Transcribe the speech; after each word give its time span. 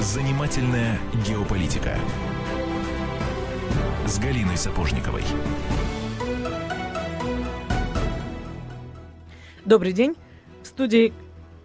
Занимательная 0.00 0.98
геополитика 1.26 1.98
с 4.06 4.18
Галиной 4.18 4.56
Сапожниковой. 4.56 5.22
Добрый 9.64 9.92
день. 9.92 10.14
В 10.62 10.66
студии 10.66 11.12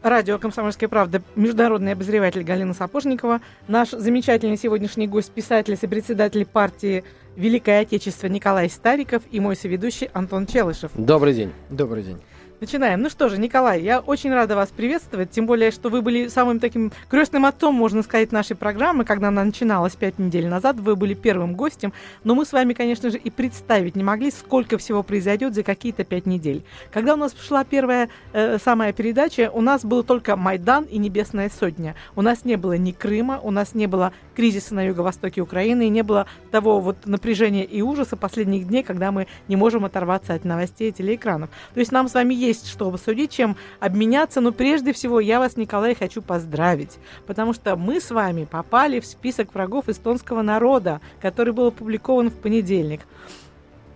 радио 0.01 0.37
«Комсомольская 0.39 0.89
правда» 0.89 1.21
международный 1.35 1.93
обозреватель 1.93 2.43
Галина 2.43 2.73
Сапожникова, 2.73 3.41
наш 3.67 3.89
замечательный 3.89 4.57
сегодняшний 4.57 5.07
гость, 5.07 5.31
писатель 5.31 5.73
и 5.73 5.77
сопредседатель 5.77 6.45
партии 6.45 7.03
«Великое 7.35 7.81
Отечество» 7.81 8.27
Николай 8.27 8.69
Стариков 8.69 9.23
и 9.31 9.39
мой 9.39 9.55
соведущий 9.55 10.09
Антон 10.13 10.45
Челышев. 10.45 10.91
Добрый 10.95 11.33
день. 11.33 11.51
Добрый 11.69 12.03
день. 12.03 12.21
Начинаем. 12.61 13.01
Ну 13.01 13.09
что 13.09 13.27
же, 13.27 13.39
Николай, 13.39 13.81
я 13.81 14.01
очень 14.01 14.31
рада 14.31 14.55
вас 14.55 14.69
приветствовать, 14.69 15.31
тем 15.31 15.47
более, 15.47 15.71
что 15.71 15.89
вы 15.89 16.03
были 16.03 16.27
самым 16.27 16.59
таким 16.59 16.91
крестным 17.09 17.47
отцом, 17.47 17.73
можно 17.73 18.03
сказать, 18.03 18.31
нашей 18.31 18.55
программы, 18.55 19.03
когда 19.03 19.29
она 19.29 19.43
начиналась 19.43 19.95
пять 19.95 20.19
недель 20.19 20.47
назад, 20.47 20.79
вы 20.79 20.95
были 20.95 21.15
первым 21.15 21.55
гостем, 21.55 21.91
но 22.23 22.35
мы 22.35 22.45
с 22.45 22.53
вами, 22.53 22.73
конечно 22.73 23.09
же, 23.09 23.17
и 23.17 23.31
представить 23.31 23.95
не 23.95 24.03
могли, 24.03 24.29
сколько 24.29 24.77
всего 24.77 25.01
произойдет 25.01 25.55
за 25.55 25.63
какие-то 25.63 26.03
пять 26.03 26.27
недель. 26.27 26.63
Когда 26.91 27.15
у 27.15 27.17
нас 27.17 27.35
шла 27.35 27.63
первая 27.63 28.09
э, 28.31 28.59
самая 28.63 28.93
передача, 28.93 29.49
у 29.51 29.61
нас 29.61 29.83
был 29.83 30.03
только 30.03 30.35
Майдан 30.35 30.83
и 30.83 30.99
Небесная 30.99 31.49
Сотня. 31.49 31.95
У 32.15 32.21
нас 32.21 32.45
не 32.45 32.57
было 32.57 32.73
ни 32.73 32.91
Крыма, 32.91 33.39
у 33.41 33.49
нас 33.49 33.73
не 33.73 33.87
было 33.87 34.13
кризиса 34.35 34.75
на 34.75 34.85
юго-востоке 34.85 35.41
Украины, 35.41 35.87
и 35.87 35.89
не 35.89 36.03
было 36.03 36.27
того 36.51 36.79
вот 36.79 37.07
напряжения 37.07 37.63
и 37.63 37.81
ужаса 37.81 38.17
последних 38.17 38.67
дней, 38.67 38.83
когда 38.83 39.11
мы 39.11 39.25
не 39.47 39.55
можем 39.55 39.83
оторваться 39.83 40.35
от 40.35 40.45
новостей 40.45 40.89
и 40.89 40.91
телеэкранов. 40.91 41.49
То 41.73 41.79
есть 41.79 41.91
нам 41.91 42.07
с 42.07 42.13
вами 42.13 42.35
есть 42.35 42.50
есть 42.51 42.67
что 42.67 42.89
обсудить, 42.89 43.31
чем 43.31 43.55
обменяться. 43.79 44.41
Но 44.41 44.51
прежде 44.51 44.93
всего 44.93 45.19
я 45.19 45.39
вас, 45.39 45.57
Николай, 45.57 45.95
хочу 45.95 46.21
поздравить, 46.21 46.97
потому 47.25 47.53
что 47.53 47.75
мы 47.75 47.99
с 47.99 48.11
вами 48.11 48.45
попали 48.45 48.99
в 48.99 49.05
список 49.05 49.53
врагов 49.53 49.89
эстонского 49.89 50.41
народа, 50.41 51.01
который 51.21 51.53
был 51.53 51.67
опубликован 51.67 52.29
в 52.29 52.35
понедельник. 52.35 53.01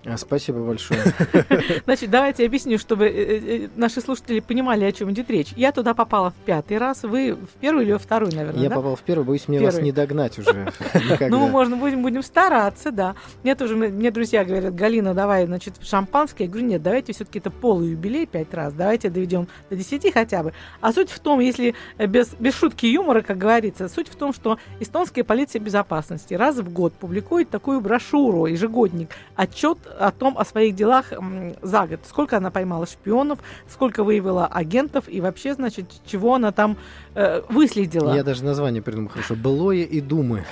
А, 0.06 0.18
спасибо 0.18 0.60
большое. 0.60 1.02
Значит, 1.86 2.12
давайте 2.12 2.46
объясню, 2.46 2.78
чтобы 2.78 3.08
э, 3.08 3.64
э, 3.66 3.68
наши 3.76 4.02
слушатели 4.02 4.40
понимали, 4.40 4.86
о 4.86 4.92
чем 4.92 5.12
идет 5.12 5.30
речь. 5.32 5.52
Я 5.56 5.72
туда 5.72 5.96
попала 5.96 6.30
в 6.30 6.36
пятый 6.46 6.78
раз, 6.78 7.04
вы 7.04 7.34
в 7.34 7.60
первый 7.60 7.86
или 7.86 7.94
во 7.94 8.00
второй, 8.00 8.32
наверное, 8.32 8.62
Я 8.62 8.70
да? 8.70 8.76
попал 8.76 8.96
в 8.96 9.02
первый, 9.02 9.26
боюсь, 9.26 9.48
мне 9.48 9.60
вас 9.62 9.82
не 9.82 9.92
догнать 9.92 10.38
уже 10.38 10.72
Ну, 11.30 11.48
можно, 11.48 11.76
будем, 11.76 12.04
будем 12.04 12.22
стараться, 12.22 12.92
да. 12.92 13.16
Мне 13.42 13.56
тоже, 13.56 13.76
мне 13.76 14.12
друзья 14.12 14.46
говорят, 14.46 14.76
Галина, 14.76 15.16
давай, 15.16 15.46
значит, 15.48 15.76
шампанское. 15.82 16.44
Я 16.44 16.52
говорю, 16.52 16.68
нет, 16.68 16.84
давайте 16.84 17.14
все-таки 17.14 17.40
это 17.40 17.50
полый 17.50 17.90
юбилей 17.90 18.28
пять 18.28 18.54
раз, 18.54 18.74
давайте 18.74 19.10
доведем 19.10 19.48
до 19.72 19.76
десяти 19.76 20.12
хотя 20.12 20.44
бы. 20.44 20.54
А 20.82 20.94
суть 20.94 21.10
в 21.10 21.20
том, 21.20 21.40
если 21.40 21.74
без, 21.98 22.34
без 22.40 22.54
шутки 22.54 22.86
юмора, 22.86 23.22
как 23.22 23.38
говорится, 23.38 23.90
суть 23.90 24.08
в 24.08 24.16
том, 24.16 24.34
что 24.34 24.60
эстонская 24.80 25.24
полиция 25.24 25.60
безопасности 25.60 26.36
раз 26.36 26.58
в 26.58 26.72
год 26.72 26.94
публикует 26.94 27.50
такую 27.50 27.82
брошюру, 27.82 28.46
ежегодник, 28.46 29.10
отчет 29.36 29.80
о 29.98 30.12
том, 30.12 30.38
о 30.38 30.46
своих 30.46 30.76
делах 30.76 31.14
за 31.62 31.88
год. 31.88 32.02
Сколько 32.08 32.38
она 32.38 32.52
поймала 32.52 32.86
шпионов, 32.86 33.40
сколько 33.70 34.04
выявила 34.04 34.48
агентов 34.48 35.06
и 35.08 35.22
вообще, 35.22 35.54
значит, 35.54 35.86
чего 36.06 36.36
она 36.36 36.52
там 36.52 36.78
э, 37.14 37.42
выследила. 37.50 38.14
Я 38.16 38.24
даже 38.24 38.44
название 38.44 38.82
придумал 38.82 39.10
хорошо. 39.10 39.36
Былое 39.36 39.84
и 39.84 40.02
думы. 40.02 40.46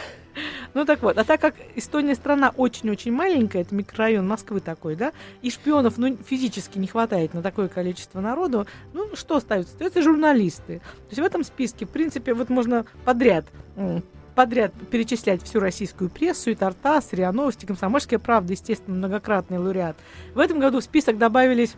Ну 0.74 0.86
так 0.86 1.04
вот, 1.04 1.18
а 1.18 1.24
так 1.24 1.40
как 1.40 1.56
Эстония 1.76 2.16
страна 2.16 2.52
очень-очень 2.56 3.12
маленькая, 3.12 3.62
это 3.62 3.76
микрорайон 3.76 4.28
Москвы 4.28 4.60
такой, 4.60 4.96
да, 4.96 5.14
и 5.42 5.52
шпионов 5.52 5.98
ну, 5.98 6.18
физически 6.18 6.80
не 6.80 6.88
хватает 6.88 7.34
на 7.36 7.44
такое 7.44 7.68
количество 7.68 8.20
народу, 8.20 8.66
ну 8.94 9.16
что 9.16 9.38
остается? 9.38 9.74
Остаются 9.74 10.02
журналисты. 10.02 10.80
То 10.80 11.10
есть 11.10 11.22
в 11.22 11.24
этом 11.24 11.44
списке, 11.44 11.86
в 11.86 11.90
принципе, 11.90 12.34
вот 12.34 12.50
можно 12.50 12.86
подряд 13.06 13.46
подряд 14.34 14.74
перечислять 14.92 15.44
всю 15.44 15.60
российскую 15.60 16.10
прессу, 16.10 16.52
и 16.52 16.56
Тартас, 16.56 17.14
РИА 17.14 17.32
Новости, 17.32 17.66
Комсомольская 17.66 18.20
правда, 18.20 18.54
естественно, 18.54 18.98
многократный 18.98 19.58
лауреат. 19.58 19.96
В 20.34 20.40
этом 20.40 20.60
году 20.60 20.80
в 20.80 20.84
список 20.84 21.18
добавились, 21.18 21.76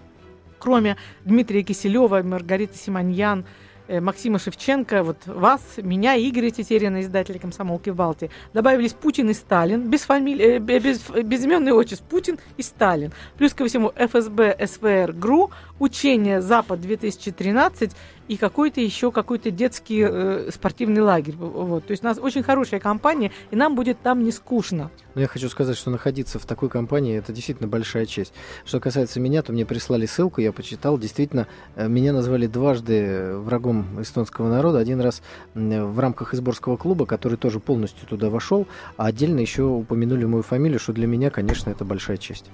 кроме 0.59 0.97
Дмитрия 1.23 1.63
Киселева, 1.63 2.21
Маргариты 2.23 2.77
Симоньян, 2.77 3.45
Э, 3.88 3.99
Максима 3.99 4.39
Шевченко, 4.39 5.03
вот 5.03 5.17
вас, 5.27 5.61
меня, 5.77 6.17
Игоря 6.17 6.49
Тетерина, 6.49 7.01
издателя 7.01 7.38
«Комсомолки 7.38 7.91
в 7.91 7.95
Балтии», 7.95 8.31
добавились 8.51 8.93
Путин 8.93 9.29
и 9.29 9.33
Сталин, 9.33 9.89
без 9.89 10.01
фамилии, 10.01 10.55
э, 10.55 10.59
без, 10.59 11.01
безименный 11.09 11.72
отчеств 11.72 12.03
Путин 12.03 12.39
и 12.57 12.63
Сталин. 12.63 13.11
Плюс 13.37 13.53
ко 13.53 13.66
всему 13.66 13.91
ФСБ, 13.95 14.57
СВР, 14.66 15.13
ГРУ, 15.13 15.51
учение 15.77 16.41
«Запад-2013» 16.41 17.91
и 18.27 18.37
какой-то 18.37 18.81
еще 18.81 19.11
какой-то 19.11 19.51
детский 19.51 20.05
э, 20.07 20.49
спортивный 20.51 21.01
лагерь. 21.01 21.35
Вот. 21.35 21.85
То 21.85 21.91
есть 21.91 22.03
у 22.03 22.07
нас 22.07 22.17
очень 22.17 22.43
хорошая 22.43 22.79
компания, 22.79 23.31
и 23.51 23.55
нам 23.55 23.75
будет 23.75 23.99
там 24.01 24.23
не 24.23 24.31
скучно. 24.31 24.89
Но 25.13 25.21
я 25.21 25.27
хочу 25.27 25.49
сказать, 25.49 25.77
что 25.77 25.91
находиться 25.91 26.39
в 26.39 26.45
такой 26.45 26.69
компании 26.69 27.17
это 27.17 27.31
действительно 27.31 27.67
большая 27.67 28.05
честь. 28.05 28.33
Что 28.65 28.79
касается 28.79 29.19
меня, 29.19 29.41
то 29.41 29.53
мне 29.53 29.65
прислали 29.65 30.05
ссылку, 30.05 30.41
я 30.41 30.51
почитал. 30.51 30.97
Действительно, 30.97 31.47
э, 31.75 31.87
меня 31.87 32.13
назвали 32.13 32.47
дважды 32.47 33.35
врагом 33.37 34.01
эстонского 34.01 34.49
народа. 34.49 34.79
Один 34.79 34.99
раз 35.01 35.21
в 35.53 35.99
рамках 35.99 36.33
изборского 36.33 36.77
клуба, 36.77 37.05
который 37.05 37.37
тоже 37.37 37.59
полностью 37.59 38.07
туда 38.07 38.29
вошел, 38.29 38.67
а 38.97 39.05
отдельно 39.05 39.39
еще 39.39 39.63
упомянули 39.63 40.25
мою 40.25 40.43
фамилию, 40.43 40.79
что 40.79 40.93
для 40.93 41.07
меня, 41.07 41.29
конечно, 41.29 41.69
это 41.69 41.85
большая 41.85 42.17
честь. 42.17 42.45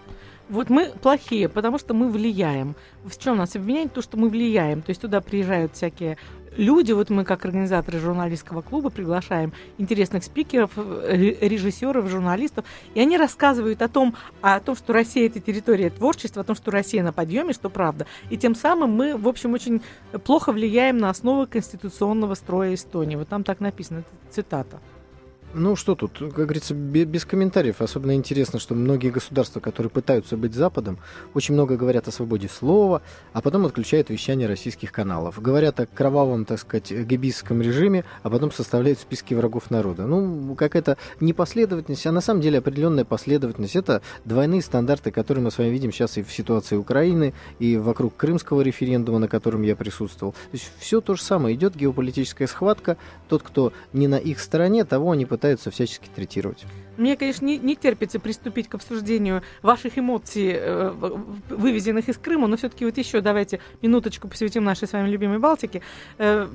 Вот 0.51 0.69
мы 0.69 0.89
плохие, 1.01 1.47
потому 1.47 1.79
что 1.79 1.93
мы 1.93 2.09
влияем. 2.09 2.75
В 3.05 3.17
чем 3.17 3.37
нас 3.37 3.55
обвиняют? 3.55 3.93
То, 3.93 4.01
что 4.01 4.17
мы 4.17 4.27
влияем. 4.27 4.81
То 4.81 4.89
есть 4.89 4.99
туда 4.99 5.21
приезжают 5.21 5.75
всякие 5.75 6.17
люди, 6.57 6.91
вот 6.91 7.09
мы 7.09 7.23
как 7.23 7.45
организаторы 7.45 7.99
журналистского 7.99 8.61
клуба 8.61 8.89
приглашаем 8.89 9.53
интересных 9.77 10.25
спикеров, 10.25 10.71
режиссеров, 10.77 12.09
журналистов, 12.09 12.65
и 12.93 12.99
они 12.99 13.17
рассказывают 13.17 13.81
о 13.81 13.87
том, 13.87 14.13
о 14.41 14.59
том, 14.59 14.75
что 14.75 14.91
Россия 14.91 15.27
это 15.27 15.39
территория 15.39 15.89
творчества, 15.89 16.41
о 16.41 16.45
том, 16.45 16.57
что 16.57 16.69
Россия 16.69 17.01
на 17.01 17.13
подъеме, 17.13 17.53
что 17.53 17.69
правда. 17.69 18.05
И 18.29 18.37
тем 18.37 18.53
самым 18.53 18.91
мы, 18.91 19.15
в 19.15 19.29
общем, 19.29 19.53
очень 19.53 19.81
плохо 20.25 20.51
влияем 20.51 20.97
на 20.97 21.09
основы 21.09 21.47
конституционного 21.47 22.35
строя 22.35 22.73
Эстонии. 22.73 23.15
Вот 23.15 23.29
там 23.29 23.45
так 23.45 23.61
написано, 23.61 24.03
цитата. 24.29 24.81
Ну 25.53 25.75
что 25.75 25.95
тут, 25.95 26.17
как 26.17 26.31
говорится, 26.31 26.73
без 26.73 27.25
комментариев. 27.25 27.81
Особенно 27.81 28.15
интересно, 28.15 28.57
что 28.57 28.73
многие 28.73 29.09
государства, 29.09 29.59
которые 29.59 29.89
пытаются 29.89 30.37
быть 30.37 30.53
Западом, 30.53 30.97
очень 31.33 31.55
много 31.55 31.75
говорят 31.75 32.07
о 32.07 32.11
свободе 32.11 32.47
слова, 32.47 33.01
а 33.33 33.41
потом 33.41 33.65
отключают 33.65 34.09
вещание 34.09 34.47
российских 34.47 34.93
каналов. 34.93 35.41
Говорят 35.41 35.79
о 35.81 35.87
кровавом, 35.87 36.45
так 36.45 36.59
сказать, 36.59 36.91
гибийском 36.91 37.61
режиме, 37.61 38.05
а 38.23 38.29
потом 38.29 38.51
составляют 38.51 38.99
списки 38.99 39.33
врагов 39.33 39.69
народа. 39.71 40.05
Ну, 40.05 40.55
какая-то 40.55 40.97
непоследовательность, 41.19 42.07
а 42.07 42.13
на 42.13 42.21
самом 42.21 42.39
деле 42.39 42.59
определенная 42.59 43.03
последовательность. 43.03 43.75
Это 43.75 44.01
двойные 44.23 44.61
стандарты, 44.61 45.11
которые 45.11 45.43
мы 45.43 45.51
с 45.51 45.57
вами 45.57 45.69
видим 45.69 45.91
сейчас 45.91 46.17
и 46.17 46.23
в 46.23 46.31
ситуации 46.31 46.77
Украины, 46.77 47.33
и 47.59 47.75
вокруг 47.75 48.15
крымского 48.15 48.61
референдума, 48.61 49.19
на 49.19 49.27
котором 49.27 49.63
я 49.63 49.75
присутствовал. 49.75 50.31
То 50.31 50.37
есть 50.53 50.71
все 50.79 51.01
то 51.01 51.15
же 51.15 51.21
самое. 51.21 51.55
Идет 51.55 51.75
геополитическая 51.75 52.47
схватка. 52.47 52.95
Тот, 53.27 53.43
кто 53.43 53.73
не 53.91 54.07
на 54.07 54.15
их 54.15 54.39
стороне, 54.39 54.85
того 54.85 55.11
они 55.11 55.25
пытаются 55.25 55.40
пытаются 55.41 55.71
всячески 55.71 56.07
третировать. 56.15 56.65
Мне, 56.97 57.17
конечно, 57.17 57.45
не, 57.45 57.57
не 57.57 57.75
терпится 57.75 58.19
приступить 58.19 58.67
к 58.67 58.75
обсуждению 58.75 59.41
ваших 59.63 59.97
эмоций, 59.97 60.51
э, 60.53 60.91
вывезенных 61.49 62.07
из 62.09 62.17
Крыма, 62.17 62.47
но 62.47 62.57
все-таки 62.57 62.85
вот 62.85 62.95
еще 62.95 63.21
давайте 63.21 63.59
минуточку 63.81 64.27
посвятим 64.27 64.63
нашей 64.63 64.87
с 64.87 64.93
вами 64.93 65.09
любимой 65.09 65.39
Балтике. 65.39 65.81
Э, 66.19 66.47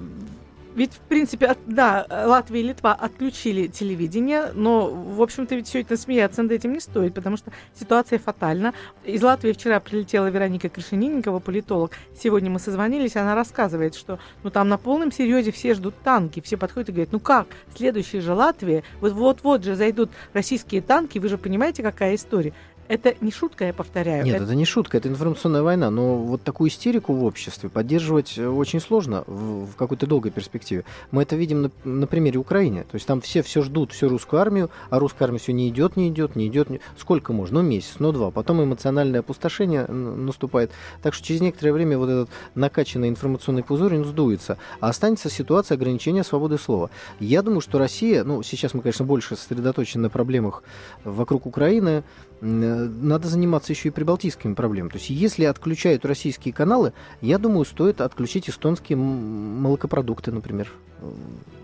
ведь, 0.77 0.93
в 0.93 1.01
принципе, 1.01 1.47
от, 1.47 1.59
да, 1.67 2.07
Латвия 2.09 2.61
и 2.61 2.63
Литва 2.63 2.93
отключили 2.93 3.67
телевидение, 3.67 4.53
но, 4.55 4.89
в 4.91 5.23
общем-то, 5.23 5.55
ведь 5.55 5.69
все 5.69 5.81
это 5.81 5.97
смеяться 5.97 6.43
над 6.43 6.53
этим 6.53 6.75
не 6.75 6.81
стоит, 6.81 7.15
потому 7.15 7.39
что 7.39 7.51
ситуация 7.75 8.19
фатальна. 8.19 8.75
Из 9.03 9.23
Латвии 9.23 9.53
вчера 9.53 9.81
прилетела 9.81 10.27
Вероника 10.27 10.69
Крашенинникова, 10.69 11.41
политолог. 11.41 11.93
Сегодня 12.15 12.51
мы 12.51 12.59
созвонились, 12.59 13.17
она 13.17 13.34
рассказывает, 13.34 13.95
что 13.95 14.19
ну, 14.43 14.51
там 14.51 14.69
на 14.69 14.77
полном 14.77 15.11
серьезе 15.11 15.51
все 15.51 15.73
ждут 15.73 15.95
танки, 16.05 16.43
все 16.43 16.59
подходят 16.59 16.91
и 16.91 16.93
говорят, 16.93 17.13
ну 17.13 17.21
как, 17.21 17.47
следующая 17.75 18.21
же 18.21 18.34
Латвия, 18.34 18.84
вот-вот 19.01 19.65
же 19.65 19.77
зайдут 19.77 20.11
российские 20.34 20.83
танки, 20.83 21.19
вы 21.19 21.31
же 21.31 21.39
понимаете, 21.39 21.83
какая 21.83 22.15
история. 22.15 22.53
Это 22.88 23.15
не 23.21 23.30
шутка, 23.30 23.66
я 23.66 23.72
повторяю. 23.72 24.24
Нет, 24.24 24.36
это... 24.36 24.44
это 24.44 24.54
не 24.54 24.65
шутка, 24.65 24.98
это 24.98 25.09
информационная 25.09 25.62
война. 25.62 25.91
Но 25.91 26.16
вот 26.16 26.42
такую 26.42 26.71
истерику 26.71 27.12
в 27.15 27.24
обществе 27.24 27.68
поддерживать 27.68 28.38
э, 28.38 28.47
очень 28.47 28.80
сложно 28.80 29.24
в, 29.27 29.66
в 29.66 29.77
какой-то 29.77 30.06
долгой 30.06 30.30
перспективе. 30.30 30.84
Мы 31.10 31.22
это 31.22 31.36
видим 31.36 31.62
на, 31.62 31.71
на 31.84 32.06
примере 32.06 32.38
Украины. 32.38 32.83
То 32.91 32.94
есть 32.94 33.06
там 33.06 33.21
все 33.21 33.42
все 33.42 33.62
ждут 33.62 33.92
всю 33.92 34.09
русскую 34.09 34.41
армию, 34.41 34.71
а 34.91 34.98
русская 34.98 35.24
армия 35.24 35.38
все 35.38 35.53
не 35.53 35.68
идет, 35.68 35.97
не 35.97 36.09
идет, 36.09 36.36
не 36.36 36.47
идет. 36.47 36.71
Не... 36.71 36.80
Сколько 36.98 37.33
можно? 37.33 37.62
Ну, 37.62 37.68
месяц, 37.68 37.94
ну, 37.98 38.12
два. 38.12 38.30
Потом 38.30 38.62
эмоциональное 38.62 39.21
опустошение 39.21 39.86
наступает. 39.86 40.71
Так 41.03 41.15
что 41.15 41.24
через 41.27 41.41
некоторое 41.41 41.72
время 41.72 41.98
вот 41.98 42.09
этот 42.09 42.30
накачанный 42.54 43.09
информационный 43.09 43.62
пузырь 43.62 43.97
он 43.97 44.04
сдуется. 44.04 44.59
А 44.80 44.88
останется 44.88 45.30
ситуация 45.30 45.77
ограничения 45.77 46.24
свободы 46.24 46.59
слова. 46.59 46.91
Я 47.18 47.42
думаю, 47.42 47.60
что 47.60 47.78
Россия, 47.78 48.24
ну, 48.24 48.42
сейчас 48.42 48.74
мы, 48.74 48.83
конечно, 48.83 49.04
больше 49.04 49.36
сосредоточены 49.36 50.04
на 50.04 50.10
проблемах 50.10 50.62
вокруг 51.04 51.47
Украины, 51.47 52.03
надо 52.41 53.28
заниматься 53.28 53.72
еще 53.72 53.88
и 53.88 53.92
прибалтийскими 53.92 54.54
проблемами. 54.54 54.91
То 54.91 54.98
есть, 54.98 55.10
если 55.10 55.44
отключают 55.44 56.04
российские 56.04 56.53
каналы, 56.53 56.92
я 57.21 57.38
думаю, 57.38 57.65
стоит 57.65 58.00
отключить 58.00 58.50
эстонские 58.50 58.97
молокопродукты, 58.97 60.33
например. 60.33 60.71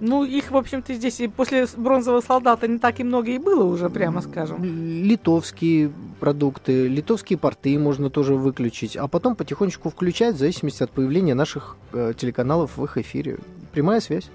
Ну, 0.01 0.25
их, 0.25 0.51
в 0.51 0.57
общем-то, 0.57 0.93
здесь 0.95 1.21
и 1.21 1.29
после 1.29 1.67
бронзового 1.77 2.21
солдата 2.21 2.67
не 2.69 2.79
так 2.79 3.01
и 3.01 3.05
много 3.05 3.31
и 3.31 3.39
было 3.39 3.65
уже, 3.65 3.89
прямо 3.89 4.21
скажем. 4.21 4.63
Литовские 4.63 5.93
продукты, 6.21 6.89
литовские 6.89 7.39
порты 7.39 7.79
можно 7.79 8.11
тоже 8.11 8.35
выключить, 8.35 8.97
а 8.97 9.09
потом 9.09 9.37
потихонечку 9.37 9.91
включать 9.91 10.35
в 10.35 10.39
зависимости 10.39 10.83
от 10.83 10.91
появления 10.91 11.35
наших 11.35 11.77
э, 11.93 12.13
телеканалов 12.17 12.77
в 12.77 12.85
их 12.85 12.99
эфире. 12.99 13.39
Прямая 13.73 14.01
связь. 14.01 14.29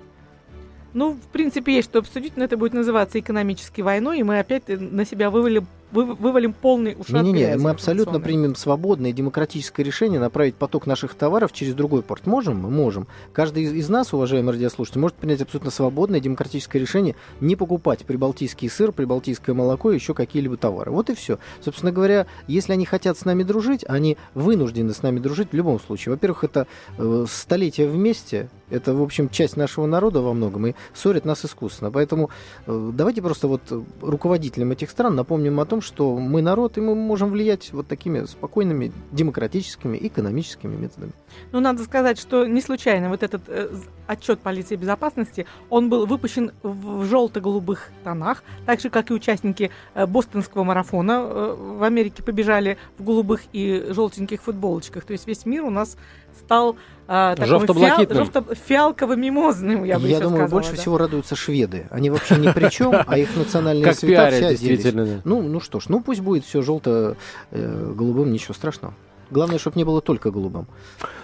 Ну, 0.94 1.14
в 1.14 1.28
принципе, 1.28 1.76
есть 1.76 1.90
что 1.90 2.00
обсудить, 2.00 2.38
но 2.38 2.44
это 2.44 2.58
будет 2.58 2.74
называться 2.74 3.20
экономической 3.20 3.82
войной, 3.82 4.20
и 4.20 4.24
мы 4.24 4.40
опять 4.40 4.64
э, 4.68 4.78
на 4.78 5.06
себя 5.06 5.30
вывалим 5.30 5.68
вывалим 5.92 6.54
полный 6.54 6.96
ушат 6.98 7.24
Не, 7.24 7.32
не, 7.32 7.46
не, 7.46 7.58
мы 7.58 7.70
абсолютно 7.70 8.20
примем 8.20 8.56
свободное 8.56 9.12
демократическое 9.14 9.84
решение 9.84 10.20
направить 10.20 10.56
поток 10.56 10.86
наших 10.86 11.16
товаров 11.16 11.54
через 11.54 11.74
другой 11.74 12.02
порт. 12.02 12.26
Можем? 12.26 12.60
Мы 12.60 12.70
можем. 12.70 13.08
Каждый 13.34 13.64
из, 13.64 13.74
из 13.74 13.90
нас, 13.90 14.14
уважаемые 14.14 14.54
радиослушатели, 14.54 15.00
может 15.00 15.18
принять 15.18 15.42
абсолютно 15.42 15.72
свободное 15.72 16.20
демократическое 16.20 16.80
решение 16.80 17.16
не 17.40 17.56
покупать 17.56 18.06
прибалтийский 18.06 18.70
сыр, 18.70 18.92
прибалтийское 18.92 19.56
молоко 19.56 19.92
и 19.92 19.96
еще 19.96 20.14
какие-либо 20.14 20.58
товары. 20.58 20.92
Вот 20.92 21.10
и 21.10 21.16
все. 21.16 21.40
Собственно 21.64 21.92
говоря, 21.92 22.28
если 22.48 22.74
они 22.74 22.86
хотят 22.86 23.18
с 23.18 23.26
нами 23.26 23.44
дружить, 23.44 23.86
они 23.88 24.18
вынуждены 24.34 24.94
с 24.94 25.02
нами 25.02 25.20
дружить 25.20 25.52
в 25.52 25.56
любом 25.56 25.80
случае. 25.80 26.14
Во-первых, 26.14 26.44
это 26.44 26.68
э, 26.98 27.26
столетия 27.30 27.88
вместе, 27.88 28.50
это, 28.70 28.94
в 28.94 29.02
общем, 29.02 29.30
часть 29.30 29.56
нашего 29.56 29.86
народа 29.86 30.22
во 30.22 30.34
многом, 30.34 30.68
и 30.68 30.74
ссорит 30.94 31.26
нас 31.26 31.46
искусственно. 31.46 31.92
Поэтому 31.92 32.30
э, 32.66 32.92
давайте 32.94 33.22
просто 33.22 33.48
вот 33.48 33.62
руководителям 34.02 34.72
этих 34.72 34.90
стран 34.90 35.16
напомним 35.16 35.60
о 35.60 35.66
том, 35.66 35.77
что 35.82 36.18
мы 36.18 36.42
народ, 36.42 36.78
и 36.78 36.82
мы 36.82 36.96
можем 36.96 37.32
влиять 37.32 37.72
вот 37.74 37.88
такими 37.88 38.26
спокойными 38.26 38.92
демократическими, 39.12 39.98
экономическими 40.02 40.76
методами. 40.76 41.12
Ну, 41.52 41.60
надо 41.60 41.84
сказать, 41.84 42.20
что 42.20 42.46
не 42.46 42.62
случайно 42.62 43.10
вот 43.10 43.24
этот 43.24 43.42
э, 43.48 43.70
отчет 44.08 44.40
полиции 44.40 44.76
безопасности, 44.76 45.46
он 45.70 45.90
был 45.90 46.06
выпущен 46.06 46.52
в 46.64 47.06
желто-голубых 47.06 47.90
тонах, 48.04 48.44
так 48.66 48.80
же, 48.80 48.90
как 48.90 49.12
и 49.12 49.14
участники 49.14 49.72
э, 49.94 50.06
бостонского 50.06 50.64
марафона 50.64 51.12
э, 51.24 51.56
в 51.58 51.84
Америке 51.84 52.24
побежали 52.24 52.78
в 52.98 53.04
голубых 53.04 53.42
и 53.54 53.86
желтеньких 53.90 54.42
футболочках. 54.42 55.06
То 55.06 55.14
есть 55.14 55.28
весь 55.28 55.46
мир 55.46 55.64
у 55.64 55.70
нас 55.70 55.98
стал 56.38 56.78
а, 57.08 57.36
Желто-блакитным. 57.38 58.26
Желто-фиалково-мимозным, 58.26 59.86
я 59.86 59.98
бы 60.00 60.08
Я 60.08 60.20
думаю, 60.20 60.38
сказала, 60.38 60.48
больше 60.48 60.72
да. 60.72 60.78
всего 60.78 60.98
радуются 60.98 61.36
шведы. 61.36 61.88
Они 61.90 62.10
вообще 62.10 62.36
ни 62.36 62.52
при 62.52 62.70
чем, 62.70 62.94
а 63.06 63.18
их 63.18 63.36
национальные 63.36 63.94
цвета 63.94 64.30
все 64.32 64.50
действительно. 64.50 65.22
Ну, 65.24 65.42
ну 65.42 65.60
что 65.60 65.80
ж, 65.80 65.86
ну 65.88 66.02
пусть 66.02 66.22
будет 66.22 66.46
все 66.46 66.62
желто-голубым, 66.62 68.32
ничего 68.32 68.54
страшного. 68.54 68.94
Главное, 69.30 69.60
чтобы 69.60 69.78
не 69.78 69.84
было 69.84 70.02
только 70.02 70.32
голубым. 70.32 70.68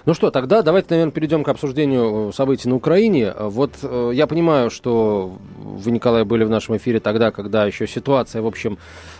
Ну 0.05 0.13
что, 0.13 0.31
тогда 0.31 0.61
давайте, 0.61 0.89
наверное, 0.91 1.11
перейдем 1.13 1.43
к 1.43 1.49
обсуждению 1.49 2.33
событий 2.33 2.67
на 2.67 2.75
Украине. 2.75 3.33
Вот 3.37 3.71
э, 3.81 4.11
я 4.13 4.27
понимаю, 4.27 4.69
что 4.69 5.37
вы, 5.57 5.91
Николай, 5.91 6.25
были 6.25 6.43
в 6.43 6.49
нашем 6.49 6.75
эфире 6.75 6.99
тогда, 6.99 7.31
когда 7.31 7.65
еще 7.65 7.87
ситуация, 7.87 8.41
в 8.41 8.47
общем, 8.47 8.77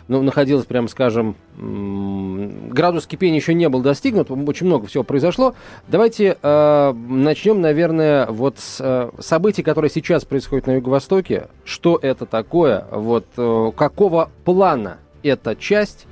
ну, 0.10 0.22
находилась, 0.22 0.66
прямо 0.66 0.90
скажем, 0.90 1.36
градус 1.58 3.08
кипения 3.08 3.40
еще 3.40 3.54
не 3.54 3.70
был 3.70 3.82
достигнут, 3.82 4.30
очень 4.30 4.66
много 4.66 4.88
всего 4.88 5.04
произошло. 5.04 5.56
Давайте 5.88 6.38
э, 6.42 6.94
начнем, 6.94 7.62
наверное, 7.62 8.28
вот 8.28 8.60
с 8.60 8.78
э, 8.82 9.10
событий, 9.20 9.64
которые 9.64 9.90
сейчас 9.90 10.26
происходят 10.26 10.68
на 10.68 10.76
Юго-Востоке. 10.76 11.48
Что 11.64 11.98
это 12.02 12.26
такое? 12.26 12.86
Вот 12.92 13.26
э, 13.38 13.72
какого 13.78 14.30
плана 14.44 14.98
эта 15.24 15.56
часть? 15.56 16.06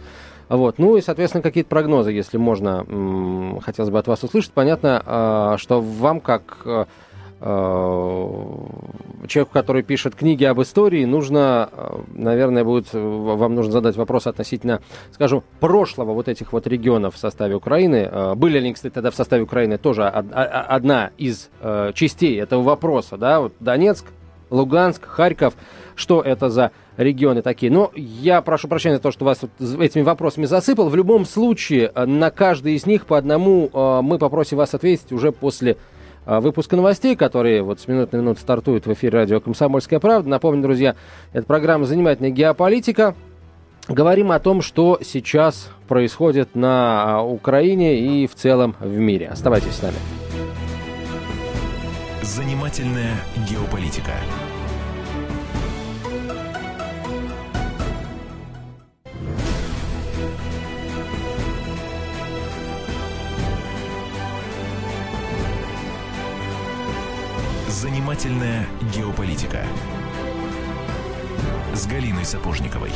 Вот. 0.51 0.79
Ну 0.79 0.97
и, 0.97 1.01
соответственно, 1.01 1.41
какие-то 1.41 1.69
прогнозы, 1.69 2.11
если 2.11 2.37
можно, 2.37 2.85
хотелось 3.61 3.89
бы 3.89 3.97
от 3.97 4.07
вас 4.07 4.21
услышать. 4.21 4.51
Понятно, 4.51 5.01
э, 5.05 5.55
что 5.57 5.79
вам, 5.79 6.19
как 6.19 6.61
э, 6.65 6.85
человеку, 9.27 9.51
который 9.53 9.81
пишет 9.81 10.13
книги 10.13 10.43
об 10.43 10.61
истории, 10.61 11.05
нужно, 11.05 11.69
наверное, 12.13 12.65
будет, 12.65 12.93
вам 12.93 13.55
нужно 13.55 13.71
задать 13.71 13.95
вопрос 13.95 14.27
относительно, 14.27 14.81
скажем, 15.11 15.41
прошлого 15.61 16.13
вот 16.13 16.27
этих 16.27 16.53
вот 16.53 16.67
регионов 16.67 17.15
в 17.15 17.17
составе 17.17 17.55
Украины. 17.55 18.35
Были 18.35 18.59
ли 18.59 18.65
они, 18.65 18.73
кстати, 18.73 18.93
тогда 18.93 19.09
в 19.09 19.15
составе 19.15 19.41
Украины 19.43 19.79
тоже 19.79 20.05
одна 20.05 21.11
из 21.17 21.49
частей 21.95 22.39
этого 22.39 22.61
вопроса, 22.61 23.17
да, 23.17 23.39
вот 23.39 23.53
Донецк, 23.59 24.05
Луганск, 24.51 25.07
Харьков, 25.07 25.55
что 25.95 26.21
это 26.21 26.51
за 26.51 26.69
регионы 26.97 27.41
такие. 27.41 27.71
Но 27.71 27.91
я 27.95 28.41
прошу 28.41 28.67
прощения 28.67 28.97
за 28.97 29.01
то, 29.01 29.11
что 29.11 29.25
вас 29.25 29.39
этими 29.79 30.03
вопросами 30.03 30.45
засыпал. 30.45 30.89
В 30.89 30.95
любом 30.95 31.25
случае, 31.25 31.91
на 31.95 32.29
каждый 32.29 32.75
из 32.75 32.85
них 32.85 33.07
по 33.07 33.17
одному 33.17 33.71
мы 34.03 34.19
попросим 34.19 34.57
вас 34.57 34.75
ответить 34.75 35.11
уже 35.11 35.31
после 35.31 35.77
выпуска 36.25 36.75
новостей, 36.75 37.15
которые 37.15 37.63
вот 37.63 37.79
с 37.79 37.87
минуты 37.87 38.17
на 38.17 38.21
минуту 38.21 38.41
стартуют 38.41 38.85
в 38.85 38.93
эфире 38.93 39.19
радио 39.19 39.39
«Комсомольская 39.39 39.99
правда». 39.99 40.29
Напомню, 40.29 40.61
друзья, 40.61 40.95
это 41.33 41.47
программа 41.47 41.85
«Занимательная 41.85 42.29
геополитика». 42.29 43.15
Говорим 43.87 44.31
о 44.31 44.39
том, 44.39 44.61
что 44.61 44.99
сейчас 45.03 45.69
происходит 45.87 46.53
на 46.53 47.23
Украине 47.23 47.99
и 47.99 48.27
в 48.27 48.35
целом 48.35 48.75
в 48.79 48.95
мире. 48.95 49.29
Оставайтесь 49.29 49.73
с 49.73 49.81
нами. 49.81 49.97
Занимательная 52.21 53.15
геополитика. 53.49 54.13
Занимательная 67.67 68.67
геополитика 68.95 69.65
с 71.73 71.87
Галиной 71.87 72.23
Сапожниковой. 72.23 72.91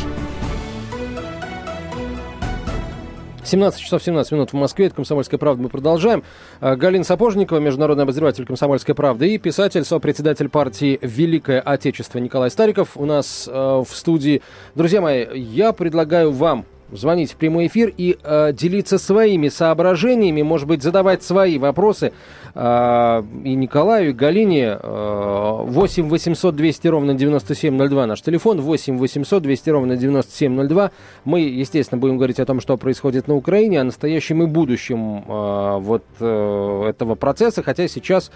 17 3.45 3.80
часов 3.80 4.03
17 4.03 4.31
минут 4.31 4.51
в 4.51 4.56
Москве. 4.56 4.88
Это 4.88 4.95
«Комсомольская 4.95 5.38
правда». 5.38 5.63
Мы 5.63 5.69
продолжаем. 5.69 6.24
А, 6.62 6.75
Галина 6.75 7.03
Сапожникова, 7.03 7.59
международный 7.59 8.03
обозреватель 8.03 8.45
«Комсомольской 8.45 8.95
правды» 8.95 9.33
и 9.33 9.38
писатель, 9.38 9.86
сопредседатель 9.86 10.50
партии 10.50 11.00
«Великое 11.01 11.62
Отечество» 11.62 12.19
Николай 12.19 12.50
Стариков 12.50 12.97
у 12.97 13.06
нас 13.06 13.47
э, 13.47 13.51
в 13.51 13.88
студии. 13.95 14.42
Друзья 14.74 15.01
мои, 15.01 15.25
я 15.38 15.74
предлагаю 15.74 16.31
вам 16.31 16.65
звонить 16.91 17.31
в 17.31 17.35
прямой 17.35 17.67
эфир 17.67 17.93
и 17.95 18.17
э, 18.21 18.53
делиться 18.53 18.97
своими 18.97 19.49
соображениями, 19.49 20.41
может 20.41 20.67
быть, 20.67 20.83
задавать 20.83 21.23
свои 21.23 21.57
вопросы 21.57 22.13
э, 22.54 23.23
и 23.44 23.56
Николаю, 23.56 24.09
и 24.09 24.13
Галине. 24.13 24.77
Э, 24.81 25.63
8 25.63 26.09
800 26.09 26.56
200 26.56 26.87
ровно 26.87 27.13
9702 27.13 28.07
наш 28.07 28.21
телефон, 28.21 28.61
8 28.61 28.97
800 28.97 29.44
200 29.44 29.69
ровно 29.69 29.97
9702. 29.97 30.92
Мы, 31.23 31.42
естественно, 31.42 31.99
будем 31.99 32.18
говорить 32.18 32.39
о 32.39 32.45
том, 32.45 32.61
что 32.61 32.77
происходит 32.77 33.27
на 33.27 33.35
Украине, 33.35 33.81
о 33.81 33.83
настоящем 33.83 34.44
и 34.44 34.45
будущем 34.45 35.23
э, 35.27 35.77
вот 35.80 36.04
э, 36.19 36.83
этого 36.89 37.15
процесса, 37.15 37.63
хотя 37.63 37.87
сейчас 37.87 38.31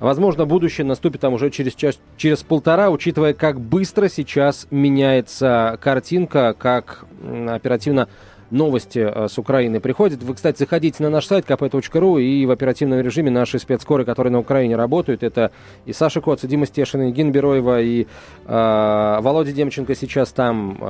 Возможно, 0.00 0.46
будущее 0.46 0.86
наступит 0.86 1.20
там 1.20 1.34
уже 1.34 1.50
через 1.50 1.74
час, 1.74 1.98
через 2.16 2.42
полтора, 2.42 2.90
учитывая, 2.90 3.34
как 3.34 3.60
быстро 3.60 4.08
сейчас 4.08 4.66
меняется 4.70 5.78
картинка, 5.80 6.54
как 6.58 7.06
оперативно 7.48 8.08
новости 8.50 8.98
э, 8.98 9.28
с 9.28 9.38
Украины 9.38 9.80
приходят. 9.80 10.22
Вы, 10.22 10.34
кстати, 10.34 10.58
заходите 10.58 11.02
на 11.02 11.10
наш 11.10 11.26
сайт 11.26 11.44
kp.ru 11.46 12.22
и 12.22 12.46
в 12.46 12.50
оперативном 12.50 13.00
режиме 13.00 13.30
наши 13.30 13.58
спецскоры, 13.58 14.04
которые 14.04 14.32
на 14.32 14.38
Украине 14.38 14.76
работают, 14.76 15.22
это 15.22 15.50
и 15.84 15.92
Саша 15.92 16.20
Коц, 16.20 16.44
и 16.44 16.46
Дима 16.46 16.66
Стешин, 16.66 17.02
и 17.02 17.10
Гин 17.10 17.32
Бероева, 17.32 17.80
и 17.82 18.06
э, 18.46 19.18
Володя 19.20 19.52
Демченко 19.52 19.94
сейчас 19.94 20.32
там 20.32 20.78
э, 20.80 20.84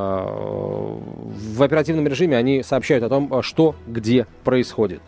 в 1.56 1.62
оперативном 1.62 2.06
режиме, 2.06 2.37
они 2.37 2.62
сообщают 2.62 3.04
о 3.04 3.08
том, 3.08 3.42
что 3.42 3.75
где 3.87 4.26
происходит. 4.44 5.00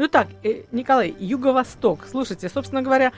Ну 0.00 0.08
так, 0.08 0.28
э, 0.42 0.62
Николай, 0.72 1.14
Юго-Восток. 1.20 2.06
Слушайте, 2.10 2.48
собственно 2.48 2.80
говоря, 2.80 3.12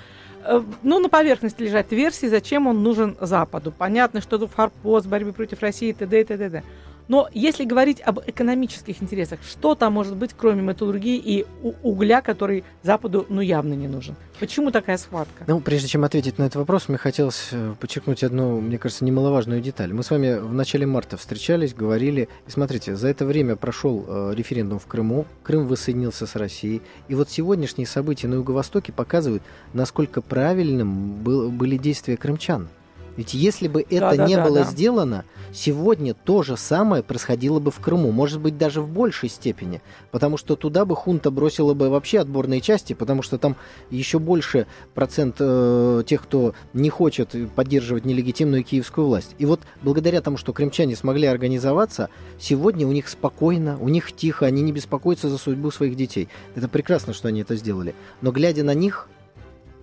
э, 0.45 0.61
ну, 0.83 0.99
на 0.99 1.09
поверхности 1.09 1.62
лежат 1.62 1.93
версии, 1.93 2.27
зачем 2.27 2.67
он 2.67 2.83
нужен 2.83 3.17
Западу. 3.21 3.71
Понятно, 3.71 4.21
что 4.21 4.37
тут 4.37 4.51
форпост, 4.51 5.07
борьбы 5.07 5.33
против 5.33 5.62
России, 5.62 5.93
т.д. 5.93 6.21
и 6.21 6.25
т.д. 6.25 6.65
Но 7.09 7.28
если 7.32 7.64
говорить 7.64 8.00
об 8.00 8.21
экономических 8.26 9.02
интересах, 9.02 9.40
что 9.42 9.75
там 9.75 9.92
может 9.92 10.16
быть, 10.16 10.30
кроме 10.37 10.62
металлургии 10.62 11.16
и 11.16 11.47
угля, 11.82 12.21
который 12.21 12.64
Западу 12.82 13.26
ну 13.28 13.40
явно 13.40 13.75
не 13.75 13.88
нужен? 13.88 14.16
Почему 14.40 14.71
такая 14.71 14.97
схватка? 14.97 15.44
Ну, 15.47 15.61
прежде 15.61 15.88
чем 15.88 16.04
ответить 16.04 16.38
на 16.38 16.44
этот 16.44 16.56
вопрос, 16.56 16.88
мне 16.88 16.99
хотелось 16.99 17.50
э, 17.52 17.75
подчеркнуть 17.78 18.25
одну, 18.25 18.61
мне 18.61 18.78
кажется, 18.78 19.04
немаловажную 19.04 19.61
деталь. 19.61 19.92
Мы 19.92 20.02
с 20.02 20.11
вами 20.11 20.38
в 20.38 20.52
начале 20.52 20.85
марта 20.85 21.16
встречались, 21.16 21.75
говорили, 21.75 22.28
и 22.47 22.50
смотрите, 22.50 22.97
за 22.97 23.09
это 23.09 23.25
время 23.25 23.56
прошел 23.56 24.04
э, 24.06 24.32
референдум 24.35 24.78
в 24.78 24.87
Крыму, 24.87 25.26
Крым 25.44 25.68
воссоединился 25.68 26.26
с 26.26 26.35
Россией, 26.35 26.82
и 27.09 27.14
вот 27.14 27.30
сегодняшние 27.30 27.87
события 27.87 28.26
на 28.26 28.35
Юго-Востоке 28.35 28.92
показывают, 28.92 29.42
насколько 29.75 30.23
правильным 30.23 31.23
был, 31.23 31.50
были 31.50 31.76
действия 31.76 32.16
крымчан. 32.16 32.68
Ведь 33.16 33.35
если 33.35 33.69
бы 33.69 33.83
это 33.83 34.00
Да, 34.00 34.16
да, 34.16 34.26
не 34.26 34.37
да, 34.37 34.45
было 34.45 34.61
да. 34.61 34.64
сделано, 34.64 35.25
сегодня 35.52 36.14
то 36.14 36.42
же 36.42 36.57
самое 36.57 37.02
происходило 37.02 37.61
бы 37.61 37.71
в 37.71 37.78
Крыму, 37.78 38.11
может 38.11 38.40
быть, 38.40 38.57
даже 38.57 38.81
в 38.81 38.88
большей 38.88 39.28
степени, 39.28 39.83
потому 40.11 40.37
что 40.37 40.57
туда 40.57 40.85
бы 40.85 40.97
хунта 40.97 41.31
бросила 41.31 41.75
бы 41.75 41.90
вообще 41.90 42.21
отборные 42.21 42.61
части, 42.61 42.95
потому 42.95 43.23
что 43.23 43.38
там 43.38 43.57
еще 43.90 44.19
больше 44.19 44.66
процент 44.95 45.37
э, 45.40 46.02
тех, 46.07 46.23
кто 46.23 46.54
не 46.73 46.90
хочет 46.90 47.35
поддерживать 47.54 48.04
нелегитимную 48.04 48.64
киевскую 48.64 49.07
власть. 49.07 49.35
И 49.38 49.47
вот 49.47 49.61
благодаря 49.83 50.21
тому, 50.21 50.37
что 50.37 50.52
крымчане 50.52 50.97
смогли 50.97 51.26
организоваться, 51.26 52.09
сегодня 52.38 52.87
у 52.87 52.92
них 52.92 53.09
спокойно, 53.09 53.76
у 53.81 53.88
них 53.88 54.12
тихо, 54.12 54.47
они 54.47 54.62
не 54.62 54.73
беспокоятся 54.73 55.28
за 55.28 55.38
судьбу 55.38 55.71
своих 55.71 55.97
детей. 55.97 56.28
Это 56.54 56.69
прекрасно, 56.69 57.12
что 57.12 57.28
они 57.28 57.42
это 57.42 57.57
сделали. 57.57 57.95
Но 58.21 58.33
глядя 58.33 58.64
на 58.64 58.75
них, 58.75 59.09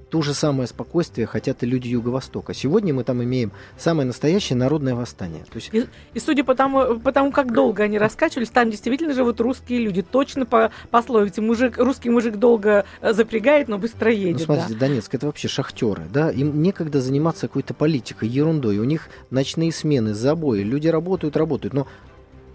то 0.09 0.21
же 0.21 0.33
самое 0.33 0.67
спокойствие 0.67 1.27
хотят 1.27 1.63
и 1.63 1.65
люди 1.65 1.87
Юго-Востока. 1.89 2.53
Сегодня 2.53 2.93
мы 2.93 3.03
там 3.03 3.23
имеем 3.23 3.51
самое 3.77 4.07
настоящее 4.07 4.57
народное 4.57 4.95
восстание. 4.95 5.43
То 5.45 5.55
есть 5.57 5.69
И, 5.73 5.85
и 6.13 6.19
судя 6.19 6.43
по 6.43 6.55
тому, 6.55 6.99
по 6.99 7.11
тому, 7.11 7.31
как 7.31 7.53
долго 7.53 7.83
они 7.83 7.97
раскачивались, 7.97 8.49
там 8.49 8.71
действительно 8.71 9.13
живут 9.13 9.39
русские 9.39 9.79
люди. 9.79 10.01
Точно 10.01 10.45
по 10.45 10.71
пословице 10.89 11.41
мужик, 11.41 11.77
русский 11.77 12.09
мужик 12.09 12.37
долго 12.37 12.85
э, 13.01 13.13
запрягает, 13.13 13.67
но 13.67 13.77
быстро 13.77 14.09
Ну, 14.09 14.15
едет. 14.15 14.41
смотрите, 14.41 14.73
да. 14.73 14.79
Донецк 14.87 15.13
это 15.13 15.27
вообще 15.27 15.47
шахтеры, 15.47 16.03
да, 16.11 16.31
им 16.31 16.61
некогда 16.61 17.01
заниматься 17.01 17.47
какой-то 17.47 17.73
политикой, 17.73 18.27
ерундой. 18.29 18.79
У 18.79 18.83
них 18.83 19.09
ночные 19.29 19.71
смены, 19.71 20.13
забои, 20.13 20.61
люди 20.61 20.87
работают, 20.87 21.37
работают, 21.37 21.73
но 21.73 21.87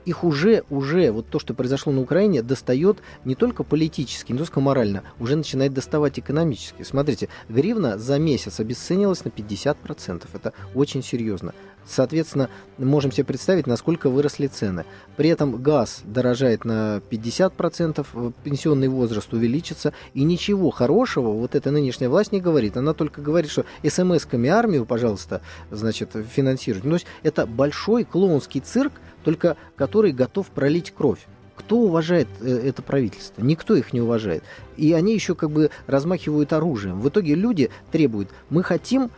их 0.04 0.24
уже, 0.24 0.64
уже, 0.70 1.10
вот 1.10 1.28
то, 1.28 1.38
что 1.38 1.54
произошло 1.54 1.92
на 1.92 2.00
Украине, 2.00 2.42
достает 2.42 2.98
не 3.24 3.34
только 3.34 3.62
политически, 3.62 4.32
не 4.32 4.38
только 4.38 4.60
морально, 4.60 5.02
уже 5.18 5.36
начинает 5.36 5.72
доставать 5.72 6.18
экономически. 6.18 6.82
Смотрите, 6.82 7.28
гривна 7.48 7.98
за 7.98 8.18
месяц 8.18 8.60
обесценилась 8.60 9.24
на 9.24 9.30
50%. 9.30 10.26
Это 10.32 10.52
очень 10.74 11.02
серьезно. 11.02 11.54
Соответственно, 11.86 12.48
можем 12.78 13.12
себе 13.12 13.24
представить, 13.24 13.66
насколько 13.66 14.08
выросли 14.08 14.46
цены. 14.46 14.84
При 15.16 15.28
этом 15.28 15.62
газ 15.62 16.00
дорожает 16.04 16.64
на 16.64 17.02
50%, 17.10 18.06
э, 18.14 18.30
пенсионный 18.42 18.88
возраст 18.88 19.32
увеличится, 19.32 19.92
и 20.14 20.24
ничего 20.24 20.70
хорошего 20.70 21.32
вот 21.32 21.54
эта 21.54 21.70
нынешняя 21.70 22.08
власть 22.08 22.32
не 22.32 22.40
говорит. 22.40 22.76
Она 22.76 22.94
только 22.94 23.20
говорит, 23.20 23.50
что 23.50 23.66
смс-ками 23.82 24.48
армию, 24.48 24.86
пожалуйста, 24.86 25.42
значит, 25.70 26.10
финансировать. 26.34 26.84
Ну, 26.84 26.90
то 26.90 26.96
есть 26.96 27.06
это 27.22 27.46
большой 27.46 28.04
клоунский 28.04 28.60
цирк, 28.60 28.92
только 29.24 29.56
который 29.76 30.12
готов 30.12 30.48
пролить 30.48 30.92
кровь. 30.92 31.20
Кто 31.56 31.78
уважает 31.78 32.28
э, 32.40 32.68
это 32.68 32.82
правительство? 32.82 33.42
Никто 33.42 33.74
их 33.74 33.92
не 33.92 34.00
уважает. 34.00 34.42
И 34.76 34.92
они 34.92 35.14
еще 35.14 35.34
как 35.34 35.50
бы 35.50 35.70
размахивают 35.86 36.52
оружием. 36.52 37.00
В 37.00 37.08
итоге 37.08 37.34
люди 37.34 37.70
требуют, 37.90 38.28
мы 38.50 38.62
хотим 38.62 39.10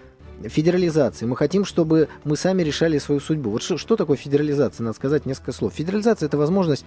федерализации. 0.45 1.27
Мы 1.27 1.37
хотим, 1.37 1.65
чтобы 1.65 2.09
мы 2.25 2.37
сами 2.37 2.63
решали 2.63 2.99
свою 2.99 3.21
судьбу. 3.21 3.51
Вот 3.51 3.63
что, 3.63 3.79
что 3.79 3.97
такое 3.97 4.17
федерализация? 4.17 4.85
Надо 4.85 4.97
сказать 4.97 5.27
несколько 5.27 5.53
слов. 5.53 5.73
Федерализация– 5.75 6.27
это 6.29 6.37
возможность 6.37 6.85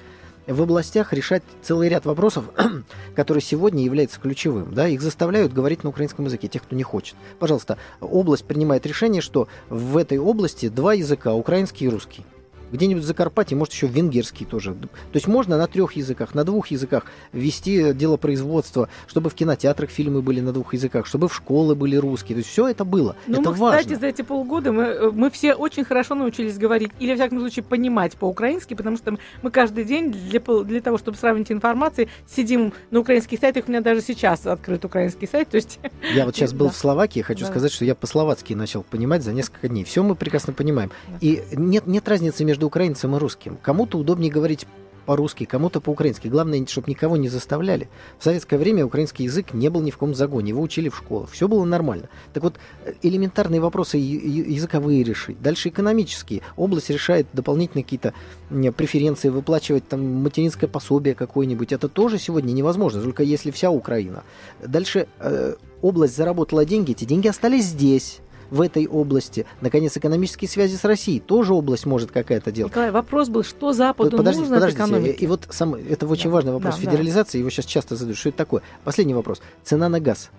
в 0.47 0.61
областях 0.61 1.13
решать 1.13 1.43
целый 1.61 1.89
ряд 1.89 2.05
вопросов, 2.05 2.45
которые 3.15 3.41
сегодня 3.41 3.83
являются 3.83 4.19
ключевым. 4.19 4.73
Да? 4.73 4.87
Их 4.87 5.01
заставляют 5.01 5.53
говорить 5.53 5.83
на 5.83 5.89
украинском 5.89 6.25
языке, 6.25 6.47
тех, 6.47 6.63
кто 6.63 6.75
не 6.75 6.83
хочет. 6.83 7.15
Пожалуйста, 7.39 7.77
область 8.01 8.45
принимает 8.45 8.85
решение, 8.85 9.21
что 9.21 9.47
в 9.69 9.97
этой 9.97 10.17
области 10.17 10.69
два 10.69 10.93
языка– 10.93 11.33
украинский 11.35 11.87
и 11.87 11.89
русский. 11.89 12.25
Где-нибудь 12.71 13.03
в 13.03 13.05
Закарпатье, 13.05 13.57
может, 13.57 13.73
еще 13.73 13.87
венгерский 13.87 14.45
тоже. 14.45 14.73
То 14.73 14.87
есть 15.15 15.27
можно 15.27 15.57
на 15.57 15.67
трех 15.67 15.93
языках, 15.93 16.33
на 16.35 16.43
двух 16.43 16.67
языках 16.67 17.05
вести 17.33 17.93
дело 17.93 18.17
производства, 18.17 18.89
чтобы 19.07 19.29
в 19.29 19.35
кинотеатрах 19.35 19.89
фильмы 19.89 20.21
были 20.21 20.41
на 20.41 20.51
двух 20.53 20.73
языках, 20.73 21.05
чтобы 21.05 21.27
в 21.27 21.35
школы 21.35 21.75
были 21.75 21.95
русские. 21.95 22.35
То 22.35 22.39
есть 22.39 22.49
все 22.49 22.67
это 22.67 22.85
было. 22.85 23.15
Ну, 23.27 23.41
это 23.41 23.51
мы, 23.51 23.55
важно. 23.55 23.79
кстати, 23.81 23.99
за 23.99 24.07
эти 24.07 24.21
полгода 24.21 24.71
мы, 24.71 24.83
э, 24.83 25.11
мы 25.11 25.29
все 25.31 25.53
очень 25.53 25.83
хорошо 25.83 26.15
научились 26.15 26.57
говорить, 26.57 26.91
или, 26.99 27.11
во 27.11 27.15
всяком 27.15 27.39
случае, 27.39 27.63
понимать 27.63 28.15
по-украински, 28.17 28.73
потому 28.73 28.97
что 28.97 29.17
мы 29.41 29.51
каждый 29.51 29.83
день 29.85 30.11
для, 30.11 30.39
для 30.39 30.81
того, 30.81 30.97
чтобы 30.97 31.17
сравнить 31.17 31.51
информацию, 31.51 32.07
сидим 32.27 32.73
на 32.91 32.99
украинских 32.99 33.39
сайтах. 33.39 33.65
У 33.67 33.71
меня 33.71 33.81
даже 33.81 34.01
сейчас 34.01 34.45
открыт 34.45 34.83
украинский 34.85 35.27
сайт. 35.27 35.49
То 35.49 35.57
есть, 35.57 35.79
Я 36.13 36.25
вот 36.25 36.35
сейчас 36.35 36.53
был 36.53 36.67
Да. 36.67 36.71
в 36.71 36.75
Словакии, 36.75 37.21
хочу 37.21 37.41
Да. 37.45 37.47
сказать, 37.51 37.71
что 37.71 37.85
я 37.85 37.95
по-словацки 37.95 38.53
начал 38.53 38.83
понимать 38.83 39.23
за 39.23 39.33
несколько 39.33 39.67
днней. 39.69 39.83
Все 39.83 40.03
мы 40.03 40.15
прекрасно 40.15 40.53
понимаем. 40.53 40.91
Да. 41.07 41.17
И 41.21 41.43
нет, 41.53 41.87
нет 41.87 42.07
разницы 42.07 42.43
между 42.43 42.58
украинцем 42.65 43.15
и 43.15 43.19
русским. 43.19 43.57
Кому-то 43.61 43.97
удобнее 43.97 44.31
говорить 44.31 44.65
по-русски, 45.09 45.45
кому-то 45.45 45.81
по-украински. 45.81 46.27
Главное, 46.27 46.63
чтобы 46.67 46.87
никого 46.91 47.17
не 47.17 47.29
заставляли. 47.29 47.89
В 48.19 48.23
советское 48.23 48.57
время 48.57 48.85
украинский 48.85 49.25
язык 49.25 49.55
не 49.55 49.67
был 49.69 49.81
ни 49.81 49.89
в 49.89 49.95
каком 49.95 50.13
загоне, 50.13 50.49
его 50.49 50.61
учили 50.61 50.87
в 50.87 50.95
школах, 50.95 51.31
все 51.31 51.47
было 51.47 51.65
нормально. 51.65 52.09
Так 52.31 52.43
вот, 52.43 52.57
элементарные 53.01 53.59
вопросы 53.59 53.97
языковые 53.97 55.01
решить, 55.01 55.41
дальше 55.41 55.69
экономические. 55.69 56.41
Область 56.57 56.91
решает 56.91 57.25
дополнительные 57.33 57.83
какие-то 57.83 58.13
преференции, 58.49 59.29
выплачивать 59.29 59.87
там 59.87 59.99
материнское 60.21 60.69
пособие 60.69 61.15
какое-нибудь. 61.15 61.71
Это 61.71 61.89
тоже 61.89 62.19
сегодня 62.19 62.51
невозможно, 62.51 63.01
только 63.01 63.23
если 63.23 63.49
вся 63.49 63.71
Украина. 63.71 64.23
Дальше 64.63 65.07
э, 65.17 65.55
область 65.81 66.15
заработала 66.15 66.65
деньги, 66.65 66.91
эти 66.91 67.05
деньги 67.05 67.27
остались 67.27 67.65
здесь 67.65 68.19
в 68.51 68.61
этой 68.61 68.87
области. 68.87 69.45
Наконец, 69.61 69.95
экономические 69.97 70.49
связи 70.49 70.75
с 70.75 70.83
Россией. 70.83 71.19
Тоже 71.19 71.53
область 71.53 71.85
может 71.85 72.11
какая-то 72.11 72.51
делать. 72.51 72.71
Николай, 72.71 72.91
вопрос 72.91 73.29
был, 73.29 73.43
что 73.43 73.73
Западу 73.73 74.17
Подождите, 74.17 74.41
нужно 74.41 74.57
от 74.57 74.61
подождите. 74.61 74.83
экономики? 74.83 75.23
И 75.23 75.27
вот 75.27 75.47
сам, 75.49 75.75
это 75.75 76.07
очень 76.07 76.29
Да, 76.29 76.35
важный 76.35 76.51
вопрос 76.53 76.75
да, 76.75 76.81
да. 76.81 76.91
федерализации, 76.91 77.39
его 77.39 77.49
сейчас 77.49 77.65
часто 77.65 77.95
задают. 77.95 78.17
Что 78.17 78.29
это 78.29 78.37
такое? 78.39 78.61
Последний 78.83 79.13
вопрос. 79.13 79.41
Цена 79.63 79.89
на 79.89 79.99
газ. 79.99 80.29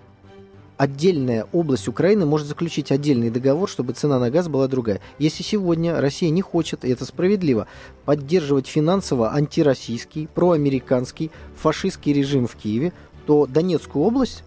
Отдельная 0.77 1.47
область 1.53 1.89
Украины 1.89 2.25
может 2.25 2.47
заключить 2.47 2.91
отдельный 2.91 3.29
договор, 3.29 3.69
чтобы 3.69 3.93
цена 3.93 4.19
на 4.19 4.31
газ 4.31 4.49
была 4.49 4.67
другая. 4.67 5.01
Если 5.19 5.43
сегодня 5.43 6.01
Россия 6.01 6.31
не 6.31 6.41
хочет, 6.41 6.87
и 6.87 6.91
это 6.91 7.05
справедливо, 7.05 7.67
поддерживать 8.07 8.67
финансово 8.67 9.35
антироссийский, 9.35 10.27
проамериканский, 10.35 11.31
фашистский 11.55 12.15
режим 12.15 12.47
в 12.47 12.57
Киеве, 12.57 12.95
то 13.27 13.47
Донецкую 13.47 14.07
область 14.07 14.43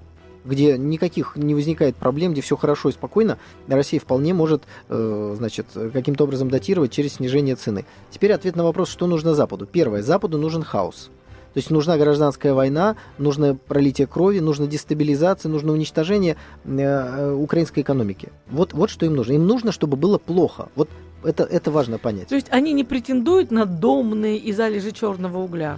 где 0.45 0.77
никаких 0.77 1.35
не 1.35 1.55
возникает 1.55 1.95
проблем, 1.95 2.33
где 2.33 2.41
все 2.41 2.55
хорошо 2.55 2.89
и 2.89 2.91
спокойно, 2.91 3.37
Россия 3.67 3.99
вполне 3.99 4.33
может, 4.33 4.63
э, 4.89 5.35
значит, 5.37 5.67
каким-то 5.93 6.25
образом 6.25 6.49
датировать 6.49 6.91
через 6.91 7.13
снижение 7.13 7.55
цены. 7.55 7.85
Теперь 8.11 8.33
ответ 8.33 8.55
на 8.55 8.63
вопрос, 8.63 8.89
что 8.89 9.07
нужно 9.07 9.33
Западу. 9.33 9.65
Первое, 9.65 10.01
Западу 10.01 10.37
нужен 10.37 10.63
хаос. 10.63 11.09
То 11.53 11.59
есть 11.59 11.69
нужна 11.69 11.97
гражданская 11.97 12.53
война, 12.53 12.95
нужно 13.19 13.55
пролитие 13.55 14.07
крови, 14.07 14.39
нужна 14.39 14.65
дестабилизация, 14.65 15.49
нужно 15.49 15.71
уничтожение 15.71 16.35
э, 16.65 17.33
украинской 17.33 17.81
экономики. 17.81 18.29
Вот, 18.49 18.73
вот 18.73 18.89
что 18.89 19.05
им 19.05 19.15
нужно. 19.15 19.33
Им 19.33 19.45
нужно, 19.45 19.71
чтобы 19.71 19.95
было 19.95 20.17
плохо. 20.17 20.69
Вот 20.75 20.89
это, 21.23 21.43
это 21.43 21.69
важно 21.69 21.99
понять. 21.99 22.27
То 22.27 22.35
есть 22.35 22.47
они 22.49 22.73
не 22.73 22.83
претендуют 22.83 23.51
на 23.51 23.65
домные 23.65 24.37
и 24.37 24.51
залежи 24.51 24.91
черного 24.91 25.37
угля? 25.37 25.77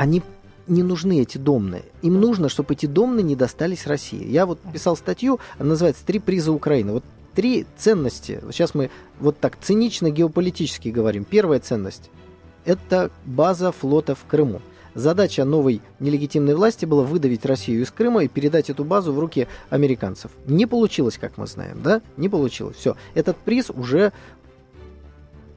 они 0.00 0.22
не 0.70 0.82
нужны 0.82 1.20
эти 1.20 1.36
домные. 1.36 1.82
Им 2.00 2.20
нужно, 2.20 2.48
чтобы 2.48 2.74
эти 2.74 2.86
домные 2.86 3.22
не 3.22 3.36
достались 3.36 3.86
России. 3.86 4.26
Я 4.26 4.46
вот 4.46 4.60
писал 4.72 4.96
статью, 4.96 5.40
она 5.58 5.70
называется 5.70 6.06
«Три 6.06 6.18
приза 6.18 6.52
Украины». 6.52 6.92
Вот 6.92 7.04
три 7.34 7.66
ценности. 7.76 8.40
Сейчас 8.50 8.74
мы 8.74 8.90
вот 9.18 9.38
так 9.38 9.58
цинично 9.60 10.10
геополитически 10.10 10.88
говорим. 10.88 11.24
Первая 11.24 11.60
ценность– 11.60 12.10
это 12.64 13.10
база 13.24 13.72
флота 13.72 14.14
в 14.14 14.24
Крыму. 14.24 14.62
Задача 14.94 15.44
новой 15.44 15.82
нелегитимной 16.00 16.54
власти 16.54 16.84
была 16.84 17.04
выдавить 17.04 17.46
Россию 17.46 17.82
из 17.82 17.90
Крыма 17.90 18.24
и 18.24 18.28
передать 18.28 18.70
эту 18.70 18.84
базу 18.84 19.12
в 19.12 19.18
руки 19.18 19.46
американцев. 19.70 20.32
Не 20.46 20.66
получилось, 20.66 21.16
как 21.16 21.36
мы 21.36 21.46
знаем, 21.46 21.80
да? 21.82 22.02
Не 22.16 22.28
получилось. 22.28 22.76
Все. 22.76 22.96
Этот 23.14 23.36
приз 23.36 23.70
уже 23.70 24.12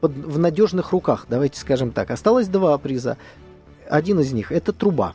под- 0.02 0.12
в 0.12 0.38
надежных 0.38 0.92
руках, 0.92 1.26
давайте 1.30 1.60
скажем 1.60 1.92
так. 1.92 2.12
Осталось 2.12 2.48
два 2.48 2.78
приза. 2.78 3.18
Один 3.90 4.20
из 4.20 4.32
них– 4.34 4.52
это 4.52 4.74
труба. 4.74 5.14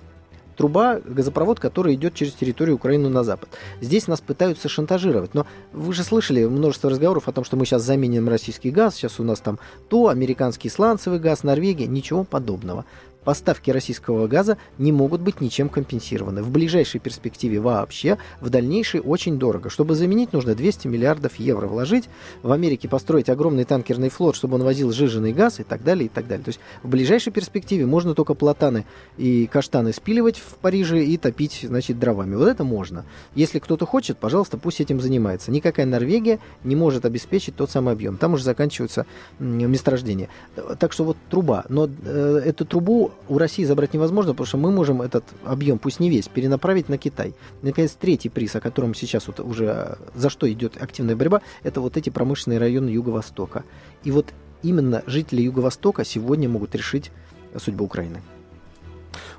Труба, 0.56 1.00
газопровод, 1.04 1.60
который 1.60 1.94
идет 1.94 2.14
через 2.14 2.32
территорию 2.32 2.74
Украины 2.74 3.08
на 3.08 3.22
запад. 3.22 3.48
Здесь 3.80 4.08
нас 4.08 4.20
пытаются 4.20 4.68
шантажировать. 4.68 5.32
Но 5.32 5.46
вы 5.72 5.92
же 5.92 6.02
слышали 6.02 6.44
множество 6.44 6.90
разговоров 6.90 7.28
о 7.28 7.32
том, 7.32 7.44
что 7.44 7.56
мы 7.56 7.64
сейчас 7.64 7.82
заменим 7.82 8.28
российский 8.28 8.72
газ, 8.72 8.96
сейчас 8.96 9.20
у 9.20 9.22
нас 9.22 9.38
там 9.38 9.60
то, 9.88 10.08
американский 10.08 10.68
сланцевый 10.68 11.20
газ, 11.20 11.44
Норвегия. 11.44 11.86
Ничего 11.86 12.24
подобного. 12.24 12.84
Поставки 13.28 13.70
российского 13.70 14.26
газа 14.26 14.56
не 14.78 14.90
могут 14.90 15.20
быть 15.20 15.42
ничем 15.42 15.68
компенсированы. 15.68 16.42
В 16.42 16.50
ближайшей 16.50 16.98
перспективе 16.98 17.60
вообще, 17.60 18.16
в 18.40 18.48
дальнейшей 18.48 19.00
очень 19.00 19.38
дорого. 19.38 19.68
Чтобы 19.68 19.96
заменить, 19.96 20.32
нужно 20.32 20.54
200 20.54 20.88
миллиардов 20.88 21.36
евро 21.36 21.66
вложить. 21.66 22.08
В 22.42 22.52
Америке 22.52 22.88
построить 22.88 23.28
огромный 23.28 23.64
танкерный 23.64 24.08
флот, 24.08 24.34
чтобы 24.34 24.54
он 24.54 24.62
возил 24.62 24.92
жиженый 24.92 25.34
газ 25.34 25.60
и 25.60 25.62
так 25.62 25.84
далее, 25.84 26.06
и 26.06 26.08
так 26.08 26.26
далее. 26.26 26.42
То 26.42 26.48
есть 26.48 26.60
в 26.82 26.88
ближайшей 26.88 27.30
перспективе 27.30 27.84
можно 27.84 28.14
только 28.14 28.32
платаны 28.32 28.86
и 29.18 29.46
каштаны 29.46 29.92
спиливать 29.92 30.38
в 30.38 30.54
Париже 30.54 31.04
и 31.04 31.18
топить, 31.18 31.66
значит, 31.68 31.98
дровами. 31.98 32.34
Вот 32.34 32.48
это 32.48 32.64
можно. 32.64 33.04
Если 33.34 33.58
кто-то 33.58 33.84
хочет, 33.84 34.16
пожалуйста, 34.16 34.56
пусть 34.56 34.80
этим 34.80 35.02
занимается. 35.02 35.50
Никакая 35.50 35.84
Норвегия 35.84 36.38
не 36.64 36.76
может 36.76 37.04
обеспечить 37.04 37.56
тот 37.56 37.70
самый 37.70 37.92
объем. 37.92 38.16
Там 38.16 38.32
уже 38.32 38.44
заканчиваются 38.44 39.04
месторождения. 39.38 40.30
Так 40.78 40.94
что 40.94 41.04
вот 41.04 41.18
труба. 41.28 41.66
Но 41.68 41.90
э, 42.06 42.40
эту 42.46 42.64
трубу 42.64 43.12
у 43.28 43.38
России 43.38 43.64
забрать 43.64 43.94
невозможно, 43.94 44.32
потому 44.32 44.46
что 44.46 44.56
мы 44.56 44.70
можем 44.70 45.02
этот 45.02 45.24
объем, 45.44 45.78
пусть 45.78 46.00
не 46.00 46.10
весь, 46.10 46.28
перенаправить 46.28 46.88
на 46.88 46.98
Китай. 46.98 47.34
И, 47.62 47.66
наконец, 47.66 47.92
третий 47.92 48.28
приз, 48.28 48.56
о 48.56 48.60
котором 48.60 48.94
сейчас 48.94 49.26
вот 49.26 49.40
уже 49.40 49.64
э, 49.66 49.94
за 50.14 50.30
что 50.30 50.50
идет 50.50 50.80
активная 50.80 51.16
борьба, 51.16 51.42
это 51.62 51.80
вот 51.80 51.96
эти 51.96 52.10
промышленные 52.10 52.58
районы 52.58 52.88
Юго-Востока. 52.88 53.64
И 54.04 54.10
вот 54.10 54.26
именно 54.62 55.02
жители 55.06 55.42
Юго-Востока 55.42 56.04
сегодня 56.04 56.48
могут 56.48 56.74
решить 56.74 57.10
судьбу 57.56 57.84
Украины. 57.84 58.22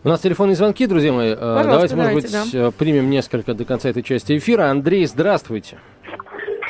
У 0.03 0.09
нас 0.09 0.21
телефонные 0.21 0.55
звонки, 0.55 0.85
друзья 0.87 1.11
мои. 1.11 1.31
Э, 1.31 1.35
Пожалуйста, 1.35 1.95
давайте, 1.95 1.95
может 1.95 2.13
быть, 2.13 2.51
да. 2.53 2.71
примем 2.71 3.09
несколько 3.09 3.53
до 3.53 3.65
конца 3.65 3.89
этой 3.89 4.03
части 4.03 4.37
эфира. 4.37 4.69
Андрей, 4.69 5.05
здравствуйте. 5.05 5.77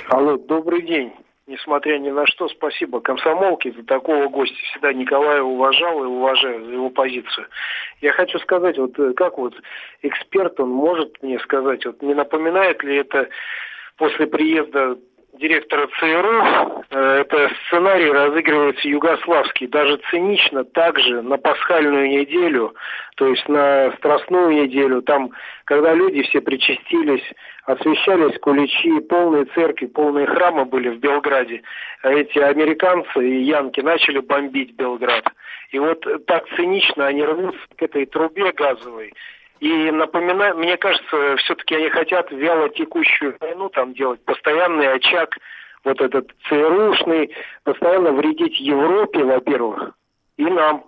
Алло, 0.10 0.38
добрый 0.38 0.86
день 0.86 1.12
несмотря 1.50 1.98
ни 1.98 2.10
на 2.10 2.26
что, 2.28 2.48
спасибо 2.48 3.02
комсомолке 3.02 3.72
за 3.72 3.84
такого 3.84 4.28
гостя. 4.28 4.56
Всегда 4.72 4.94
Николая 4.94 5.42
уважал 5.42 6.04
и 6.04 6.08
уважаю 6.08 6.66
за 6.66 6.72
его 6.72 6.90
позицию. 6.90 7.48
Я 8.02 8.14
хочу 8.14 8.40
сказать, 8.40 8.78
вот 8.78 8.98
э, 9.00 9.14
как 9.14 9.38
вот 9.38 9.56
эксперт, 10.04 10.60
он 10.60 10.70
может 10.70 11.22
мне 11.22 11.40
сказать, 11.40 11.86
вот 11.86 12.02
не 12.02 12.14
напоминает 12.14 12.84
ли 12.84 12.98
это 12.98 13.28
после 13.98 14.28
приезда 14.28 14.98
директора 15.34 15.88
ЦРУ, 16.00 16.84
э, 16.90 17.22
это 17.22 17.52
сценарий 17.68 18.12
разыгрывается 18.12 18.88
югославский, 18.88 19.68
даже 19.68 20.00
цинично, 20.10 20.64
также 20.64 21.22
на 21.22 21.38
пасхальную 21.38 22.10
неделю, 22.10 22.76
то 23.16 23.28
есть 23.28 23.48
на 23.48 23.92
страстную 23.98 24.64
неделю, 24.64 25.02
там, 25.02 25.32
когда 25.66 25.94
люди 25.94 26.24
все 26.24 26.42
причастились, 26.42 27.24
освещались 27.66 28.40
куличи, 28.40 29.00
полные 29.02 29.46
церкви, 29.46 29.86
полные 29.86 30.26
храмы 30.26 30.66
были 30.66 30.90
в 30.90 31.00
Белграде, 31.00 31.62
а 32.02 32.12
эти 32.12 32.40
американцы 32.40 33.20
и 33.20 33.44
янки 33.44 33.82
начали 33.82 34.20
бомбить 34.20 34.76
Белград. 34.76 35.26
И 35.72 35.80
вот 35.80 36.06
так 36.26 36.48
цинично 36.56 37.06
они 37.08 37.24
рвутся 37.24 37.60
к 37.78 37.82
этой 37.82 38.06
трубе 38.08 38.52
газовой, 38.54 39.14
и 39.60 39.92
напоминаю, 39.92 40.58
мне 40.58 40.78
кажется, 40.78 41.36
все-таки 41.38 41.76
они 41.76 41.90
хотят 41.90 42.32
вяло 42.32 42.70
текущую 42.70 43.36
войну 43.40 43.70
там 43.70 43.94
делать, 43.94 44.22
постоянный 44.24 44.94
очаг 44.94 45.38
вот 45.84 46.00
этот 46.02 46.30
ЦРУшный, 46.48 47.32
постоянно 47.64 48.12
вредить 48.12 48.60
Европе, 48.60 49.24
во-первых, 49.24 49.94
и 50.38 50.44
нам. 50.46 50.86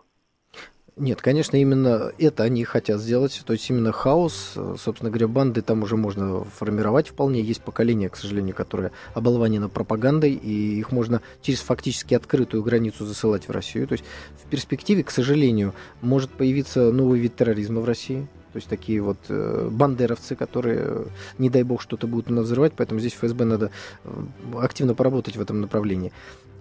Нет, 0.98 1.22
конечно, 1.22 1.56
именно 1.56 2.12
это 2.20 2.44
они 2.44 2.64
хотят 2.66 3.00
сделать, 3.00 3.42
то 3.46 3.54
есть 3.54 3.70
именно 3.70 3.92
хаос, 3.92 4.58
собственно 4.78 5.10
говоря, 5.10 5.30
банды 5.30 5.62
там 5.62 5.84
уже 5.84 5.96
можно 5.96 6.44
формировать 6.44 7.08
вполне, 7.08 7.42
есть 7.42 7.64
поколение, 7.64 8.10
к 8.10 8.18
сожалению, 8.18 8.54
которое 8.54 8.92
оболванено 9.16 9.70
пропагандой, 9.70 10.34
и 10.34 10.80
их 10.80 10.92
можно 10.92 11.22
через 11.42 11.62
фактически 11.62 12.14
открытую 12.14 12.62
границу 12.62 13.06
засылать 13.06 13.48
в 13.48 13.52
Россию, 13.52 13.88
то 13.88 13.94
есть 13.94 14.04
в 14.46 14.50
перспективе, 14.50 15.04
к 15.04 15.12
сожалению, 15.12 15.74
может 16.02 16.30
появиться 16.30 16.92
новый 16.92 17.20
вид 17.20 17.36
терроризма 17.38 17.80
в 17.80 17.86
России, 17.86 18.28
то 18.52 18.58
есть 18.58 18.68
такие 18.68 19.02
вот 19.02 19.18
э, 19.30 19.70
бандеровцы, 19.72 20.36
которые, 20.36 21.06
не 21.38 21.50
дай 21.50 21.64
бог, 21.64 21.82
что-то 21.82 22.08
будут 22.08 22.30
у 22.32 22.34
нас 22.34 22.46
взрывать, 22.46 22.74
поэтому 22.76 23.00
здесь 23.00 23.14
ФСБ 23.14 23.46
надо 23.46 23.72
э, 24.04 24.10
активно 24.60 24.94
поработать 24.94 25.38
в 25.38 25.42
этом 25.42 25.62
направлении. 25.62 26.12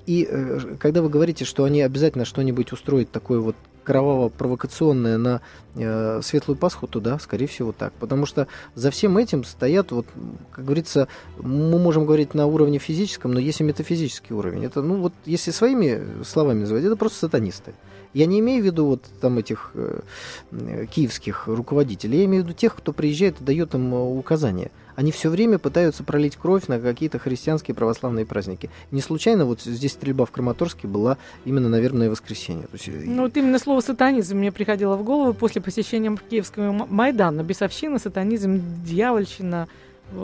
И 0.07 0.27
э, 0.29 0.77
когда 0.79 1.03
вы 1.03 1.09
говорите, 1.09 1.45
что 1.45 1.65
они 1.65 1.83
обязательно 1.83 2.25
что-нибудь 2.25 2.73
устроят 2.73 3.11
такое 3.11 3.41
вот 3.41 3.57
кроваво-провокационное 3.85 5.19
на 5.19 5.41
э, 5.75 6.21
Светлую 6.23 6.57
Пасху, 6.57 6.87
то 6.87 7.01
да, 7.01 7.19
скорее 7.19 7.47
всего 7.47 7.73
так. 7.73 7.93
Потому 7.95 8.27
что 8.27 8.47
за 8.75 8.91
всем 8.91 9.19
этим 9.19 9.45
стоят, 9.45 9.93
вот, 9.93 10.07
как 10.53 10.65
говорится, 10.65 11.09
мы 11.39 11.79
можем 11.79 12.07
говорить 12.07 12.35
на 12.35 12.47
уровне 12.47 12.79
физическом, 12.79 13.33
но 13.33 13.41
есть 13.41 13.61
и 13.61 13.65
метафизический 13.65 14.35
уровень. 14.35 14.65
Это, 14.65 14.83
ну 14.83 14.97
вот, 14.97 15.13
если 15.25 15.51
своими 15.51 16.23
словами 16.25 16.61
называть, 16.61 16.85
это 16.85 16.97
просто 16.97 17.19
сатанисты. 17.19 17.75
Я 18.13 18.27
не 18.27 18.41
имею 18.41 18.63
в 18.63 18.67
виду 18.67 18.87
вот 18.87 19.05
там 19.21 19.39
этих 19.39 19.71
э, 19.75 20.87
киевских 20.91 21.47
руководителей, 21.47 22.19
я 22.19 22.25
имею 22.25 22.43
в 22.43 22.47
виду 22.47 22.57
тех, 22.57 22.75
кто 22.75 22.93
приезжает 22.93 23.41
и 23.41 23.45
дает 23.45 23.75
им 23.75 23.95
э, 23.95 23.99
указания. 23.99 24.71
Они 25.01 25.13
все 25.13 25.31
время 25.31 25.59
пытаются 25.59 26.05
пролить 26.05 26.37
кровь 26.37 26.67
на 26.67 26.79
какие-то 26.79 27.19
христианские 27.19 27.75
православные 27.75 28.27
праздники. 28.27 28.69
Не 28.91 29.01
случайно 29.01 29.47
вот 29.47 29.63
здесь 29.63 29.93
стрельба 29.93 30.27
в 30.27 30.31
Краматорске 30.31 30.87
была 30.89 31.17
именно 31.47 31.71
на 31.71 31.81
вербное 31.81 32.11
воскресенье. 32.11 32.65
То 32.65 32.75
есть... 32.75 32.89
Э, 32.89 33.05
ну 33.07 33.23
вот 33.23 33.35
именно 33.35 33.59
слово 33.59 33.81
сатанизм 33.81 34.37
мне 34.37 34.53
приходило 34.53 34.97
в 34.97 35.03
голову 35.03 35.33
после 35.33 35.63
посещения 35.63 36.15
Киевского 36.29 36.87
Майдана. 36.87 37.43
Бесовщина, 37.43 37.99
сатанизм, 37.99 38.61
дьявольщина– 38.85 39.69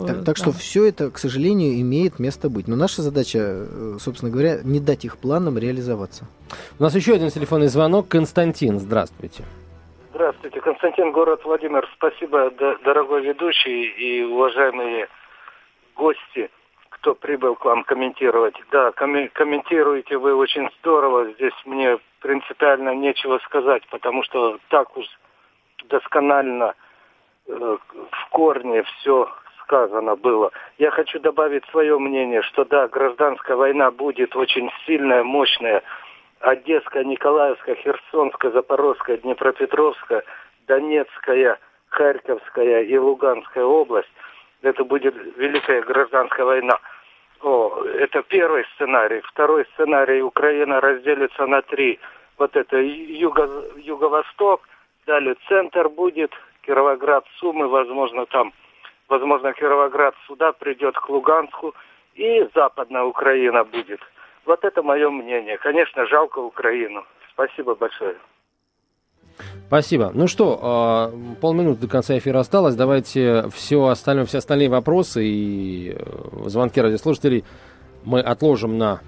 так, 0.05 0.23
так 0.25 0.37
что 0.37 0.51
все 0.51 0.85
это, 0.85 1.09
к 1.09 1.17
сожалению, 1.17 1.79
имеет 1.81 2.19
место 2.19 2.49
быть. 2.49 2.67
Но 2.67 2.75
наша 2.75 3.01
задача, 3.01 3.39
э, 3.41 3.97
собственно 3.99 4.29
говоря, 4.29 4.59
не 4.63 4.79
дать 4.79 5.05
их 5.05 5.17
планам 5.17 5.57
реализоваться. 5.57 6.25
У 6.77 6.83
нас 6.83 6.93
еще 6.93 7.15
один 7.15 7.31
телефонный 7.31 7.69
звонок. 7.69 8.09
Константин, 8.09 8.79
здравствуйте. 8.79 9.43
Здравствуйте, 10.17 10.61
Константин, 10.61 11.11
город 11.11 11.41
Владимир. 11.45 11.87
Спасибо, 11.93 12.49
дорогой 12.49 13.21
ведущий 13.21 13.83
и 13.83 14.23
уважаемые 14.23 15.09
гости, 15.95 16.49
кто 16.89 17.13
прибыл 17.13 17.53
к 17.53 17.63
вам 17.63 17.83
комментировать. 17.83 18.55
Да, 18.71 18.91
ком- 18.93 19.29
комментируете 19.33 20.17
вы 20.17 20.33
очень 20.35 20.71
здорово. 20.79 21.33
Здесь 21.33 21.53
мне 21.65 21.99
принципиально 22.21 22.95
нечего 22.95 23.37
сказать, 23.45 23.83
потому 23.91 24.23
что 24.23 24.57
так 24.69 24.97
уж 24.97 25.05
досконально 25.87 26.73
э, 27.45 27.77
в 28.11 28.29
корне 28.31 28.81
все 28.81 29.31
сказано 29.61 30.15
было. 30.15 30.51
Я 30.79 30.89
хочу 30.89 31.19
добавить 31.19 31.63
свое 31.65 31.99
мнение, 31.99 32.41
что 32.41 32.65
да, 32.65 32.87
гражданская 32.87 33.55
война 33.55 33.91
будет 33.91 34.35
очень 34.35 34.71
сильная, 34.87 35.23
мощная. 35.23 35.83
Одесская, 36.39 37.03
Николаевская, 37.03 37.75
Херсонская, 37.75 38.51
Запорожская, 38.51 39.17
Днепропетровская, 39.17 40.23
Донецкая, 40.67 41.59
Харьковская 41.89 42.83
и 42.83 42.97
Луганская 42.97 43.63
область. 43.63 44.11
Это 44.61 44.83
будет 44.83 45.15
великая 45.37 45.81
гражданская 45.81 46.45
война. 46.45 46.79
О, 47.41 47.83
это 47.83 48.23
первый 48.23 48.65
сценарий. 48.75 49.21
Второй 49.21 49.65
сценарий. 49.73 50.21
Украина 50.21 50.81
разделится 50.81 51.45
на 51.45 51.61
три. 51.61 51.99
Вот 52.37 52.55
это 52.55 52.77
юго, 52.77 53.49
юго-восток, 53.77 54.61
далее 55.05 55.35
центр 55.47 55.89
будет, 55.89 56.31
Кировоград, 56.61 57.25
Сумы, 57.39 57.67
возможно, 57.67 58.25
там 58.27 58.53
возможно, 59.07 59.53
Кировоград 59.53 60.15
сюда 60.27 60.51
придет 60.51 60.97
к 60.97 61.09
Луганску, 61.09 61.73
и 62.15 62.47
Западная 62.53 63.03
Украина 63.03 63.63
будет. 63.63 64.01
Вот 64.47 64.63
это 64.63 64.81
мое 64.81 65.09
мнение. 65.09 65.57
Конечно, 65.57 66.07
жалко 66.07 66.39
Украину. 66.39 67.05
Спасибо 67.33 67.75
большое. 67.75 68.15
Спасибо. 69.67 70.11
Ну 70.13 70.27
что, 70.27 70.57
а, 70.61 71.11
полминуты 71.41 71.81
до 71.81 71.87
конца 71.89 72.17
эфира 72.17 72.39
осталось. 72.39 72.75
Давайте 72.75 73.49
все 73.53 73.85
остальное, 73.87 74.25
все 74.25 74.37
остальные 74.37 74.69
вопросы 74.69 75.25
и 75.25 75.91
э, 75.91 76.49
звонки 76.49 76.79
радиослушателей 76.79 77.43
мы 78.05 78.21
отложим 78.21 78.77
на 78.77 79.01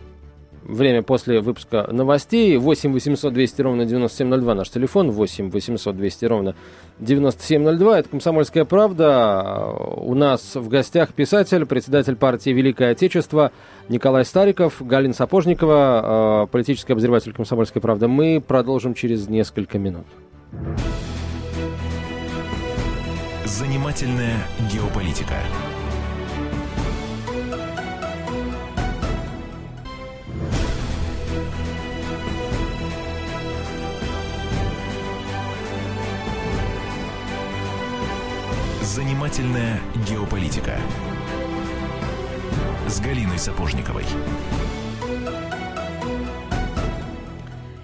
время 0.69 1.01
после 1.01 1.41
выпуска 1.41 1.87
новостей. 1.91 2.57
8 2.57 2.93
800 2.93 3.33
200 3.33 3.61
ровно 3.61 3.85
9702 3.85 4.55
наш 4.55 4.69
телефон. 4.69 5.11
8 5.11 5.49
800 5.49 5.95
200 5.95 6.25
ровно 6.25 6.55
9702. 6.99 7.99
Это 7.99 8.09
«Комсомольская 8.09 8.65
правда». 8.65 9.73
У 9.97 10.13
нас 10.15 10.55
в 10.55 10.67
гостях 10.67 11.13
писатель, 11.13 11.65
председатель 11.65 12.15
партии 12.15 12.51
«Великое 12.51 12.91
Отечество» 12.91 13.51
Николай 13.87 14.23
Стариков, 14.23 14.75
Галина 14.79 15.13
Сапожникова, 15.13 16.43
э, 16.43 16.47
политический 16.51 16.93
обозреватель 16.93 17.33
«Комсомольской 17.33 17.81
правды». 17.81 18.07
Мы 18.07 18.41
продолжим 18.45 18.93
через 18.93 19.27
несколько 19.27 19.79
минут. 19.79 20.05
Занимательная 23.45 24.37
геополитика. 24.71 25.35
Занимательная 38.95 39.79
геополитика 40.09 40.75
с 42.87 42.99
Галиной 42.99 43.37
Сапожниковой. 43.37 44.03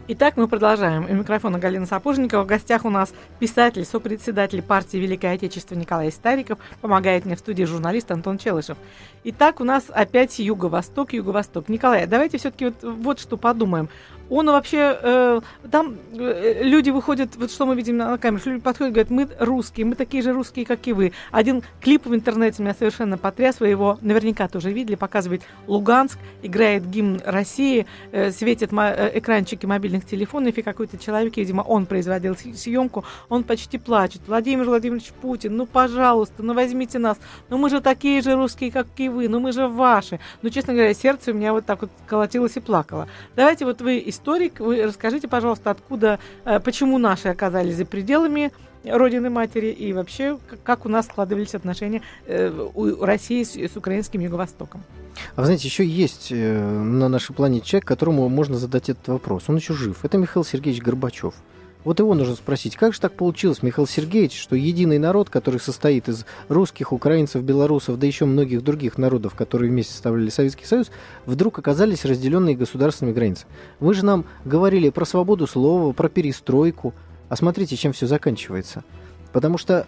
Итак, 0.08 0.36
мы 0.36 0.48
продолжаем. 0.48 1.06
У 1.10 1.14
микрофона 1.14 1.60
Галина 1.60 1.86
Сапожникова. 1.86 2.44
В 2.44 2.48
гостях 2.48 2.86
у 2.86 2.90
нас 2.90 3.14
писатель, 3.40 3.86
сопредседатель 3.86 4.64
партии 4.64 4.98
Великое 4.98 5.34
Отечество 5.34 5.76
Николай 5.76 6.12
Стариков. 6.12 6.58
Помогает 6.82 7.26
мне 7.26 7.36
в 7.36 7.40
студии 7.40 7.64
журналист 7.66 8.10
Антон 8.10 8.40
Челышев. 8.40 8.78
Итак, 9.24 9.60
у 9.60 9.64
нас 9.64 9.86
опять 9.90 10.40
юго-восток, 10.40 11.14
юго-восток. 11.14 11.70
Николай, 11.70 12.08
давайте 12.08 12.40
все-таки 12.40 12.66
вот, 12.66 12.84
вот 12.84 13.20
что 13.20 13.38
подумаем. 13.38 13.90
Он 14.30 14.48
вообще, 14.48 14.98
э, 15.02 15.42
там 15.72 15.96
э, 16.14 16.64
люди 16.64 16.90
выходят, 16.90 17.36
вот 17.36 17.52
что 17.52 17.66
мы 17.66 17.76
видим 17.76 17.98
на, 17.98 18.12
на 18.12 18.18
камере, 18.18 18.42
люди 18.46 18.62
подходят, 18.62 18.94
говорят, 18.94 19.12
мы 19.12 19.28
русские, 19.40 19.86
мы 19.86 19.96
такие 19.96 20.24
же 20.24 20.34
русские, 20.34 20.66
как 20.66 20.88
и 20.88 20.94
вы. 20.94 21.12
Один 21.32 21.64
клип 21.82 22.06
в 22.06 22.16
интернете 22.16 22.64
меня 22.64 22.74
совершенно 22.74 23.18
потряс, 23.18 23.60
вы 23.60 23.68
его 23.68 24.00
наверняка 24.02 24.48
тоже 24.48 24.72
видели, 24.72 24.96
показывает 24.96 25.44
Луганск, 25.68 26.18
играет 26.42 26.90
гимн 26.90 27.22
России, 27.26 27.86
э, 28.12 28.32
светят 28.32 28.72
мо- 28.72 28.94
э, 28.96 29.20
экранчики 29.20 29.66
мобильных 29.66 30.06
телефонов, 30.06 30.58
и 30.58 30.62
какой-то 30.62 30.98
человек, 30.98 31.38
видимо, 31.38 31.62
он 31.62 31.86
производил 31.86 32.36
съемку, 32.36 33.06
он 33.30 33.44
почти 33.44 33.78
плачет. 33.78 34.22
Владимир 34.28 34.66
Владимирович 34.66 35.12
Путин, 35.22 35.56
ну, 35.56 35.66
пожалуйста, 35.66 36.42
ну, 36.42 36.54
возьмите 36.54 37.00
нас, 37.00 37.18
ну, 37.50 37.58
мы 37.58 37.70
же 37.70 37.82
такие 37.82 38.22
же 38.22 38.36
русские, 38.36 38.72
как 38.72 38.88
и 38.98 39.10
вы, 39.10 39.28
ну, 39.30 39.40
мы 39.40 39.52
же 39.52 39.68
ваши. 39.68 40.20
Ну, 40.42 40.50
честно 40.50 40.74
говоря, 40.74 40.94
сердце 40.94 41.32
у 41.32 41.34
меня 41.34 41.54
вот 41.54 41.66
так 41.66 41.82
вот 41.82 41.92
колотилось 42.08 42.58
и 42.58 42.60
плакало. 42.60 43.08
Давайте 43.36 43.66
вот 43.66 43.82
вы 43.82 44.04
историк, 44.16 44.60
вы 44.60 44.84
расскажите, 44.84 45.28
пожалуйста, 45.28 45.72
откуда, 45.72 46.20
э, 46.46 46.60
почему 46.60 46.98
наши 46.98 47.28
оказались 47.28 47.76
за 47.76 47.86
пределами 47.86 48.52
Родины 48.84 49.30
Матери 49.30 49.68
и 49.68 49.94
вообще, 49.94 50.38
как 50.64 50.86
у 50.86 50.90
нас 50.90 51.06
складывались 51.06 51.56
отношения 51.56 52.02
э, 52.26 52.50
у 52.74 53.04
России 53.04 53.44
с, 53.44 53.56
с 53.56 53.76
украинским 53.76 54.22
Юго-Востоком. 54.22 54.84
А 55.36 55.42
вы 55.42 55.46
знаете, 55.46 55.68
еще 55.68 55.86
есть 55.86 56.32
э, 56.32 56.62
на 56.62 57.10
нашей 57.10 57.34
планете 57.34 57.66
человек, 57.66 57.88
которому 57.88 58.28
можно 58.30 58.58
задать 58.58 58.90
этот 58.90 59.08
вопрос. 59.08 59.44
Он 59.48 59.56
еще 59.56 59.74
жив. 59.74 60.04
Это 60.04 60.18
Михаил 60.18 60.44
Сергеевич 60.44 60.82
Горбачев. 60.82 61.34
Вот 61.86 62.00
его 62.00 62.16
нужно 62.16 62.36
спросить, 62.36 62.76
как 62.76 62.94
же 62.94 63.00
так 63.00 63.14
получилось, 63.14 63.62
Михаил 63.62 63.88
Сергеевич, 63.88 64.42
что 64.42 64.56
единый 64.56 64.98
народ, 64.98 65.30
который 65.30 65.60
состоит 65.60 66.10
из 66.10 66.26
русских, 66.50 66.92
украинцев, 66.92 67.44
белорусов, 67.44 68.00
да 68.00 68.08
еще 68.08 68.26
многих 68.26 68.64
других 68.64 68.98
народов, 68.98 69.36
которые 69.36 69.70
вместе 69.70 69.94
составляли 69.94 70.30
Советский 70.30 70.66
Союз, 70.66 70.90
вдруг 71.28 71.60
оказались 71.60 72.04
разделенные 72.04 72.56
государственными 72.56 73.14
границами. 73.14 73.52
Вы 73.80 73.94
же 73.94 74.04
нам 74.04 74.26
говорили 74.46 74.90
про 74.90 75.06
свободу 75.06 75.46
слова, 75.46 75.94
про 75.94 76.10
перестройку, 76.10 76.96
а 77.30 77.36
смотрите, 77.36 77.76
чем 77.76 77.94
все 77.94 78.08
заканчивается. 78.08 78.84
Потому 79.32 79.60
что 79.60 79.86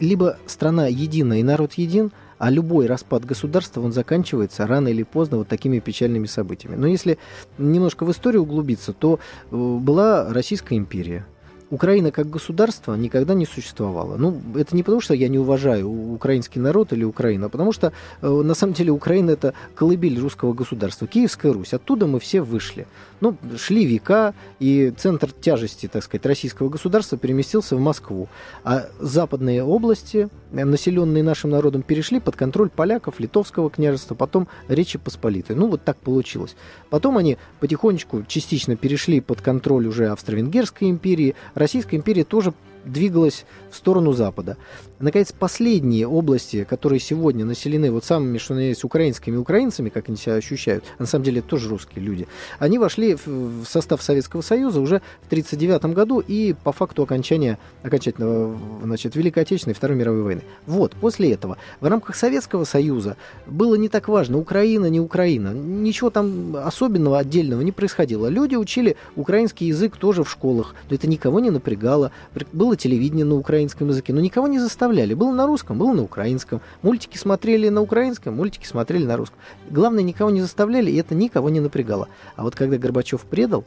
либо 0.00 0.36
страна 0.46 0.86
едина 0.86 1.40
и 1.40 1.42
народ 1.42 1.74
един, 1.74 2.12
а 2.36 2.50
любой 2.50 2.86
распад 2.86 3.24
государства, 3.24 3.80
он 3.80 3.92
заканчивается 3.92 4.66
рано 4.66 4.88
или 4.88 5.02
поздно 5.02 5.38
вот 5.38 5.48
такими 5.48 5.78
печальными 5.78 6.26
событиями. 6.26 6.76
Но 6.76 6.86
если 6.86 7.18
немножко 7.56 8.04
в 8.04 8.10
историю 8.10 8.42
углубиться, 8.42 8.92
то 8.92 9.18
э, 9.50 9.56
была 9.56 10.30
Российская 10.32 10.76
империя. 10.76 11.26
Украина 11.70 12.10
как 12.10 12.30
государство 12.30 12.94
никогда 12.94 13.34
не 13.34 13.46
существовала. 13.46 14.16
Ну, 14.16 14.40
это 14.54 14.74
не 14.74 14.82
потому, 14.82 15.00
что 15.00 15.14
я 15.14 15.28
не 15.28 15.38
уважаю 15.38 15.88
украинский 16.14 16.60
народ 16.60 16.92
или 16.92 17.04
Украину, 17.04 17.46
а 17.46 17.48
потому 17.48 17.72
что, 17.72 17.92
э, 18.22 18.28
на 18.28 18.54
самом 18.54 18.72
деле, 18.72 18.90
Украина– 18.90 19.30
это 19.32 19.52
колыбель 19.74 20.18
русского 20.18 20.54
государства. 20.54 21.06
Киевская 21.06 21.52
Русь. 21.52 21.74
Оттуда 21.74 22.06
мы 22.06 22.20
все 22.20 22.40
вышли. 22.40 22.86
Ну, 23.20 23.36
шли 23.56 23.84
века, 23.84 24.34
и 24.60 24.92
центр 24.96 25.32
тяжести, 25.32 25.88
так 25.88 26.02
сказать, 26.04 26.24
российского 26.26 26.68
государства 26.68 27.18
переместился 27.18 27.76
в 27.76 27.80
Москву. 27.80 28.28
А 28.64 28.86
западные 29.00 29.64
области, 29.64 30.28
населенные 30.52 31.22
нашим 31.22 31.50
народом, 31.50 31.82
перешли 31.82 32.20
под 32.20 32.36
контроль 32.36 32.70
поляков, 32.70 33.20
литовского 33.20 33.70
княжества, 33.70 34.14
потом 34.14 34.48
Речи 34.68 34.98
Посполитой. 34.98 35.56
Ну, 35.56 35.68
вот 35.68 35.82
так 35.84 35.96
получилось. 35.96 36.56
Потом 36.90 37.18
они 37.18 37.38
потихонечку, 37.60 38.24
частично 38.28 38.76
перешли 38.76 39.20
под 39.20 39.40
контроль 39.40 39.86
уже 39.86 40.08
Австро-Венгерской 40.08 40.90
империи, 40.90 41.34
Российская 41.54 41.96
империя 41.96 42.24
тоже 42.24 42.54
двигалась 42.84 43.44
в 43.70 43.76
сторону 43.76 44.12
Запада. 44.12 44.56
Наконец, 44.98 45.32
последние 45.32 46.08
области, 46.08 46.64
которые 46.64 46.98
сегодня 46.98 47.44
населены 47.44 47.92
вот 47.92 48.04
самыми, 48.04 48.38
что 48.38 48.58
есть, 48.58 48.82
украинскими 48.82 49.36
украинцами, 49.36 49.90
как 49.90 50.08
они 50.08 50.16
себя 50.16 50.34
ощущают, 50.34 50.84
а 50.98 51.02
на 51.02 51.06
самом 51.06 51.24
деле 51.24 51.38
это 51.38 51.48
тоже 51.48 51.68
русские 51.68 52.04
люди, 52.04 52.26
они 52.58 52.78
вошли 52.78 53.14
в 53.14 53.64
состав 53.64 54.02
Советского 54.02 54.40
Союза 54.40 54.80
уже 54.80 55.00
в 55.22 55.26
1939 55.26 55.94
году 55.94 56.18
и 56.18 56.54
по 56.64 56.72
факту 56.72 57.02
окончания, 57.02 57.58
окончательного, 57.82 58.58
значит, 58.82 59.14
Великой 59.14 59.44
Отечественной 59.44 59.74
и 59.74 59.76
Второй 59.76 59.96
мировой 59.96 60.22
войны. 60.22 60.42
Вот, 60.66 60.94
после 60.94 61.32
этого 61.32 61.58
в 61.80 61.86
рамках 61.86 62.16
Советского 62.16 62.64
Союза 62.64 63.16
было 63.46 63.76
не 63.76 63.88
так 63.88 64.08
важно, 64.08 64.38
Украина, 64.38 64.86
не 64.86 65.00
Украина, 65.00 65.52
ничего 65.52 66.10
там 66.10 66.56
особенного, 66.56 67.18
отдельного 67.18 67.60
не 67.60 67.72
происходило. 67.72 68.26
Люди 68.26 68.56
учили 68.56 68.96
украинский 69.14 69.68
язык 69.68 69.96
тоже 69.96 70.24
в 70.24 70.30
школах, 70.30 70.74
но 70.90 70.96
это 70.96 71.06
никого 71.06 71.38
не 71.38 71.50
напрягало. 71.50 72.10
Было 72.52 72.67
телевидение 72.76 73.24
на 73.24 73.36
украинском 73.36 73.88
языке, 73.88 74.12
но 74.12 74.20
никого 74.20 74.48
не 74.48 74.58
заставляли. 74.58 75.14
Было 75.14 75.32
на 75.32 75.46
русском, 75.46 75.78
было 75.78 75.92
на 75.92 76.02
украинском. 76.02 76.60
Мультики 76.82 77.16
смотрели 77.16 77.68
на 77.68 77.80
украинском, 77.82 78.34
мультики 78.34 78.66
смотрели 78.66 79.04
на 79.04 79.16
русском. 79.16 79.38
Главное, 79.70 80.02
никого 80.02 80.30
не 80.30 80.40
заставляли, 80.40 80.90
и 80.90 80.96
это 80.96 81.14
никого 81.14 81.50
не 81.50 81.60
напрягало. 81.60 82.08
А 82.36 82.42
вот 82.42 82.54
когда 82.54 82.78
Горбачев 82.78 83.22
предал, 83.22 83.64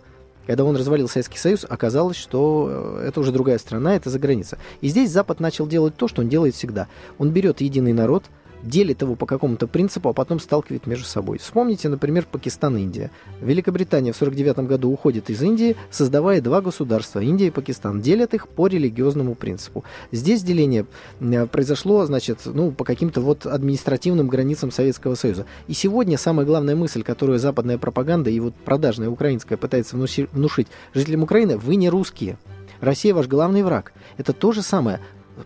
когда 0.48 0.64
он 0.66 0.76
развалил 0.76 1.08
Советский 1.08 1.38
Союз, 1.38 1.66
оказалось, 1.68 2.18
что 2.18 2.98
э, 3.00 3.08
это 3.08 3.20
уже 3.20 3.32
другая 3.32 3.58
страна, 3.58 3.96
это 3.96 4.10
за 4.10 4.20
граница. 4.20 4.58
И 4.82 4.88
здесь 4.88 5.12
Запад 5.12 5.40
начал 5.40 5.68
делать 5.68 5.96
то, 5.96 6.08
что 6.08 6.22
он 6.22 6.30
делает 6.30 6.56
всегда. 6.56 6.88
Он 7.20 7.30
берет 7.30 7.62
единый 7.62 7.94
народ, 7.94 8.26
делит 8.64 9.02
его 9.02 9.16
по 9.16 9.26
какому-то 9.26 9.68
принципу, 9.68 10.10
а 10.10 10.14
потом 10.14 10.40
сталкивает 10.40 10.88
между 10.88 11.06
собой. 11.06 11.38
Вспомните, 11.38 11.90
например, 11.90 12.26
Пакистан 12.32 12.78
и 12.78 12.82
Индия. 12.82 13.12
Великобритания 13.42 14.12
в 14.12 14.22
1949 14.22 14.70
году 14.70 14.92
уходит 14.92 15.30
из 15.30 15.42
Индии, 15.42 15.76
создавая 15.90 16.42
два 16.42 16.62
государства, 16.62 17.20
Индия 17.20 17.48
и 17.48 17.52
Пакистан, 17.52 18.02
делят 18.02 18.34
их 18.34 18.48
по 18.48 18.68
религиозному 18.68 19.36
принципу. 19.36 19.84
Здесь 20.12 20.44
деление 20.44 20.86
э, 21.20 21.46
произошло, 21.48 22.06
значит, 22.06 22.40
ну, 22.46 22.72
по 22.72 22.84
каким-то 22.84 23.22
вот 23.22 23.46
административным 23.46 24.28
границам 24.28 24.72
Советского 24.72 25.16
Союза. 25.16 25.46
И 25.68 25.74
сегодня 25.74 26.18
самая 26.18 26.46
главная 26.46 26.76
мысль, 26.76 27.04
которую 27.04 27.40
западная 27.40 27.78
пропаганда 27.78 28.30
и 28.30 28.40
вот 28.40 28.54
продажная 28.56 29.10
украинская 29.10 29.58
пытается 29.58 29.96
внушить 29.96 30.68
жителям 30.94 31.24
Украины, 31.24 31.58
вы 31.58 31.76
не 31.76 31.90
русские. 31.90 32.38
Россия 32.80 33.14
ваш 33.14 33.28
главный 33.28 33.64
враг. 33.64 33.94
Это 34.18 34.34
то 34.34 34.52
же 34.52 34.62
самое. 34.62 35.00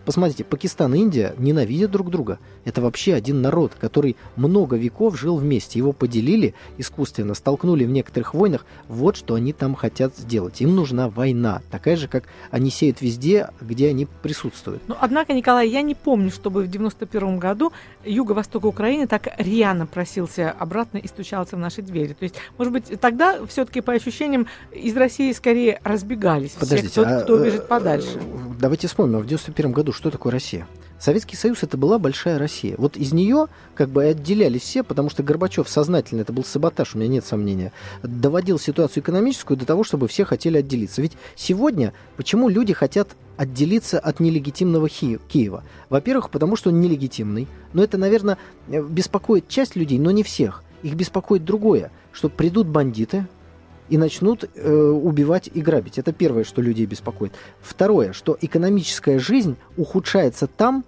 Посмотрите, 0.04 0.44
Пакистан 0.44 0.94
и 0.94 0.98
Индия 0.98 1.34
ненавидят 1.38 1.90
друг 1.90 2.10
друга. 2.10 2.38
Это 2.64 2.80
вообще 2.80 3.14
один 3.14 3.42
народ, 3.42 3.72
который 3.78 4.16
много 4.36 4.76
веков 4.76 5.18
жил 5.18 5.36
вместе. 5.36 5.78
Его 5.78 5.92
поделили 5.92 6.54
искусственно, 6.78 7.34
столкнули 7.34 7.84
в 7.84 7.90
некоторых 7.90 8.34
войнах. 8.34 8.66
Вот 8.88 9.16
что 9.16 9.34
они 9.34 9.52
там 9.52 9.74
хотят 9.74 10.16
сделать. 10.16 10.60
Им 10.60 10.74
нужна 10.74 11.08
война, 11.08 11.62
такая 11.70 11.96
же, 11.96 12.08
как 12.08 12.24
они 12.50 12.70
сеют 12.70 13.00
везде, 13.00 13.48
где 13.60 13.88
они 13.88 14.06
присутствуют. 14.22 14.82
Но, 14.88 14.96
однако, 15.00 15.32
Николай, 15.32 15.68
я 15.68 15.82
не 15.82 15.94
помню, 15.94 16.30
чтобы 16.30 16.62
в 16.62 16.68
91 16.68 17.38
году 17.38 17.72
юго-восток 18.04 18.64
Украины 18.64 19.06
так 19.06 19.28
рьяно 19.38 19.86
просился 19.86 20.50
обратно 20.50 20.98
и 20.98 21.08
стучался 21.08 21.56
в 21.56 21.58
наши 21.58 21.82
двери. 21.82 22.12
То 22.12 22.24
есть, 22.24 22.36
может 22.58 22.72
быть, 22.72 23.00
тогда 23.00 23.44
все-таки 23.46 23.80
по 23.80 23.92
ощущениям 23.92 24.46
из 24.72 24.96
России 24.96 25.32
скорее 25.32 25.80
разбегались 25.84 26.52
Подождите, 26.52 26.88
все, 26.88 27.04
кто, 27.04 27.18
а, 27.18 27.20
кто 27.22 27.44
бежит 27.44 27.68
подальше. 27.68 28.20
Давайте 28.58 28.88
вспомним, 28.88 29.16
а 29.16 29.20
в 29.20 29.26
91 29.26 29.70
году 29.72 29.92
что 29.92 30.10
такое 30.10 30.32
Россия? 30.32 30.66
Советский 30.98 31.36
Союз 31.36 31.62
это 31.62 31.76
была 31.76 31.98
большая 31.98 32.38
Россия. 32.38 32.74
Вот 32.78 32.96
из 32.96 33.12
нее 33.12 33.48
как 33.74 33.90
бы 33.90 34.02
отделялись 34.04 34.62
все, 34.62 34.82
потому 34.82 35.10
что 35.10 35.22
Горбачев 35.22 35.68
сознательно, 35.68 36.22
это 36.22 36.32
был 36.32 36.42
саботаж, 36.42 36.94
у 36.94 36.98
меня 36.98 37.08
нет 37.08 37.26
сомнения, 37.26 37.72
доводил 38.02 38.58
ситуацию 38.58 39.02
экономическую 39.02 39.58
до 39.58 39.66
того, 39.66 39.84
чтобы 39.84 40.08
все 40.08 40.24
хотели 40.24 40.56
отделиться. 40.56 41.02
Ведь 41.02 41.18
сегодня 41.34 41.92
почему 42.16 42.48
люди 42.48 42.72
хотят 42.72 43.10
отделиться 43.36 43.98
от 43.98 44.20
нелегитимного 44.20 44.88
Киева? 44.88 45.62
Во-первых, 45.90 46.30
потому 46.30 46.56
что 46.56 46.70
он 46.70 46.80
нелегитимный. 46.80 47.48
Но 47.74 47.84
это, 47.84 47.98
наверное, 47.98 48.38
беспокоит 48.66 49.48
часть 49.48 49.76
людей, 49.76 49.98
но 49.98 50.12
не 50.12 50.22
всех. 50.22 50.64
Их 50.82 50.94
беспокоит 50.94 51.44
другое, 51.44 51.90
что 52.10 52.30
придут 52.30 52.68
бандиты, 52.68 53.26
и 53.88 53.98
начнут 53.98 54.44
э, 54.54 54.72
убивать 54.72 55.48
и 55.52 55.60
грабить. 55.60 55.98
Это 55.98 56.12
первое, 56.12 56.44
что 56.44 56.62
людей 56.62 56.86
беспокоит. 56.86 57.32
Второе, 57.60 58.12
что 58.12 58.36
экономическая 58.40 59.18
жизнь 59.18 59.56
ухудшается 59.76 60.46
там, 60.46 60.84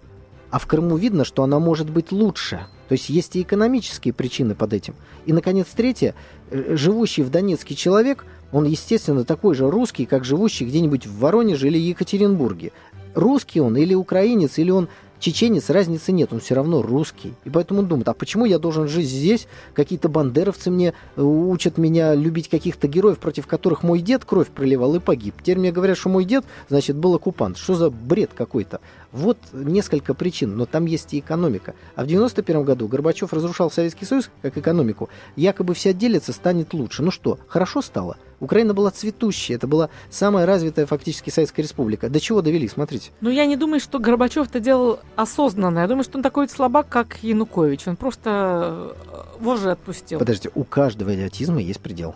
а 0.50 0.58
в 0.58 0.66
Крыму 0.66 0.96
видно, 0.96 1.24
что 1.24 1.42
она 1.42 1.58
может 1.58 1.90
быть 1.90 2.12
лучше. 2.12 2.66
То 2.88 2.92
есть 2.92 3.10
есть 3.10 3.36
и 3.36 3.42
экономические 3.42 4.14
причины 4.14 4.54
под 4.54 4.72
этим. 4.72 4.94
И, 5.26 5.32
наконец, 5.32 5.66
третье, 5.74 6.14
э, 6.50 6.74
живущий 6.76 7.22
в 7.22 7.30
Донецке 7.30 7.74
человек, 7.74 8.24
он, 8.50 8.64
естественно, 8.64 9.24
такой 9.24 9.54
же 9.54 9.70
русский, 9.70 10.06
как 10.06 10.24
живущий 10.24 10.64
где-нибудь 10.64 11.06
в 11.06 11.18
Воронеже 11.18 11.66
или 11.66 11.78
Екатеринбурге. 11.78 12.72
Русский 13.14 13.60
он 13.60 13.76
или 13.76 13.94
украинец, 13.94 14.58
или 14.58 14.70
он 14.70 14.88
чеченец, 15.18 15.70
разницы 15.70 16.12
нет, 16.12 16.32
он 16.32 16.40
все 16.40 16.54
равно 16.54 16.82
русский. 16.82 17.34
И 17.44 17.50
поэтому 17.50 17.80
он 17.80 17.86
думает, 17.86 18.08
а 18.08 18.14
почему 18.14 18.44
я 18.44 18.58
должен 18.58 18.88
жить 18.88 19.08
здесь? 19.08 19.46
Какие-то 19.74 20.08
бандеровцы 20.08 20.70
мне 20.70 20.94
э, 21.16 21.22
учат 21.22 21.78
меня 21.78 22.14
любить 22.14 22.48
каких-то 22.48 22.88
героев, 22.88 23.18
против 23.18 23.46
которых 23.46 23.82
мой 23.82 24.00
дед 24.00 24.24
кровь 24.24 24.48
проливал 24.48 24.94
и 24.94 25.00
погиб. 25.00 25.34
Теперь 25.40 25.58
мне 25.58 25.72
говорят, 25.72 25.98
что 25.98 26.08
мой 26.08 26.24
дед, 26.24 26.44
значит, 26.68 26.96
был 26.96 27.14
оккупант. 27.14 27.56
Что 27.58 27.74
за 27.74 27.90
бред 27.90 28.30
какой-то? 28.34 28.80
Вот 29.12 29.38
несколько 29.52 30.14
причин, 30.14 30.56
но 30.56 30.66
там 30.66 30.86
есть 30.86 31.14
и 31.14 31.18
экономика. 31.18 31.74
А 31.96 32.04
в 32.04 32.06
91 32.06 32.62
году 32.62 32.88
Горбачев 32.88 33.32
разрушал 33.32 33.70
Советский 33.70 34.04
Союз 34.04 34.30
как 34.42 34.56
экономику. 34.58 35.08
Якобы 35.36 35.74
все 35.74 35.90
отделятся, 35.90 36.32
станет 36.32 36.74
лучше. 36.74 37.02
Ну 37.02 37.10
что, 37.10 37.38
хорошо 37.48 37.80
стало? 37.80 38.16
Украина 38.40 38.74
была 38.74 38.90
цветущая, 38.90 39.56
это 39.56 39.66
была 39.66 39.90
самая 40.10 40.46
развитая 40.46 40.86
фактически 40.86 41.30
Советская 41.30 41.64
Республика. 41.64 42.08
До 42.08 42.20
чего 42.20 42.40
довели, 42.42 42.68
смотрите. 42.68 43.10
Ну, 43.20 43.30
я 43.30 43.46
не 43.46 43.56
думаю, 43.56 43.80
что 43.80 43.98
Горбачев 43.98 44.48
это 44.48 44.60
делал 44.60 45.00
осознанно. 45.16 45.80
Я 45.80 45.88
думаю, 45.88 46.04
что 46.04 46.18
он 46.18 46.22
такой 46.22 46.48
слабак, 46.48 46.88
как 46.88 47.18
Янукович. 47.22 47.88
Он 47.88 47.96
просто 47.96 48.94
э, 49.10 49.40
вожжи 49.40 49.70
отпустил. 49.70 50.18
Подождите, 50.18 50.50
у 50.54 50.64
каждого 50.64 51.14
идиотизма 51.14 51.60
есть 51.60 51.80
предел. 51.80 52.14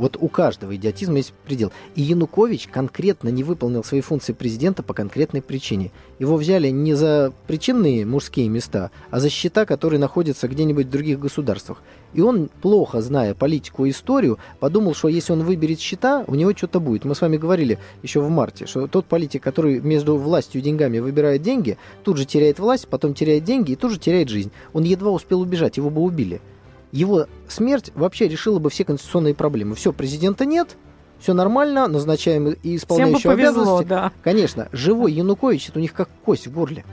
Вот 0.00 0.16
у 0.18 0.28
каждого 0.28 0.74
идиотизма 0.76 1.18
есть 1.18 1.34
предел. 1.44 1.72
И 1.94 2.00
Янукович 2.00 2.68
конкретно 2.68 3.28
не 3.28 3.44
выполнил 3.44 3.84
свои 3.84 4.00
функции 4.00 4.32
президента 4.32 4.82
по 4.82 4.94
конкретной 4.94 5.42
причине. 5.42 5.90
Его 6.18 6.38
взяли 6.38 6.70
не 6.70 6.94
за 6.94 7.34
причинные 7.46 8.06
мужские 8.06 8.48
места, 8.48 8.90
а 9.10 9.20
за 9.20 9.28
счета, 9.28 9.66
которые 9.66 10.00
находятся 10.00 10.48
где-нибудь 10.48 10.86
в 10.86 10.90
других 10.90 11.18
государствах. 11.18 11.82
И 12.14 12.22
он, 12.22 12.48
плохо 12.62 13.02
зная 13.02 13.34
политику 13.34 13.84
и 13.84 13.90
историю, 13.90 14.38
подумал, 14.58 14.94
что 14.94 15.08
если 15.08 15.34
он 15.34 15.44
выберет 15.44 15.80
счета, 15.80 16.24
у 16.26 16.34
него 16.34 16.56
что-то 16.56 16.80
будет. 16.80 17.04
Мы 17.04 17.14
с 17.14 17.20
вами 17.20 17.36
говорили 17.36 17.78
еще 18.02 18.22
в 18.22 18.30
марте, 18.30 18.64
что 18.64 18.86
тот 18.86 19.04
политик, 19.04 19.42
который 19.42 19.80
между 19.80 20.16
властью 20.16 20.62
и 20.62 20.64
деньгами 20.64 20.98
выбирает 20.98 21.42
деньги, 21.42 21.76
тут 22.04 22.16
же 22.16 22.24
теряет 22.24 22.58
власть, 22.58 22.88
потом 22.88 23.12
теряет 23.12 23.44
деньги 23.44 23.72
и 23.72 23.76
тут 23.76 23.92
же 23.92 23.98
теряет 23.98 24.30
жизнь. 24.30 24.50
Он 24.72 24.84
едва 24.84 25.10
успел 25.10 25.42
убежать, 25.42 25.76
его 25.76 25.90
бы 25.90 26.00
убили 26.00 26.40
его 26.92 27.26
смерть 27.48 27.92
вообще 27.94 28.28
решила 28.28 28.58
бы 28.58 28.70
все 28.70 28.84
конституционные 28.84 29.34
проблемы. 29.34 29.74
Все, 29.74 29.92
президента 29.92 30.44
нет, 30.44 30.76
все 31.18 31.34
нормально, 31.34 31.86
назначаем 31.86 32.48
и 32.50 32.76
исполняющего 32.76 33.32
повезло, 33.32 33.62
обязанности. 33.62 33.88
да. 33.88 34.12
Конечно, 34.22 34.68
живой 34.72 35.12
Янукович, 35.12 35.68
это 35.68 35.78
у 35.78 35.82
них 35.82 35.92
как 35.92 36.08
кость 36.24 36.46
в 36.46 36.52
горле. 36.52 36.84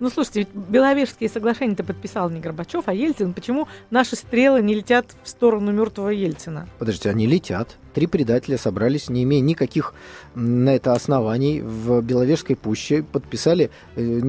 Ну, 0.00 0.10
слушайте, 0.10 0.40
ведь 0.40 0.48
Беловежские 0.54 1.28
соглашения-то 1.28 1.82
подписал 1.82 2.30
не 2.30 2.38
Горбачев, 2.38 2.84
а 2.86 2.94
Ельцин. 2.94 3.34
Почему 3.34 3.66
наши 3.90 4.14
стрелы 4.14 4.62
не 4.62 4.74
летят 4.74 5.06
в 5.24 5.28
сторону 5.28 5.72
мертвого 5.72 6.10
Ельцина? 6.10 6.68
Подождите, 6.78 7.10
они 7.10 7.26
летят. 7.26 7.76
Три 7.98 8.06
предателя 8.06 8.56
собрались, 8.58 9.08
не 9.08 9.24
имея 9.24 9.40
никаких 9.40 9.92
на 10.36 10.72
это 10.72 10.92
оснований, 10.92 11.60
в 11.60 12.00
Беловежской 12.00 12.54
пуще, 12.54 13.02
подписали 13.02 13.72
э, 13.96 14.20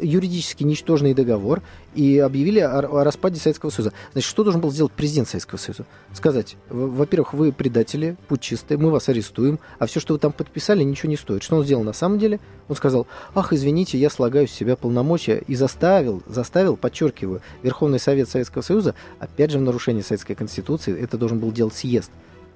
юридически 0.00 0.64
ничтожный 0.64 1.12
договор 1.12 1.60
и 1.94 2.18
объявили 2.18 2.60
о, 2.60 3.04
распаде 3.04 3.38
Советского 3.38 3.68
Союза. 3.68 3.92
Значит, 4.12 4.30
что 4.30 4.42
должен 4.42 4.62
был 4.62 4.72
сделать 4.72 4.92
президент 4.92 5.28
Советского 5.28 5.58
Союза? 5.58 5.84
Сказать, 6.14 6.56
во-первых, 6.70 7.34
вы 7.34 7.52
предатели, 7.52 8.16
путчисты, 8.26 8.78
мы 8.78 8.90
вас 8.90 9.06
арестуем, 9.10 9.58
а 9.78 9.84
все, 9.84 10.00
что 10.00 10.14
вы 10.14 10.18
там 10.18 10.32
подписали, 10.32 10.82
ничего 10.82 11.10
не 11.10 11.18
стоит. 11.18 11.42
Что 11.42 11.56
он 11.56 11.64
сделал 11.64 11.84
на 11.84 11.92
самом 11.92 12.18
деле? 12.18 12.40
Он 12.70 12.76
сказал, 12.76 13.06
ах, 13.34 13.52
извините, 13.52 13.98
я 13.98 14.08
слагаю 14.08 14.48
с 14.48 14.50
себя 14.50 14.76
полномочия 14.76 15.44
и 15.46 15.54
заставил, 15.56 16.22
заставил, 16.26 16.78
подчеркиваю, 16.78 17.42
Верховный 17.62 18.00
Совет 18.00 18.30
Советского 18.30 18.62
Союза, 18.62 18.94
опять 19.18 19.50
же 19.50 19.58
в 19.58 19.60
нарушении 19.60 20.00
Советской 20.00 20.36
Конституции, 20.36 20.98
это 20.98 21.18
должен 21.18 21.38
был 21.38 21.52
делать 21.52 21.74
съезд 21.74 22.10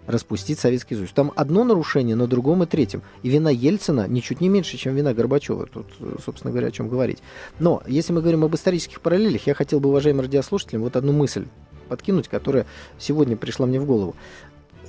распустить 0.09 0.59
Советский 0.59 0.95
Союз. 0.95 1.11
Там 1.13 1.33
одно 1.37 1.65
нарушение 1.65 2.17
на 2.17 2.27
другом 2.27 2.63
и 2.63 2.67
третьем. 2.67 3.03
И 3.23 3.29
вина 3.29 3.51
Ельцина 3.51 4.09
ничуть 4.09 4.41
не 4.41 4.49
меньше, 4.49 4.79
чем 4.79 4.95
вина 4.95 5.13
Горбачева. 5.13 5.67
Тут, 5.67 5.87
собственно 6.25 6.51
говоря, 6.51 6.69
о 6.69 6.71
чем 6.71 6.89
говорить. 6.89 7.19
Но, 7.59 7.83
если 7.87 8.13
мы 8.15 8.23
говорим 8.23 8.43
об 8.43 8.55
исторических 8.55 9.03
параллелях, 9.03 9.47
я 9.47 9.55
хотел 9.55 9.81
бы, 9.81 9.91
уважаемым 9.91 10.23
радиослушателям, 10.23 10.83
вот 10.83 10.97
одну 10.97 11.13
мысль 11.13 11.47
подкинуть, 11.89 12.27
которая 12.27 12.67
сегодня 12.99 13.37
пришла 13.37 13.67
мне 13.67 13.79
в 13.79 13.85
голову. 13.85 14.17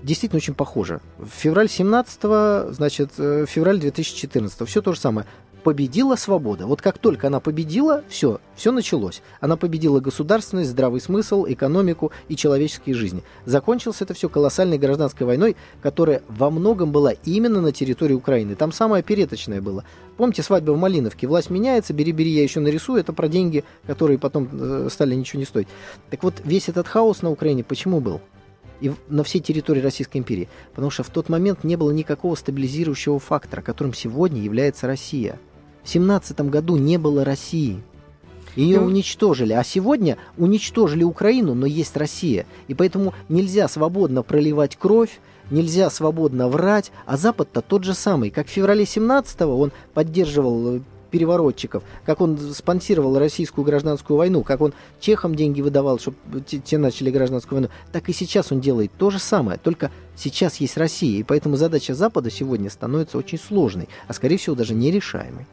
Действительно 0.01 0.37
очень 0.37 0.53
похоже. 0.53 1.01
Февраль 1.29 1.67
17 1.67 2.73
значит, 2.73 3.11
э, 3.17 3.45
февраль 3.45 3.79
2014 3.79 4.67
все 4.67 4.81
то 4.81 4.93
же 4.93 4.99
самое 4.99 5.27
победила 5.63 6.15
свобода. 6.15 6.65
Вот 6.65 6.81
как 6.81 6.97
только 6.97 7.27
она 7.27 7.39
победила, 7.39 8.03
все, 8.09 8.39
все 8.55 8.71
началось. 8.71 9.21
Она 9.39 9.57
победила 9.57 9.99
государственность, 9.99 10.69
здравый 10.69 11.01
смысл, 11.01 11.45
экономику 11.47 12.11
и 12.27 12.35
человеческие 12.35 12.95
жизни. 12.95 13.23
Закончилось 13.45 14.01
это 14.01 14.13
все 14.13 14.29
колоссальной 14.29 14.77
гражданской 14.77 15.27
войной, 15.27 15.55
которая 15.81 16.23
во 16.27 16.49
многом 16.49 16.91
была 16.91 17.11
именно 17.25 17.61
на 17.61 17.71
территории 17.71 18.13
Украины. 18.13 18.55
Там 18.55 18.71
самое 18.71 19.03
переточное 19.03 19.61
было. 19.61 19.83
Помните 20.17 20.43
свадьба 20.43 20.71
в 20.71 20.77
Малиновке? 20.77 21.27
Власть 21.27 21.49
меняется, 21.49 21.93
бери-бери, 21.93 22.31
я 22.31 22.43
еще 22.43 22.59
нарисую. 22.59 22.99
Это 22.99 23.13
про 23.13 23.27
деньги, 23.27 23.63
которые 23.85 24.17
потом 24.17 24.49
э, 24.51 24.87
стали 24.91 25.15
ничего 25.15 25.39
не 25.39 25.45
стоить. 25.45 25.67
Так 26.09 26.23
вот, 26.23 26.35
весь 26.43 26.69
этот 26.69 26.87
хаос 26.87 27.21
на 27.21 27.31
Украине 27.31 27.63
почему 27.63 27.99
был? 27.99 28.21
и 28.81 28.91
на 29.07 29.23
всей 29.23 29.39
территории 29.39 29.81
Российской 29.81 30.17
империи. 30.17 30.47
Потому 30.71 30.89
что 30.89 31.03
в 31.03 31.09
тот 31.09 31.29
момент 31.29 31.63
не 31.63 31.75
было 31.75 31.91
никакого 31.91 32.35
стабилизирующего 32.35 33.19
фактора, 33.19 33.61
которым 33.61 33.93
сегодня 33.93 34.41
является 34.41 34.87
Россия. 34.87 35.39
В 35.83 35.89
17 35.89 36.39
году 36.41 36.77
не 36.77 36.97
было 36.97 37.23
России. 37.23 37.81
Ее 38.55 38.81
уничтожили. 38.81 39.53
А 39.53 39.63
сегодня 39.63 40.17
уничтожили 40.37 41.03
Украину, 41.03 41.53
но 41.53 41.65
есть 41.65 41.95
Россия. 41.95 42.45
И 42.67 42.73
поэтому 42.73 43.13
нельзя 43.29 43.67
свободно 43.67 44.23
проливать 44.23 44.75
кровь, 44.75 45.19
нельзя 45.49 45.89
свободно 45.89 46.47
врать. 46.49 46.91
А 47.05 47.17
Запад-то 47.17 47.61
тот 47.61 47.83
же 47.83 47.93
самый. 47.93 48.31
Как 48.31 48.47
в 48.47 48.49
феврале 48.49 48.83
17-го 48.83 49.57
он 49.57 49.71
поддерживал 49.93 50.75
э, 50.75 50.79
переворотчиков, 51.09 51.83
как 52.05 52.21
он 52.21 52.37
спонсировал 52.53 53.17
российскую 53.17 53.65
гражданскую 53.65 54.17
войну, 54.17 54.43
как 54.43 54.61
он 54.61 54.73
чехам 54.99 55.35
деньги 55.35 55.61
выдавал, 55.61 55.99
чтобы 55.99 56.17
те, 56.45 56.59
те 56.59 56.77
начали 56.77 57.11
гражданскую 57.11 57.61
войну, 57.61 57.73
так 57.91 58.09
и 58.09 58.13
сейчас 58.13 58.51
он 58.51 58.59
делает 58.59 58.91
то 58.97 59.09
же 59.09 59.19
самое, 59.19 59.57
только 59.57 59.91
сейчас 60.15 60.57
есть 60.57 60.77
Россия, 60.77 61.19
и 61.19 61.23
поэтому 61.23 61.55
задача 61.55 61.95
Запада 61.95 62.29
сегодня 62.29 62.69
становится 62.69 63.17
очень 63.17 63.39
сложной, 63.39 63.89
а 64.07 64.13
скорее 64.13 64.37
всего 64.37 64.55
даже 64.55 64.73
нерешаемой. 64.73 65.47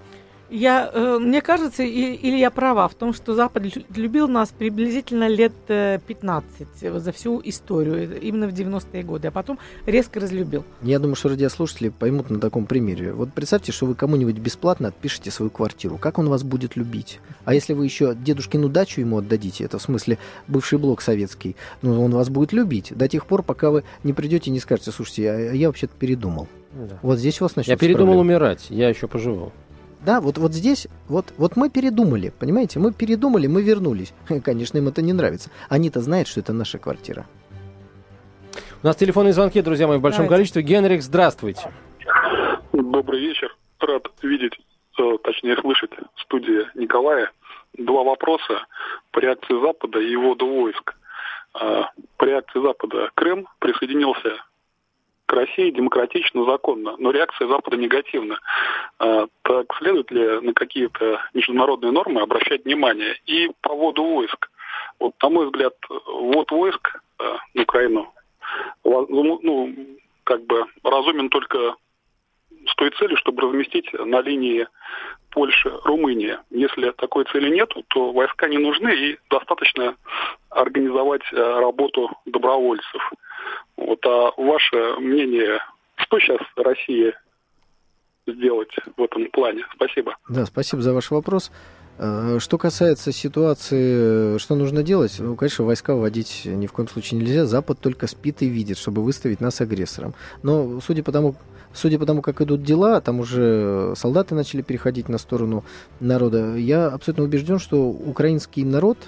Я, 0.48 0.90
э, 0.92 1.18
мне 1.18 1.40
кажется, 1.40 1.82
или 1.82 2.36
я 2.36 2.50
права 2.50 2.86
в 2.88 2.94
том, 2.94 3.12
что 3.12 3.34
Запад 3.34 3.64
любил 3.94 4.28
нас 4.28 4.50
приблизительно 4.56 5.26
лет 5.26 5.52
15 5.66 6.66
э, 6.82 6.98
за 6.98 7.12
всю 7.12 7.40
историю, 7.44 8.20
именно 8.20 8.46
в 8.46 8.52
90-е 8.52 9.02
годы, 9.02 9.28
а 9.28 9.30
потом 9.30 9.58
резко 9.86 10.20
разлюбил. 10.20 10.64
Я 10.82 10.98
думаю, 10.98 11.16
что 11.16 11.30
радиослушатели 11.30 11.88
поймут 11.88 12.30
на 12.30 12.38
таком 12.38 12.66
примере. 12.66 13.12
Вот 13.12 13.32
представьте, 13.32 13.72
что 13.72 13.86
вы 13.86 13.94
кому-нибудь 13.94 14.38
бесплатно 14.38 14.88
отпишете 14.88 15.30
свою 15.30 15.50
квартиру. 15.50 15.98
Как 15.98 16.18
он 16.18 16.28
вас 16.28 16.44
будет 16.44 16.76
любить? 16.76 17.20
А 17.44 17.54
если 17.54 17.72
вы 17.72 17.84
еще 17.84 18.14
дедушкину 18.14 18.68
дачу 18.68 19.00
ему 19.00 19.18
отдадите, 19.18 19.64
это 19.64 19.78
в 19.78 19.82
смысле 19.82 20.18
бывший 20.46 20.78
блок 20.78 21.02
советский, 21.02 21.56
ну, 21.82 22.02
он 22.02 22.12
вас 22.12 22.28
будет 22.28 22.52
любить 22.52 22.92
до 22.96 23.08
тех 23.08 23.26
пор, 23.26 23.42
пока 23.42 23.70
вы 23.70 23.82
не 24.04 24.12
придете 24.12 24.50
и 24.50 24.52
не 24.52 24.60
скажете, 24.60 24.92
слушайте, 24.92 25.22
я, 25.22 25.52
я 25.52 25.66
вообще-то 25.68 25.94
передумал. 25.98 26.46
Да. 26.72 26.98
Вот 27.02 27.18
здесь 27.18 27.40
у 27.40 27.44
вас 27.44 27.56
начнется 27.56 27.72
Я 27.72 27.88
передумал 27.88 28.14
проблема. 28.14 28.20
умирать, 28.20 28.66
я 28.68 28.88
еще 28.88 29.08
поживу. 29.08 29.52
Да, 30.06 30.20
вот, 30.20 30.38
вот 30.38 30.52
здесь, 30.52 30.86
вот, 31.08 31.34
вот 31.36 31.56
мы 31.56 31.68
передумали, 31.68 32.30
понимаете, 32.38 32.78
мы 32.78 32.92
передумали, 32.92 33.48
мы 33.48 33.60
вернулись. 33.62 34.14
Конечно, 34.44 34.78
им 34.78 34.86
это 34.86 35.02
не 35.02 35.12
нравится. 35.12 35.50
Они-то 35.68 36.00
знают, 36.00 36.28
что 36.28 36.38
это 36.38 36.52
наша 36.52 36.78
квартира. 36.78 37.26
У 38.84 38.86
нас 38.86 38.94
телефонные 38.94 39.32
звонки, 39.32 39.60
друзья 39.62 39.88
мои, 39.88 39.98
в 39.98 40.00
большом 40.00 40.26
Давайте. 40.26 40.36
количестве. 40.36 40.62
Генрик, 40.62 41.02
здравствуйте. 41.02 41.72
Добрый 42.72 43.20
вечер. 43.20 43.56
Рад 43.80 44.08
видеть, 44.22 44.52
э, 44.96 45.02
точнее 45.24 45.56
слышать 45.56 45.90
студия 46.18 46.70
Николая. 46.76 47.32
Два 47.76 48.04
вопроса 48.04 48.64
по 49.10 49.18
реакции 49.18 49.60
Запада 49.60 49.98
и 49.98 50.08
его 50.08 50.36
войск. 50.36 50.94
Э, 51.60 51.82
по 52.16 52.24
реакции 52.24 52.62
Запада 52.62 53.10
Крым 53.16 53.48
присоединился 53.58 54.36
к 55.26 55.32
России 55.32 55.70
демократично, 55.70 56.44
законно, 56.44 56.96
но 56.98 57.10
реакция 57.10 57.48
Запада 57.48 57.76
негативна. 57.76 58.38
А, 58.98 59.26
так 59.42 59.74
следует 59.78 60.10
ли 60.10 60.40
на 60.40 60.54
какие-то 60.54 61.20
международные 61.34 61.92
нормы 61.92 62.20
обращать 62.20 62.64
внимание? 62.64 63.16
И 63.26 63.50
по 63.60 63.74
вводу 63.74 64.04
войск. 64.04 64.48
Вот, 65.00 65.14
на 65.22 65.28
мой 65.28 65.46
взгляд, 65.46 65.74
ввод 65.88 66.50
войск 66.50 67.00
а, 67.18 67.38
на 67.54 67.62
Украину, 67.62 68.12
ну, 68.84 69.40
ну, 69.42 69.74
как 70.24 70.44
бы 70.46 70.64
разумен 70.82 71.28
только 71.28 71.74
с 72.66 72.74
той 72.76 72.90
целью, 72.90 73.16
чтобы 73.16 73.42
разместить 73.42 73.92
на 73.92 74.20
линии 74.20 74.66
Польша-Румыния. 75.36 76.40
Если 76.48 76.92
такой 76.92 77.26
цели 77.26 77.54
нет, 77.54 77.70
то 77.88 78.10
войска 78.12 78.48
не 78.48 78.56
нужны 78.56 78.88
и 78.88 79.18
достаточно 79.28 79.94
организовать 80.48 81.20
а, 81.30 81.60
работу 81.60 82.08
добровольцев. 82.24 83.12
Вот, 83.76 83.98
а 84.06 84.32
ваше 84.38 84.94
мнение, 84.98 85.60
что 85.96 86.18
сейчас 86.20 86.40
Россия 86.56 87.20
сделать 88.26 88.74
в 88.96 89.02
этом 89.02 89.26
плане? 89.26 89.66
Спасибо. 89.74 90.16
Да, 90.30 90.46
спасибо 90.46 90.80
за 90.80 90.94
ваш 90.94 91.10
вопрос. 91.10 91.52
Э, 91.98 92.38
что 92.40 92.56
касается 92.56 93.12
ситуации, 93.12 94.38
что 94.38 94.54
нужно 94.54 94.82
делать, 94.82 95.16
ну, 95.18 95.36
конечно, 95.36 95.66
войска 95.66 95.94
вводить 95.94 96.46
ни 96.46 96.66
в 96.66 96.72
коем 96.72 96.88
случае 96.88 97.20
нельзя. 97.20 97.44
Запад 97.44 97.78
только 97.78 98.06
спит 98.06 98.40
и 98.40 98.48
видит, 98.48 98.78
чтобы 98.78 99.02
выставить 99.02 99.42
нас 99.42 99.60
агрессором. 99.60 100.14
Но 100.42 100.80
судя 100.80 101.02
по 101.02 101.12
тому, 101.12 101.34
судя 101.76 101.98
по 101.98 102.06
тому, 102.06 102.22
как 102.22 102.40
идут 102.40 102.62
дела, 102.62 103.00
там 103.00 103.20
уже 103.20 103.92
солдаты 103.96 104.34
начали 104.34 104.62
переходить 104.62 105.08
на 105.08 105.18
сторону 105.18 105.64
народа, 106.00 106.56
я 106.56 106.88
абсолютно 106.88 107.24
убежден, 107.24 107.58
что 107.58 107.88
украинский 107.88 108.64
народ 108.64 108.98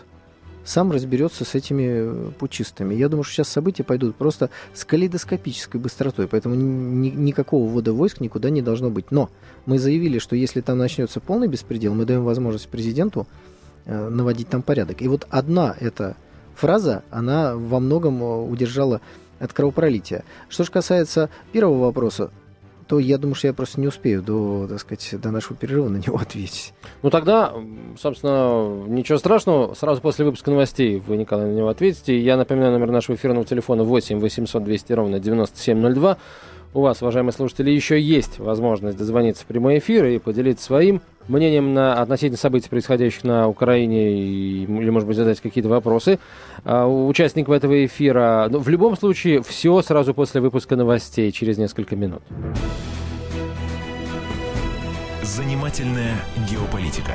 сам 0.65 0.93
разберется 0.93 1.47
с 1.47 1.55
этими 1.55 1.85
э, 1.87 2.31
пучистами. 2.39 2.95
Я 2.95 3.09
думаю, 3.09 3.25
что 3.25 3.37
сейчас 3.37 3.49
события 3.49 3.85
пойдут 3.85 4.17
просто 4.17 4.51
с 4.75 4.85
калейдоскопической 4.85 5.81
быстротой, 5.81 6.29
поэтому 6.29 6.55
ни, 6.55 7.09
никакого 7.09 7.67
ввода 7.71 7.95
войск 7.95 8.21
никуда 8.21 8.51
не 8.51 8.61
должно 8.61 8.91
быть. 8.91 9.11
Но 9.11 9.31
мы 9.65 9.79
заявили, 9.79 10.19
что 10.19 10.37
если 10.37 10.61
там 10.61 10.77
начнется 10.77 11.21
полный 11.21 11.49
беспредел, 11.49 11.95
мы 11.95 12.05
даем 12.05 12.23
возможность 12.23 12.69
президенту 12.69 13.27
э, 13.87 14.09
наводить 14.11 14.51
там 14.51 14.61
порядок. 14.61 15.01
И 15.01 15.09
вот 15.09 15.27
одна 15.31 15.75
эта 15.81 16.17
фраза, 16.55 17.03
она 17.11 17.57
во 17.57 17.81
многом 17.81 18.23
э, 18.23 18.43
удержала 18.43 19.01
от 19.39 19.55
кровопролития. 19.55 20.25
Что 20.51 20.65
же 20.65 20.71
касается 20.71 21.31
первого 21.51 21.87
вопроса, 21.87 22.31
то 22.89 22.99
я 22.99 23.19
думаю, 23.19 23.35
что 23.35 23.49
я 23.49 23.53
просто 23.53 23.81
не 23.81 23.87
успею 23.87 24.23
до, 24.23 24.67
так 24.67 24.81
сказать, 24.81 25.21
до 25.21 25.31
нашего 25.31 25.55
перерыва 25.57 25.89
на 25.89 25.99
него 25.99 26.19
ответить. 26.21 26.73
Ну 27.03 27.11
тогда, 27.11 27.53
собственно, 27.99 28.87
ничего 28.87 29.19
страшного. 29.19 29.75
Сразу 29.75 30.01
после 30.01 30.25
выпуска 30.25 30.51
новостей 30.51 31.03
вы, 31.07 31.17
Николай, 31.19 31.47
на 31.47 31.55
него 31.55 31.69
ответите. 31.69 32.19
Я 32.19 32.37
напоминаю 32.37 32.73
номер 32.73 32.91
нашего 32.91 33.17
эфирного 33.17 33.45
телефона 33.45 33.85
8 33.85 34.19
800 34.19 34.65
200 34.65 34.93
ровно 34.95 35.21
9702. 35.21 36.17
У 36.75 36.83
вас, 36.83 37.01
уважаемые 37.01 37.33
слушатели, 37.33 37.71
еще 37.71 37.99
есть 37.99 38.39
возможность 38.39 38.99
дозвониться 38.99 39.45
в 39.45 39.47
прямой 39.47 39.79
эфир 39.79 40.05
и 40.05 40.19
поделиться 40.19 40.65
своим 40.65 41.01
мнением 41.27 41.73
на, 41.73 41.95
относительно 42.01 42.37
событий, 42.37 42.69
происходящих 42.69 43.25
на 43.25 43.49
Украине, 43.49 44.13
и, 44.13 44.63
или, 44.65 44.91
может 44.91 45.09
быть, 45.09 45.17
задать 45.17 45.41
какие-то 45.41 45.71
вопросы 45.71 46.19
а, 46.65 46.87
участников 46.87 47.55
этого 47.55 47.87
эфира. 47.87 48.49
Но 48.51 48.59
в 48.59 48.69
любом 48.69 48.97
случае, 48.97 49.43
все 49.43 49.81
сразу 49.81 50.13
после 50.13 50.43
выпуска 50.43 50.77
новостей, 50.77 51.33
через 51.33 51.57
несколько 51.57 51.97
минут. 51.97 52.23
Занимательная 55.23 56.17
геополитика. 56.51 57.15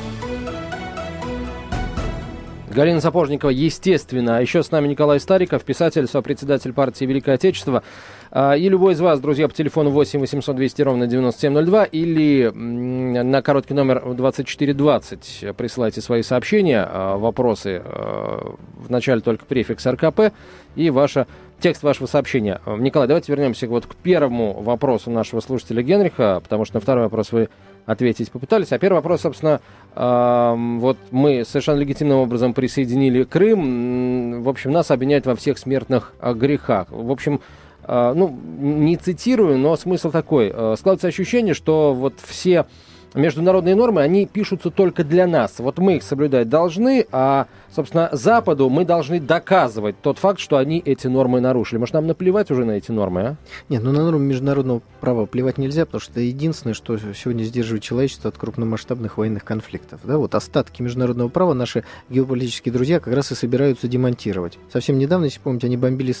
Галина 2.71 3.01
Сапожникова, 3.01 3.49
естественно. 3.49 4.37
А 4.37 4.41
еще 4.41 4.63
с 4.63 4.71
нами 4.71 4.87
Николай 4.87 5.19
Стариков, 5.19 5.63
писатель, 5.63 6.07
сопредседатель 6.07 6.71
партии 6.71 7.05
Великое 7.05 7.35
Отечество. 7.35 7.83
А, 8.31 8.55
и 8.55 8.69
любой 8.69 8.93
из 8.93 9.01
вас, 9.01 9.19
друзья, 9.19 9.47
по 9.47 9.53
телефону 9.53 9.89
8 9.89 10.19
800 10.19 10.55
200 10.55 10.81
ровно 10.81 11.07
9702 11.07 11.83
или 11.85 12.49
на 12.53 13.41
короткий 13.41 13.73
номер 13.73 14.01
2420 14.13 15.55
присылайте 15.57 16.01
свои 16.01 16.21
сообщения, 16.21 16.87
а, 16.87 17.17
вопросы. 17.17 17.81
А, 17.83 18.55
Вначале 18.87 19.21
только 19.21 19.45
префикс 19.45 19.85
РКП 19.85 20.33
и 20.75 20.89
ваша 20.89 21.27
текст 21.59 21.83
вашего 21.83 22.07
сообщения. 22.07 22.59
Николай, 22.65 23.07
давайте 23.07 23.31
вернемся 23.31 23.67
вот 23.67 23.85
к 23.85 23.95
первому 23.95 24.53
вопросу 24.61 25.11
нашего 25.11 25.39
слушателя 25.39 25.83
Генриха, 25.83 26.39
потому 26.41 26.65
что 26.65 26.75
на 26.75 26.81
второй 26.81 27.03
вопрос 27.03 27.31
вы 27.31 27.49
ответить 27.85 28.31
попытались. 28.31 28.71
А 28.71 28.79
первый 28.79 28.97
вопрос, 28.97 29.21
собственно, 29.21 29.59
вот 29.93 30.97
мы 31.11 31.43
совершенно 31.45 31.79
легитимным 31.79 32.19
образом 32.19 32.53
присоединили 32.53 33.23
Крым. 33.23 34.43
В 34.43 34.49
общем, 34.49 34.71
нас 34.71 34.91
обвиняют 34.91 35.25
во 35.25 35.35
всех 35.35 35.57
смертных 35.57 36.13
грехах. 36.21 36.87
В 36.89 37.11
общем, 37.11 37.41
э, 37.83 38.13
ну, 38.15 38.37
не 38.59 38.95
цитирую, 38.95 39.57
но 39.57 39.75
смысл 39.75 40.11
такой. 40.11 40.51
Э, 40.53 40.75
складывается 40.77 41.07
ощущение, 41.07 41.53
что 41.53 41.93
вот 41.93 42.15
все 42.23 42.65
международные 43.13 43.75
нормы, 43.75 44.01
они 44.01 44.25
пишутся 44.25 44.71
только 44.71 45.03
для 45.03 45.27
нас. 45.27 45.55
Вот 45.59 45.77
мы 45.79 45.97
их 45.97 46.03
соблюдать 46.03 46.49
должны, 46.49 47.05
а, 47.11 47.47
собственно, 47.73 48.09
Западу 48.11 48.69
мы 48.69 48.85
должны 48.85 49.19
доказывать 49.19 49.95
тот 50.01 50.19
факт, 50.19 50.39
что 50.39 50.57
они 50.57 50.79
эти 50.83 51.07
нормы 51.07 51.41
нарушили. 51.41 51.79
Может, 51.79 51.93
нам 51.93 52.07
наплевать 52.07 52.51
уже 52.51 52.65
на 52.65 52.71
эти 52.71 52.91
нормы, 52.91 53.21
а? 53.21 53.35
Нет, 53.69 53.83
ну 53.83 53.91
на 53.91 54.03
нормы 54.03 54.25
международного 54.25 54.81
права 54.99 55.25
плевать 55.25 55.57
нельзя, 55.57 55.85
потому 55.85 56.01
что 56.01 56.11
это 56.11 56.21
единственное, 56.21 56.73
что 56.73 56.97
сегодня 56.97 57.43
сдерживает 57.43 57.83
человечество 57.83 58.29
от 58.29 58.37
крупномасштабных 58.37 59.17
военных 59.17 59.43
конфликтов. 59.43 60.01
Да, 60.03 60.17
вот 60.17 60.35
остатки 60.35 60.81
международного 60.81 61.29
права 61.29 61.53
наши 61.53 61.83
геополитические 62.09 62.73
друзья 62.73 62.99
как 62.99 63.13
раз 63.13 63.31
и 63.31 63.35
собираются 63.35 63.87
демонтировать. 63.87 64.57
Совсем 64.71 64.97
недавно, 64.97 65.25
если 65.25 65.39
помните, 65.39 65.67
они 65.67 65.77
бомбили 65.77 66.15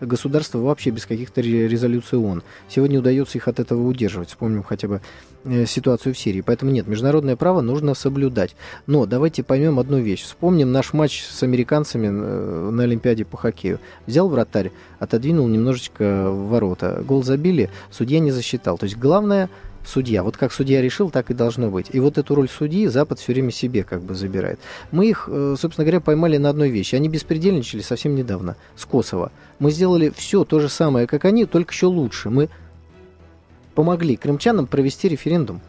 государство 0.00 0.58
вообще 0.58 0.90
без 0.90 1.06
каких-то 1.06 1.40
резолюций 1.40 2.18
ООН. 2.18 2.42
Сегодня 2.68 2.98
удается 2.98 3.38
их 3.38 3.48
от 3.48 3.60
этого 3.60 3.86
удерживать. 3.86 4.28
Вспомним 4.28 4.62
хотя 4.62 4.88
бы 4.88 5.00
э, 5.44 5.66
ситуацию 5.66 6.14
в 6.14 6.18
Сирии. 6.18 6.40
Поэтому 6.40 6.70
нет, 6.70 6.86
международное 6.86 7.36
право 7.36 7.60
нужно 7.60 7.94
соблюдать. 7.94 8.54
Но 8.86 9.06
давайте 9.06 9.42
поймем 9.42 9.78
одну 9.78 9.98
вещь. 9.98 10.22
Вспомним 10.22 10.72
наш 10.92 10.98
матч 10.98 11.24
с 11.24 11.42
американцами 11.42 12.06
э, 12.06 12.70
на 12.70 12.82
Олимпиаде 12.84 13.24
по 13.24 13.36
хоккею. 13.36 13.78
Взял 14.06 14.28
вратарь, 14.28 14.72
отодвинул 14.98 15.48
немножечко 15.48 16.30
ворота. 16.30 17.02
Гол 17.06 17.22
забили, 17.22 17.70
судья 17.90 18.20
не 18.20 18.30
засчитал. 18.30 18.78
То 18.78 18.84
есть 18.84 18.96
главное 18.96 19.48
судья. 19.84 20.22
Вот 20.22 20.36
как 20.36 20.52
судья 20.52 20.80
решил, 20.80 21.10
так 21.10 21.30
и 21.30 21.34
должно 21.34 21.68
быть. 21.70 21.88
И 21.90 22.00
вот 22.00 22.18
эту 22.18 22.34
роль 22.34 22.48
судьи 22.48 22.86
Запад 22.86 23.18
все 23.18 23.32
время 23.32 23.50
себе 23.50 23.82
как 23.82 24.02
бы 24.02 24.14
забирает. 24.14 24.60
Мы 24.90 25.08
их, 25.08 25.28
э, 25.30 25.56
собственно 25.58 25.84
говоря, 25.84 26.00
поймали 26.00 26.36
на 26.36 26.50
одной 26.50 26.70
вещи. 26.70 26.94
Они 26.94 27.08
беспредельничали 27.08 27.80
совсем 27.80 28.14
недавно 28.14 28.56
с 28.76 28.84
Косово. 28.84 29.32
Мы 29.58 29.70
сделали 29.70 30.12
все 30.14 30.44
то 30.44 30.60
же 30.60 30.68
самое, 30.68 31.06
как 31.06 31.24
они, 31.24 31.46
только 31.46 31.72
еще 31.72 31.86
лучше. 31.86 32.30
Мы 32.30 32.48
помогли 33.74 34.16
крымчанам 34.16 34.66
провести 34.66 35.08
референдум. 35.08 35.60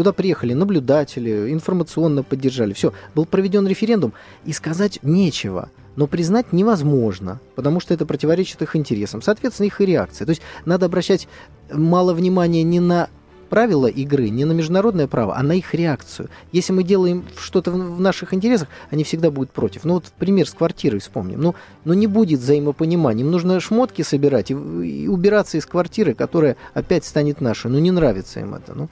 Туда 0.00 0.14
приехали 0.14 0.54
наблюдатели, 0.54 1.52
информационно 1.52 2.22
поддержали. 2.22 2.72
Все, 2.72 2.94
был 3.14 3.26
проведен 3.26 3.66
референдум, 3.66 4.14
и 4.46 4.52
сказать 4.54 4.98
нечего. 5.02 5.68
Но 5.94 6.06
признать 6.06 6.54
невозможно, 6.54 7.38
потому 7.54 7.80
что 7.80 7.92
это 7.92 8.06
противоречит 8.06 8.62
их 8.62 8.76
интересам. 8.76 9.20
Соответственно, 9.20 9.66
их 9.66 9.78
и 9.78 9.84
реакция. 9.84 10.24
То 10.24 10.30
есть 10.30 10.40
надо 10.64 10.86
обращать 10.86 11.28
мало 11.70 12.14
внимания 12.14 12.62
не 12.62 12.80
на 12.80 13.10
правила 13.50 13.88
игры, 13.88 14.30
не 14.30 14.46
на 14.46 14.52
международное 14.52 15.06
право, 15.06 15.36
а 15.36 15.42
на 15.42 15.52
их 15.52 15.74
реакцию. 15.74 16.30
Если 16.50 16.72
мы 16.72 16.82
делаем 16.82 17.26
что-то 17.36 17.70
в 17.70 18.00
наших 18.00 18.32
интересах, 18.32 18.68
они 18.88 19.04
всегда 19.04 19.30
будут 19.30 19.50
против. 19.50 19.84
Ну 19.84 19.94
вот 19.94 20.04
пример 20.18 20.48
с 20.48 20.54
квартирой 20.54 21.00
вспомним. 21.00 21.42
Ну, 21.42 21.54
ну 21.84 21.92
не 21.92 22.06
будет 22.06 22.40
взаимопонимания. 22.40 23.22
Им 23.22 23.30
нужно 23.30 23.60
шмотки 23.60 24.00
собирать 24.00 24.50
и, 24.50 24.54
и 24.54 25.08
убираться 25.08 25.58
из 25.58 25.66
квартиры, 25.66 26.14
которая 26.14 26.56
опять 26.72 27.04
станет 27.04 27.42
нашей. 27.42 27.70
Ну 27.70 27.78
не 27.80 27.90
нравится 27.90 28.40
им 28.40 28.54
это. 28.54 28.72
Ну, 28.74 28.88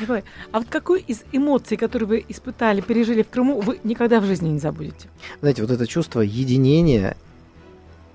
Николай, 0.00 0.24
а 0.52 0.58
вот 0.60 0.68
какую 0.68 1.00
из 1.00 1.22
эмоций, 1.32 1.76
которые 1.76 2.08
вы 2.08 2.24
испытали, 2.28 2.80
пережили 2.80 3.22
в 3.22 3.28
Крыму, 3.28 3.60
вы 3.60 3.80
никогда 3.84 4.20
в 4.20 4.24
жизни 4.24 4.48
не 4.48 4.58
забудете? 4.58 5.08
Знаете, 5.40 5.62
вот 5.62 5.70
это 5.70 5.86
чувство 5.86 6.20
единения 6.20 7.16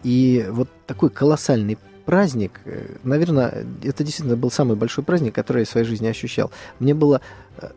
и 0.03 0.45
вот 0.49 0.69
такой 0.85 1.09
колоссальный 1.09 1.77
праздник, 2.05 2.59
э, 2.65 2.95
наверное, 3.03 3.65
это 3.81 4.03
действительно 4.03 4.35
был 4.35 4.51
самый 4.51 4.75
большой 4.75 5.03
праздник, 5.03 5.33
который 5.33 5.59
я 5.59 5.65
в 5.65 5.69
своей 5.69 5.85
жизни 5.85 6.07
ощущал. 6.07 6.51
Мне 6.79 6.93
было 6.93 7.21
э, 7.57 7.69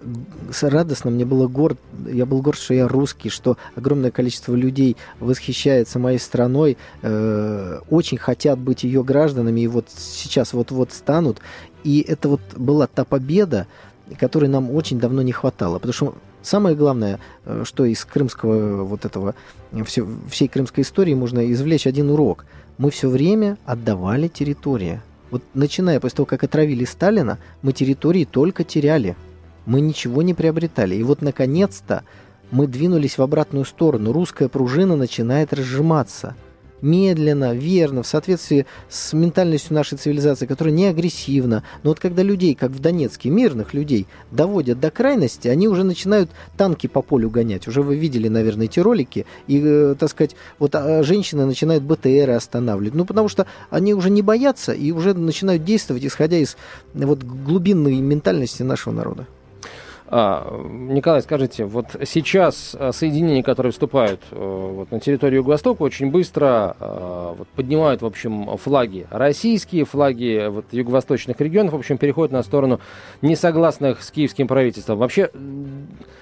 радостно, 0.62 1.10
мне 1.10 1.24
было 1.24 1.46
горд, 1.46 1.78
я 2.06 2.26
был 2.26 2.42
горд, 2.42 2.58
что 2.58 2.74
я 2.74 2.88
русский, 2.88 3.30
что 3.30 3.56
огромное 3.76 4.10
количество 4.10 4.54
людей 4.54 4.96
восхищается 5.20 5.98
моей 5.98 6.18
страной, 6.18 6.76
э, 7.02 7.78
очень 7.88 8.18
хотят 8.18 8.58
быть 8.58 8.84
ее 8.84 9.04
гражданами, 9.04 9.60
и 9.60 9.68
вот 9.68 9.86
сейчас 9.96 10.52
вот-вот 10.52 10.92
станут. 10.92 11.38
И 11.84 12.00
это 12.00 12.28
вот 12.28 12.40
была 12.56 12.88
та 12.88 13.04
победа, 13.04 13.68
которой 14.18 14.48
нам 14.48 14.70
очень 14.70 14.98
давно 14.98 15.22
не 15.22 15.32
хватало. 15.32 15.78
Потому 15.78 15.92
что 15.92 16.14
самое 16.42 16.76
главное, 16.76 17.18
э, 17.44 17.62
что 17.64 17.84
из 17.84 18.04
крымского 18.04 18.84
вот 18.84 19.04
этого, 19.04 19.34
все, 19.84 20.06
всей 20.30 20.48
крымской 20.48 20.82
истории 20.82 21.14
можно 21.14 21.50
извлечь 21.52 21.86
один 21.86 22.10
урок. 22.10 22.46
Мы 22.78 22.90
все 22.90 23.08
время 23.08 23.58
отдавали 23.64 24.28
территории. 24.28 25.00
Вот 25.30 25.42
начиная 25.54 25.98
после 25.98 26.16
того, 26.16 26.26
как 26.26 26.44
отравили 26.44 26.84
Сталина, 26.84 27.38
мы 27.62 27.72
территории 27.72 28.24
только 28.24 28.64
теряли. 28.64 29.16
Мы 29.64 29.80
ничего 29.80 30.22
не 30.22 30.34
приобретали. 30.34 30.94
И 30.94 31.02
вот, 31.02 31.22
наконец-то, 31.22 32.04
мы 32.52 32.68
двинулись 32.68 33.18
в 33.18 33.22
обратную 33.22 33.64
сторону. 33.64 34.12
Русская 34.12 34.48
пружина 34.48 34.94
начинает 34.94 35.52
разжиматься– 35.52 36.36
медленно, 36.82 37.54
верно, 37.54 38.02
в 38.02 38.06
соответствии 38.06 38.66
с 38.88 39.12
ментальностью 39.12 39.74
нашей 39.74 39.98
цивилизации, 39.98 40.46
которая 40.46 40.74
не 40.74 40.86
агрессивна. 40.86 41.62
Но 41.82 41.90
вот 41.90 42.00
когда 42.00 42.22
людей, 42.22 42.54
как 42.54 42.70
в 42.70 42.80
Донецке, 42.80 43.30
мирных 43.30 43.74
людей, 43.74 44.06
доводят 44.30 44.80
до 44.80 44.90
крайности, 44.90 45.48
они 45.48 45.68
уже 45.68 45.84
начинают 45.84 46.30
танки 46.56 46.86
по 46.86 47.02
полю 47.02 47.30
гонять. 47.30 47.68
Уже 47.68 47.82
вы 47.82 47.96
видели, 47.96 48.28
наверное, 48.28 48.66
эти 48.66 48.80
ролики. 48.80 49.26
И, 49.46 49.62
э, 49.64 49.94
так 49.98 50.10
сказать, 50.10 50.36
вот 50.58 50.74
а, 50.74 51.02
женщины 51.02 51.46
начинают 51.46 51.84
БТРы 51.84 52.32
останавливать. 52.32 52.94
Ну, 52.94 53.04
потому 53.04 53.28
что 53.28 53.46
они 53.70 53.94
уже 53.94 54.10
не 54.10 54.22
боятся 54.22 54.72
и 54.72 54.92
уже 54.92 55.14
начинают 55.14 55.64
действовать, 55.64 56.04
исходя 56.04 56.36
из 56.36 56.56
вот 56.94 57.22
глубинной 57.22 57.96
ментальности 58.00 58.62
нашего 58.62 58.92
народа. 58.92 59.26
А, 60.08 60.62
Николай, 60.68 61.20
скажите, 61.20 61.64
вот 61.64 61.86
сейчас 62.04 62.76
а, 62.78 62.92
соединения, 62.92 63.42
которые 63.42 63.72
вступают 63.72 64.20
э, 64.30 64.36
вот, 64.36 64.92
на 64.92 65.00
территорию 65.00 65.40
Юго-Востока, 65.40 65.82
очень 65.82 66.12
быстро 66.12 66.76
а, 66.78 67.34
вот, 67.36 67.48
поднимают, 67.48 68.02
в 68.02 68.06
общем, 68.06 68.56
флаги 68.56 69.06
российские, 69.10 69.84
флаги 69.84 70.46
вот, 70.48 70.66
юго-восточных 70.70 71.40
регионов, 71.40 71.72
в 71.72 71.76
общем, 71.76 71.98
переходят 71.98 72.30
на 72.30 72.44
сторону 72.44 72.80
несогласных 73.20 74.02
с 74.02 74.12
киевским 74.12 74.46
правительством. 74.46 74.98
Вообще, 74.98 75.30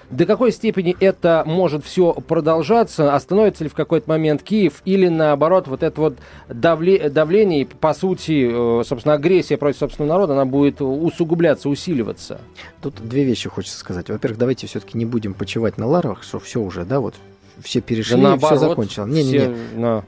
до 0.09 0.25
какой 0.25 0.51
степени 0.51 0.95
это 0.99 1.43
может 1.45 1.83
все 1.83 2.13
продолжаться? 2.13 3.13
Остановится 3.13 3.63
ли 3.63 3.69
в 3.69 3.73
какой-то 3.73 4.09
момент 4.09 4.43
Киев? 4.43 4.81
Или 4.85 5.07
наоборот, 5.07 5.67
вот 5.67 5.83
это 5.83 5.99
вот 5.99 6.17
давле, 6.47 7.09
давление, 7.09 7.65
по 7.65 7.93
сути, 7.93 8.49
э, 8.51 8.83
собственно, 8.83 9.15
агрессия 9.15 9.57
против 9.57 9.79
собственного 9.79 10.13
народа, 10.13 10.33
она 10.33 10.45
будет 10.45 10.81
усугубляться, 10.81 11.69
усиливаться? 11.69 12.39
Тут 12.81 12.95
две 13.01 13.23
вещи 13.23 13.49
хочется 13.49 13.74
сказать. 13.77 14.09
Во-первых, 14.09 14.39
давайте 14.39 14.67
все-таки 14.67 14.97
не 14.97 15.05
будем 15.05 15.33
почивать 15.33 15.77
на 15.77 15.85
ларвах, 15.87 16.23
что 16.23 16.39
все 16.39 16.61
уже, 16.61 16.85
да, 16.85 16.99
вот 16.99 17.15
все 17.61 17.81
перешли, 17.81 18.15
Да 18.15 18.21
наоборот, 18.21 18.57
все 18.57 18.69
закончилось. 18.69 19.11
Не, 19.11 19.23
не, 19.23 19.31
не. 19.39 19.77
на 19.77 20.03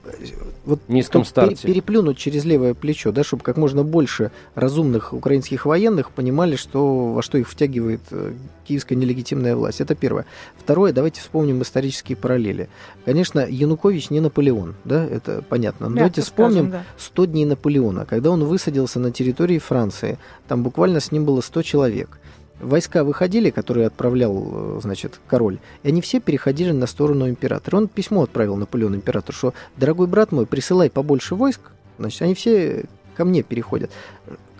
Вот 0.65 0.81
низком 0.87 1.23
старте. 1.23 1.67
переплюнуть 1.67 2.17
через 2.17 2.45
левое 2.45 2.73
плечо, 2.73 3.11
да, 3.11 3.23
чтобы 3.23 3.43
как 3.43 3.57
можно 3.57 3.83
больше 3.83 4.31
разумных 4.55 5.13
украинских 5.13 5.65
военных 5.65 6.11
понимали, 6.11 6.55
что, 6.55 7.13
во 7.13 7.21
что 7.21 7.37
их 7.37 7.49
втягивает 7.49 8.01
э, 8.11 8.33
киевская 8.67 8.97
нелегитимная 8.97 9.55
власть. 9.55 9.81
Это 9.81 9.95
первое. 9.95 10.25
Второе, 10.57 10.91
давайте 10.91 11.21
вспомним 11.21 11.61
исторические 11.61 12.17
параллели. 12.17 12.69
Конечно, 13.05 13.45
Янукович 13.47 14.09
не 14.09 14.19
Наполеон, 14.19 14.75
да, 14.83 15.05
это 15.05 15.43
понятно. 15.47 15.87
Но 15.87 15.95
Мягко 15.95 15.99
давайте 15.99 16.21
скажем, 16.21 16.51
вспомним 16.51 16.71
да. 16.71 16.83
100 16.97 17.25
дней 17.25 17.45
Наполеона, 17.45 18.05
когда 18.05 18.31
он 18.31 18.43
высадился 18.43 18.99
на 18.99 19.11
территории 19.11 19.59
Франции. 19.59 20.17
Там 20.47 20.63
буквально 20.63 20.99
с 20.99 21.11
ним 21.11 21.25
было 21.25 21.41
100 21.41 21.61
человек. 21.61 22.19
Войска 22.59 23.03
выходили, 23.03 23.51
которые 23.51 23.87
отправлял, 23.87 24.77
э, 24.77 24.79
значит, 24.81 25.19
король, 25.27 25.59
и 25.83 25.89
они 25.89 26.01
все 26.01 26.19
переходили 26.19 26.71
на 26.71 26.87
сторону 26.87 27.29
императора. 27.29 27.77
Он 27.77 27.87
письмо 27.87 28.23
отправил 28.23 28.55
Наполеон 28.55 28.95
императору, 28.95 29.37
что, 29.37 29.53
дорогой 29.75 30.07
брат 30.07 30.31
мой, 30.31 30.45
присылай 30.45 30.89
побольше 30.89 31.35
войск, 31.35 31.61
значит, 31.99 32.21
они 32.21 32.33
все 32.33 32.85
ко 33.15 33.25
мне 33.25 33.43
переходят. 33.43 33.91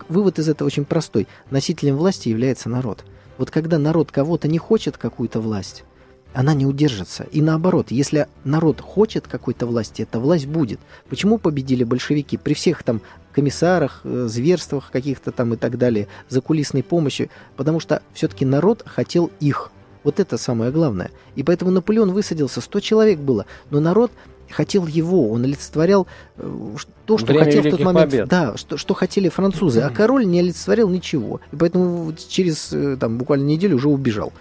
Вывод 0.08 0.38
из 0.38 0.48
этого 0.48 0.66
очень 0.66 0.84
простой. 0.84 1.26
Носителем 1.50 1.96
власти 1.96 2.28
является 2.28 2.68
народ. 2.68 3.04
Вот 3.36 3.50
когда 3.50 3.78
народ 3.78 4.10
кого-то 4.10 4.48
не 4.48 4.58
хочет 4.58 4.96
какую-то 4.96 5.40
власть, 5.40 5.84
она 6.34 6.54
не 6.54 6.66
удержится. 6.66 7.24
И 7.32 7.40
наоборот, 7.40 7.90
если 7.90 8.26
народ 8.44 8.80
хочет 8.80 9.26
какой-то 9.26 9.66
власти, 9.66 10.02
эта 10.02 10.20
власть 10.20 10.46
будет. 10.46 10.80
Почему 11.08 11.38
победили 11.38 11.84
большевики? 11.84 12.36
При 12.36 12.54
всех 12.54 12.82
там 12.82 13.00
комиссарах, 13.38 14.00
э, 14.02 14.26
зверствах 14.28 14.90
каких-то 14.90 15.30
там 15.30 15.54
и 15.54 15.56
так 15.56 15.78
далее, 15.78 16.08
закулисной 16.28 16.82
помощи, 16.82 17.30
потому 17.56 17.78
что 17.78 18.02
все-таки 18.12 18.44
народ 18.44 18.82
хотел 18.84 19.30
их. 19.38 19.70
Вот 20.02 20.18
это 20.18 20.36
самое 20.38 20.72
главное. 20.72 21.12
И 21.36 21.44
поэтому 21.44 21.70
Наполеон 21.70 22.10
высадился, 22.10 22.60
100 22.60 22.80
человек 22.80 23.20
было, 23.20 23.46
но 23.70 23.78
народ 23.78 24.10
хотел 24.50 24.86
его, 24.86 25.30
он 25.30 25.44
олицетворял 25.44 26.08
э, 26.36 26.66
то, 27.06 27.16
что 27.16 27.26
Время 27.28 27.44
хотел 27.44 27.62
в 27.62 27.70
тот 27.70 27.80
момент, 27.80 28.10
Побед. 28.10 28.28
да, 28.28 28.56
что, 28.56 28.76
что 28.76 28.94
хотели 28.94 29.28
французы, 29.28 29.80
а 29.82 29.90
король 29.94 30.26
не 30.26 30.40
олицетворял 30.40 30.88
ничего, 30.88 31.40
и 31.52 31.56
поэтому 31.56 32.12
через 32.28 32.72
э, 32.72 32.96
там 32.98 33.18
буквально 33.18 33.44
неделю 33.44 33.76
уже 33.76 33.88
убежал. 33.88 34.32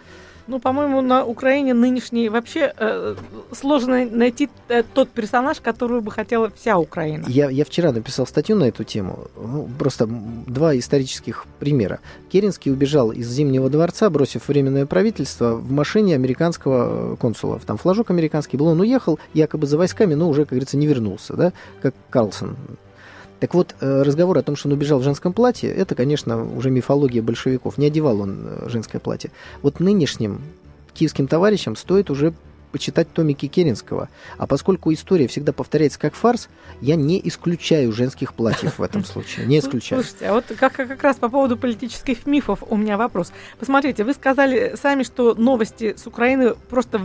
Ну, 0.47 0.59
по-моему, 0.59 1.01
на 1.01 1.25
Украине 1.25 1.73
нынешней 1.73 2.29
вообще 2.29 2.73
э, 2.77 3.15
сложно 3.51 4.05
найти 4.05 4.49
э, 4.69 4.83
тот 4.93 5.09
персонаж, 5.09 5.59
которого 5.59 5.99
бы 5.99 6.11
хотела 6.11 6.49
вся 6.55 6.77
Украина. 6.77 7.25
Я, 7.27 7.49
я 7.49 7.65
вчера 7.65 7.91
написал 7.91 8.25
статью 8.25 8.55
на 8.55 8.63
эту 8.63 8.83
тему. 8.83 9.27
Ну, 9.35 9.69
просто 9.77 10.07
два 10.07 10.77
исторических 10.77 11.45
примера. 11.59 11.99
Керенский 12.31 12.71
убежал 12.71 13.11
из 13.11 13.27
Зимнего 13.29 13.69
дворца, 13.69 14.09
бросив 14.09 14.47
временное 14.47 14.85
правительство 14.85 15.55
в 15.55 15.71
машине 15.71 16.15
американского 16.15 17.13
э, 17.13 17.15
консула. 17.17 17.59
Там 17.59 17.77
флажок 17.77 18.09
американский 18.09 18.55
был. 18.55 18.67
Он 18.67 18.79
уехал 18.79 19.19
якобы 19.33 19.67
за 19.67 19.77
войсками, 19.77 20.13
но 20.13 20.29
уже, 20.29 20.41
как 20.43 20.51
говорится, 20.51 20.77
не 20.77 20.87
вернулся, 20.87 21.33
да, 21.33 21.51
как 21.81 21.93
Карлсон. 22.09 22.55
Так 23.39 23.53
вот, 23.53 23.75
э, 23.79 24.01
разговор 24.01 24.37
о 24.37 24.43
том, 24.43 24.55
что 24.55 24.67
он 24.67 24.73
убежал 24.73 24.99
в 24.99 25.03
женском 25.03 25.31
платье, 25.33 25.69
это, 25.71 25.93
конечно, 25.93 26.43
уже 26.43 26.71
мифология 26.71 27.21
большевиков. 27.21 27.77
Не 27.77 27.87
одевал 27.87 28.21
он 28.21 28.39
э, 28.45 28.69
женское 28.69 28.99
платье. 28.99 29.31
Вот 29.61 29.79
нынешним 29.79 30.41
киевским 30.93 31.27
товарищам 31.27 31.75
стоит 31.75 32.09
уже 32.09 32.33
почитать 32.67 33.11
томики 33.11 33.47
Керенского. 33.47 34.09
А 34.37 34.47
поскольку 34.47 34.93
история 34.93 35.27
всегда 35.27 35.53
повторяется 35.53 35.99
как 35.99 36.13
фарс, 36.13 36.49
я 36.81 36.95
не 36.95 37.19
исключаю 37.27 37.91
женских 37.91 38.33
платьев 38.33 38.79
в 38.79 38.83
этом 38.83 39.03
случае. 39.03 39.45
Не 39.45 39.59
исключаю. 39.59 40.03
Слушайте, 40.03 40.27
а 40.27 40.33
вот 40.33 40.45
как, 40.59 40.73
как 40.73 41.03
раз 41.03 41.17
по 41.17 41.29
поводу 41.29 41.57
политических 41.57 42.25
мифов 42.25 42.63
у 42.69 42.75
меня 42.75 42.97
вопрос. 42.97 43.31
Посмотрите, 43.59 44.03
вы 44.03 44.13
сказали 44.13 44.75
сами, 44.81 45.03
что 45.03 45.33
новости 45.33 45.95
с 45.97 46.05
Украины 46.07 46.55
просто 46.69 46.99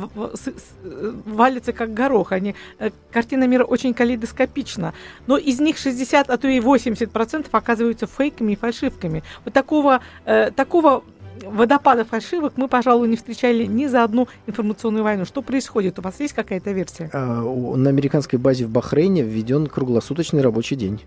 валятся 1.27 1.73
как 1.73 1.95
горох. 1.95 2.33
Они, 2.33 2.55
э, 2.79 2.91
картина 3.11 3.47
мира 3.47 3.65
очень 3.65 3.95
калейдоскопична. 3.95 4.95
Но 5.27 5.37
из 5.37 5.61
них 5.61 5.79
60, 5.79 6.31
а 6.31 6.37
то 6.37 6.49
и 6.49 6.61
80% 6.61 7.47
оказываются 7.53 8.07
фейками 8.07 8.53
и 8.53 8.57
фальшивками. 8.57 9.23
Вот 9.45 9.55
такого, 9.55 10.01
э, 10.25 10.51
такого 10.51 11.05
водопада 11.45 12.05
фальшивок 12.05 12.55
мы, 12.57 12.69
пожалуй, 12.69 13.09
не 13.09 13.17
встречали 13.17 13.65
ни 13.65 13.87
за 13.87 14.05
одну 14.05 14.29
информационную 14.47 15.05
войну. 15.05 15.25
Что 15.25 15.43
происходит? 15.43 15.99
У 15.99 16.03
вас 16.03 16.21
есть 16.21 16.35
какая-то 16.35 16.73
версия? 16.73 17.11
У- 17.45 17.77
На 17.77 17.91
американской 17.91 18.39
базе 18.39 18.67
в 18.67 18.71
Бахрейне 18.71 19.23
введен 19.23 19.67
круглосуточный 19.67 20.43
рабочий 20.43 20.77
день. 20.77 21.01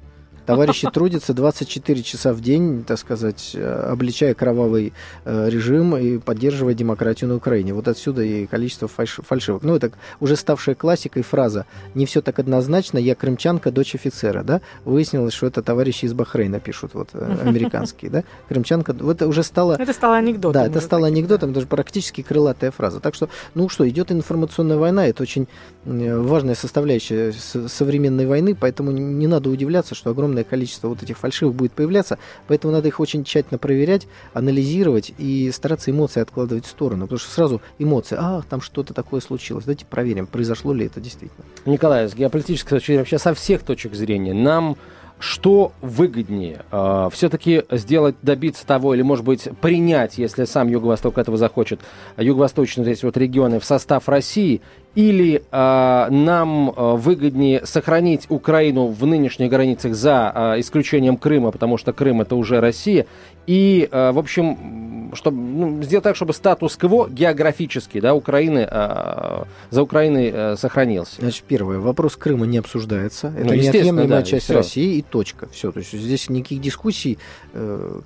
Товарищи 0.46 0.90
трудятся 0.92 1.34
24 1.34 2.04
часа 2.04 2.34
в 2.34 2.42
день, 2.42 2.84
так 2.84 3.00
сказать, 3.00 3.52
э, 3.54 3.90
обличая 3.92 4.34
кровавый 4.34 4.94
э, 5.26 5.50
режим 5.50 5.98
и 5.98 6.18
поддерживая 6.20 6.74
демократию 6.74 7.30
на 7.30 7.36
Украине. 7.36 7.74
Вот 7.74 7.88
отсюда 7.88 8.22
и 8.24 8.46
количество 8.46 8.88
фальш- 8.88 9.24
фальшивок. 9.24 9.64
Ну, 9.64 9.76
это 9.76 9.92
уже 10.20 10.36
ставшая 10.36 10.76
классикой 10.76 11.24
фраза 11.24 11.66
«не 11.94 12.06
все 12.06 12.22
так 12.22 12.40
однозначно, 12.40 12.98
я 12.98 13.16
крымчанка, 13.16 13.72
дочь 13.72 13.96
офицера». 13.96 14.44
Да? 14.44 14.62
Выяснилось, 14.84 15.34
что 15.34 15.48
это 15.48 15.62
товарищи 15.64 16.06
из 16.06 16.14
Бахрейна 16.14 16.60
пишут, 16.60 16.92
вот, 16.94 17.10
э, 17.14 17.38
американские. 17.44 18.12
Да? 18.12 18.24
Крымчанка, 18.48 18.92
это 18.94 19.28
уже 19.28 19.44
стало 19.44 19.74
Это 19.80 19.94
стало 19.94 20.18
анекдотом. 20.18 20.54
да, 20.62 20.68
это 20.68 20.80
стало 20.82 21.08
анекдотом, 21.08 21.54
даже 21.54 21.66
практически 21.68 22.22
крылатая 22.22 22.72
фраза. 22.72 23.00
Так 23.00 23.16
что, 23.16 23.30
ну 23.56 23.70
что, 23.70 23.88
идет 23.90 24.12
информационная 24.12 24.78
война, 24.78 25.08
это 25.08 25.24
очень 25.24 25.48
важная 25.86 26.56
составляющая 26.56 27.34
современной 27.68 28.26
войны, 28.26 28.56
поэтому 28.60 28.92
не 28.92 29.28
надо 29.28 29.50
удивляться, 29.50 29.96
что 29.96 30.12
огромное 30.12 30.35
количество 30.44 30.88
вот 30.88 31.04
этих 31.04 31.18
фальшивых 31.18 31.56
будет 31.56 31.72
появляться, 31.72 32.18
поэтому 32.48 32.74
надо 32.74 32.88
их 32.88 33.00
очень 33.00 33.24
тщательно 33.24 33.58
проверять, 33.58 34.08
анализировать 34.34 35.14
и 35.18 35.52
стараться 35.52 35.92
эмоции 35.92 36.22
откладывать 36.22 36.66
в 36.66 36.70
сторону, 36.70 37.06
потому 37.06 37.20
что 37.20 37.32
сразу 37.32 37.62
эмоции, 37.80 38.18
а, 38.20 38.42
там 38.50 38.62
что-то 38.62 38.94
такое 38.94 39.22
случилось, 39.22 39.66
давайте 39.66 39.86
проверим, 39.86 40.28
произошло 40.28 40.74
ли 40.74 40.86
это 40.86 41.00
действительно. 41.00 41.46
Николай, 41.66 42.08
с 42.08 42.16
геополитической 42.16 42.70
точки 42.70 42.88
зрения, 42.88 43.02
вообще 43.02 43.20
со 43.20 43.34
всех 43.34 43.64
точек 43.64 43.94
зрения, 43.94 44.34
нам 44.34 44.78
что 45.20 45.72
выгоднее? 45.82 46.66
все-таки 47.12 47.64
сделать, 47.72 48.16
добиться 48.22 48.66
того, 48.66 48.94
или, 48.94 49.02
может 49.02 49.24
быть, 49.24 49.48
принять, 49.62 50.18
если 50.18 50.46
сам 50.46 50.68
Юго-Восток 50.68 51.18
этого 51.18 51.38
захочет, 51.38 51.80
юго-восточные 52.18 52.86
вот 52.86 53.04
вот 53.04 53.18
регионы 53.18 53.60
в 53.60 53.66
состав 53.66 54.10
России, 54.10 54.62
или 54.96 55.44
а, 55.52 56.10
нам 56.10 56.72
а, 56.76 56.96
выгоднее 56.96 57.66
сохранить 57.66 58.26
Украину 58.30 58.88
в 58.88 59.06
нынешних 59.06 59.50
границах 59.50 59.94
за 59.94 60.32
а, 60.34 60.60
исключением 60.60 61.18
Крыма, 61.18 61.52
потому 61.52 61.78
что 61.78 61.94
Крым 61.94 62.22
это 62.22 62.36
уже 62.36 62.60
Россия, 62.62 63.06
и, 63.46 63.88
а, 63.92 64.12
в 64.12 64.18
общем, 64.20 65.12
чтобы 65.14 65.38
ну, 65.38 65.84
сделать 65.84 66.04
так, 66.04 66.16
чтобы 66.16 66.34
статус-кво 66.34 67.08
географический, 67.10 68.02
да, 68.02 68.16
Украины 68.16 68.68
а, 68.70 69.46
за 69.70 69.84
Украиной 69.84 70.32
а, 70.34 70.56
сохранился. 70.58 71.22
Значит, 71.22 71.44
первое, 71.48 71.80
вопрос 71.80 72.16
Крыма 72.16 72.46
не 72.46 72.58
обсуждается. 72.58 73.34
Это 73.38 73.48
Ну, 73.48 73.54
неотъемлемая 73.54 74.08
да, 74.08 74.24
часть 74.24 74.46
всё. 74.46 74.56
России 74.56 74.98
и 74.98 75.02
точка. 75.02 75.48
Все. 75.52 75.72
То 75.72 75.80
есть 75.80 75.92
здесь 75.92 76.30
никаких 76.30 76.62
дискуссий. 76.62 77.18
э, 77.54 78.02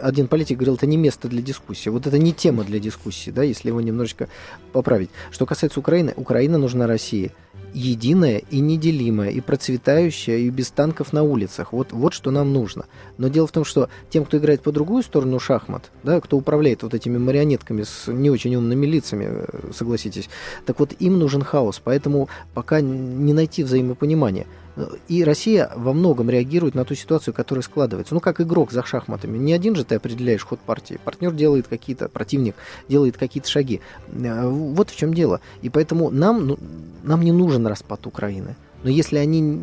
Один 0.00 0.28
политик 0.28 0.56
говорил, 0.58 0.74
это 0.76 0.86
не 0.86 0.96
место 0.96 1.28
для 1.28 1.42
дискуссии. 1.42 1.88
Вот 1.88 2.06
это 2.06 2.18
не 2.18 2.32
тема 2.32 2.62
для 2.64 2.78
дискуссии, 2.78 3.30
да, 3.30 3.42
если 3.42 3.68
его 3.68 3.80
немножечко 3.80 4.28
поправить. 4.72 5.10
Что 5.30 5.46
касается 5.46 5.80
Украины, 5.80 6.14
Украина 6.26 6.58
нужна 6.58 6.88
России 6.88 7.30
единая 7.72 8.38
и 8.38 8.58
неделимая, 8.58 9.30
и 9.30 9.40
процветающая, 9.40 10.38
и 10.38 10.50
без 10.50 10.70
танков 10.70 11.12
на 11.12 11.22
улицах. 11.22 11.72
Вот, 11.72 11.92
вот 11.92 12.14
что 12.14 12.32
нам 12.32 12.52
нужно. 12.52 12.86
Но 13.16 13.28
дело 13.28 13.46
в 13.46 13.52
том, 13.52 13.64
что 13.64 13.88
тем, 14.10 14.24
кто 14.24 14.38
играет 14.38 14.60
по 14.62 14.72
другую 14.72 15.04
сторону 15.04 15.38
шахмат, 15.38 15.92
да, 16.02 16.20
кто 16.20 16.36
управляет 16.36 16.82
вот 16.82 16.94
этими 16.94 17.16
марионетками 17.16 17.84
с 17.84 18.10
не 18.10 18.28
очень 18.28 18.56
умными 18.56 18.86
лицами, 18.86 19.26
э, 19.28 19.70
согласитесь, 19.72 20.28
так 20.64 20.80
вот 20.80 20.94
им 20.98 21.18
нужен 21.18 21.42
хаос. 21.42 21.80
Поэтому 21.84 22.28
пока 22.54 22.80
не 22.80 23.32
найти 23.32 23.62
взаимопонимания. 23.62 24.46
И 25.08 25.24
Россия 25.24 25.70
во 25.74 25.92
многом 25.92 26.28
реагирует 26.28 26.74
на 26.74 26.84
ту 26.84 26.94
ситуацию, 26.94 27.32
которая 27.32 27.62
складывается. 27.62 28.14
Ну, 28.14 28.20
как 28.20 28.40
игрок 28.40 28.72
за 28.72 28.84
шахматами. 28.84 29.38
Не 29.38 29.52
один 29.52 29.74
же 29.74 29.84
ты 29.84 29.94
определяешь 29.94 30.44
ход 30.44 30.60
партии. 30.60 31.00
Партнер 31.02 31.32
делает 31.32 31.66
какие-то, 31.66 32.08
противник 32.08 32.56
делает 32.88 33.16
какие-то 33.16 33.48
шаги. 33.48 33.80
Э, 34.12 34.48
Вот 34.48 34.90
в 34.90 34.96
чем 34.96 35.14
дело. 35.14 35.40
И 35.62 35.70
поэтому 35.70 36.10
нам, 36.10 36.46
ну, 36.46 36.58
нам 37.02 37.22
не 37.22 37.32
нужен 37.32 37.66
распад 37.66 38.06
Украины. 38.06 38.54
Но 38.82 38.90
если 38.90 39.16
они 39.16 39.62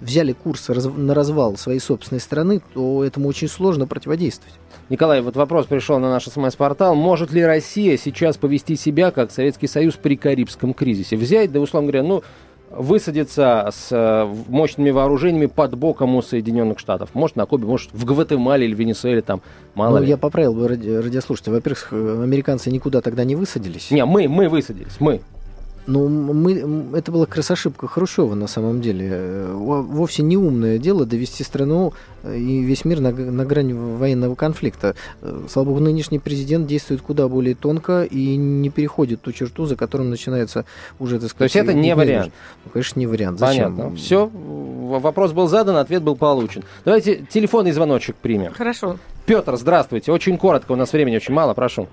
взяли 0.00 0.32
курс 0.32 0.68
на 0.68 1.14
развал 1.14 1.56
своей 1.56 1.80
собственной 1.80 2.20
страны, 2.20 2.62
то 2.74 3.04
этому 3.04 3.28
очень 3.28 3.48
сложно 3.48 3.86
противодействовать. 3.86 4.54
Николай, 4.88 5.20
вот 5.20 5.36
вопрос 5.36 5.66
пришел 5.66 5.98
на 5.98 6.08
наш 6.08 6.24
СМС-портал. 6.24 6.94
Может 6.94 7.32
ли 7.32 7.44
Россия 7.44 7.98
сейчас 7.98 8.36
повести 8.36 8.76
себя, 8.76 9.10
как 9.10 9.30
Советский 9.30 9.66
Союз 9.66 9.96
при 9.96 10.16
Карибском 10.16 10.72
кризисе? 10.72 11.16
Взять, 11.16 11.52
да, 11.52 11.60
условно 11.60 11.90
говоря, 11.90 12.08
ну, 12.08 12.22
высадиться 12.70 13.68
с 13.72 13.88
э, 13.90 14.34
мощными 14.48 14.90
вооружениями 14.90 15.46
под 15.46 15.74
боком 15.76 16.16
у 16.16 16.22
Соединенных 16.22 16.78
Штатов. 16.78 17.10
Может, 17.14 17.36
на 17.36 17.46
Кубе, 17.46 17.66
может, 17.66 17.90
в 17.92 18.04
Гватемале 18.04 18.66
или 18.66 18.74
Венесуэле, 18.74 19.22
там, 19.22 19.40
мало 19.74 19.98
Но 19.98 20.04
ли. 20.04 20.08
я 20.08 20.16
поправил 20.16 20.54
бы 20.54 20.68
ради- 20.68 20.88
радиослушателя. 20.90 21.54
Во-первых, 21.54 21.88
э, 21.92 22.20
американцы 22.22 22.70
никуда 22.70 23.00
тогда 23.00 23.24
не 23.24 23.36
высадились. 23.36 23.90
Не, 23.90 24.04
мы, 24.04 24.28
мы 24.28 24.48
высадились, 24.48 24.96
мы. 25.00 25.20
Ну, 25.90 26.06
мы, 26.06 26.98
это 26.98 27.10
была 27.10 27.24
как 27.24 27.36
раз 27.36 27.50
ошибка 27.50 27.88
Хрущева 27.88 28.34
на 28.34 28.46
самом 28.46 28.82
деле. 28.82 29.08
Э, 29.10 29.52
вовсе 29.54 30.22
не 30.22 30.36
умное 30.36 30.76
дело 30.76 31.06
довести 31.06 31.42
страну 31.44 31.94
э, 32.22 32.36
и 32.36 32.62
весь 32.62 32.84
мир 32.84 33.00
на, 33.00 33.10
на 33.10 33.46
грани 33.46 33.72
военного 33.72 34.34
конфликта. 34.34 34.96
Э, 35.22 35.46
слава 35.48 35.68
богу, 35.68 35.80
нынешний 35.80 36.18
президент 36.18 36.66
действует 36.66 37.00
куда 37.00 37.26
более 37.26 37.54
тонко 37.54 38.02
и 38.02 38.36
не 38.36 38.68
переходит 38.68 39.22
ту 39.22 39.32
черту, 39.32 39.64
за 39.64 39.76
которым 39.76 40.10
начинается 40.10 40.66
уже, 40.98 41.18
так 41.18 41.30
сказать... 41.30 41.54
То 41.54 41.58
есть 41.58 41.70
это 41.70 41.72
не 41.72 41.94
вариант? 41.94 42.34
Ну, 42.66 42.70
конечно, 42.70 43.00
не 43.00 43.06
вариант. 43.06 43.38
Зачем? 43.38 43.74
Понятно. 43.74 43.96
Все, 43.96 44.30
вопрос 44.30 45.32
был 45.32 45.48
задан, 45.48 45.76
ответ 45.76 46.02
был 46.02 46.16
получен. 46.16 46.64
Давайте 46.84 47.24
телефонный 47.30 47.72
звоночек 47.72 48.14
примем. 48.16 48.52
Хорошо. 48.52 48.98
Петр, 49.24 49.56
здравствуйте. 49.56 50.12
Очень 50.12 50.36
коротко, 50.36 50.72
у 50.72 50.76
нас 50.76 50.92
времени 50.92 51.16
очень 51.16 51.32
мало, 51.32 51.54
прошу. 51.54 51.88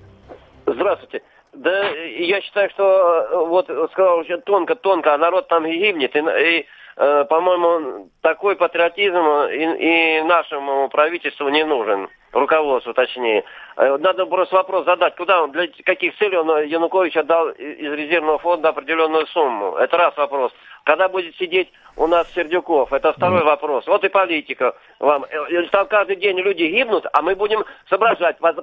Здравствуйте. 0.66 1.22
Да, 1.56 1.88
я 1.88 2.42
считаю, 2.42 2.68
что 2.70 2.84
э, 2.84 3.46
вот 3.46 3.66
сказал 3.92 4.18
очень 4.18 4.42
тонко-тонко, 4.42 5.14
а 5.14 5.18
народ 5.18 5.48
там 5.48 5.64
гибнет. 5.64 6.14
И, 6.14 6.18
и 6.18 6.66
э, 6.96 7.24
по-моему, 7.24 8.10
такой 8.20 8.56
патриотизм 8.56 9.16
и, 9.50 10.18
и 10.18 10.22
нашему 10.22 10.90
правительству 10.90 11.48
не 11.48 11.64
нужен, 11.64 12.08
руководству 12.32 12.92
точнее. 12.92 13.44
Э, 13.76 13.96
надо 13.98 14.24
просто 14.26 14.56
вопрос 14.56 14.86
задать, 14.86 15.16
куда 15.16 15.42
он, 15.42 15.52
для 15.52 15.68
каких 15.84 16.16
целей 16.16 16.38
он 16.38 16.64
Янукович 16.64 17.16
отдал 17.16 17.50
из 17.50 17.92
резервного 17.92 18.38
фонда 18.38 18.70
определенную 18.70 19.26
сумму. 19.26 19.76
Это 19.76 19.96
раз 19.98 20.16
вопрос. 20.16 20.52
Когда 20.84 21.08
будет 21.08 21.34
сидеть 21.36 21.68
у 21.96 22.06
нас 22.06 22.28
Сердюков? 22.32 22.92
Это 22.92 23.12
второй 23.12 23.40
mm. 23.40 23.44
вопрос. 23.44 23.86
Вот 23.88 24.04
и 24.04 24.08
политика 24.08 24.72
вам. 25.00 25.24
Э, 25.24 25.62
там 25.72 25.88
каждый 25.88 26.14
день 26.14 26.38
люди 26.38 26.62
гибнут, 26.62 27.06
а 27.12 27.22
мы 27.22 27.34
будем 27.34 27.64
соображать 27.88 28.38
по, 28.38 28.54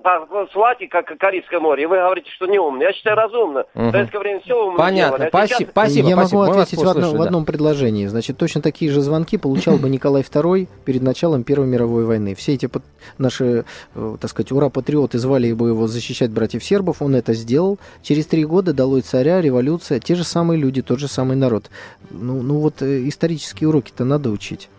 Свати, 0.53 0.87
как 0.87 1.17
Карибское 1.17 1.59
море. 1.59 1.83
И 1.83 1.85
вы 1.85 1.97
говорите, 1.97 2.31
что 2.31 2.45
не 2.45 2.57
умно. 2.57 2.81
Я 2.81 2.93
считаю, 2.93 3.17
разумно. 3.17 3.65
Mm-hmm. 3.75 3.89
В 3.89 3.91
советское 3.91 4.19
время 4.19 4.39
все 4.39 4.55
умно 4.55 4.77
Понятно. 4.77 5.17
Делали. 5.17 5.29
А 5.33 5.47
сейчас... 5.47 5.69
Спасибо, 5.69 6.09
Я 6.09 6.15
спасибо. 6.15 6.45
могу 6.45 6.51
ответить 6.53 6.79
в, 6.81 6.87
одно, 6.87 7.11
в 7.11 7.21
одном 7.21 7.45
предложении. 7.45 8.05
Значит, 8.05 8.37
точно 8.37 8.61
такие 8.61 8.89
же 8.89 9.01
звонки 9.01 9.37
получал 9.37 9.75
бы 9.75 9.89
Николай 9.89 10.21
II 10.21 10.69
перед 10.85 11.01
началом 11.01 11.43
Первой 11.43 11.67
мировой 11.67 12.05
войны. 12.05 12.35
Все 12.35 12.53
эти 12.53 12.69
наши, 13.17 13.65
э, 13.95 14.15
так 14.21 14.29
сказать, 14.29 14.49
ура-патриоты 14.53 15.02
звали 15.13 15.51
бы 15.53 15.69
его 15.69 15.87
защищать 15.87 16.31
братьев 16.31 16.63
сербов. 16.63 17.01
Он 17.01 17.15
это 17.15 17.33
сделал. 17.33 17.79
Через 18.01 18.25
три 18.25 18.45
года 18.45 18.73
долой 18.73 19.01
царя, 19.01 19.41
революция. 19.41 19.99
Те 19.99 20.15
же 20.15 20.23
самые 20.23 20.59
люди, 20.59 20.81
тот 20.81 20.99
же 20.99 21.07
самый 21.07 21.35
народ. 21.35 21.69
Ну, 22.09 22.41
ну 22.41 22.59
вот 22.59 22.81
э, 22.81 23.07
исторические 23.07 23.69
уроки-то 23.69 24.05
надо 24.05 24.29
учить. 24.29 24.69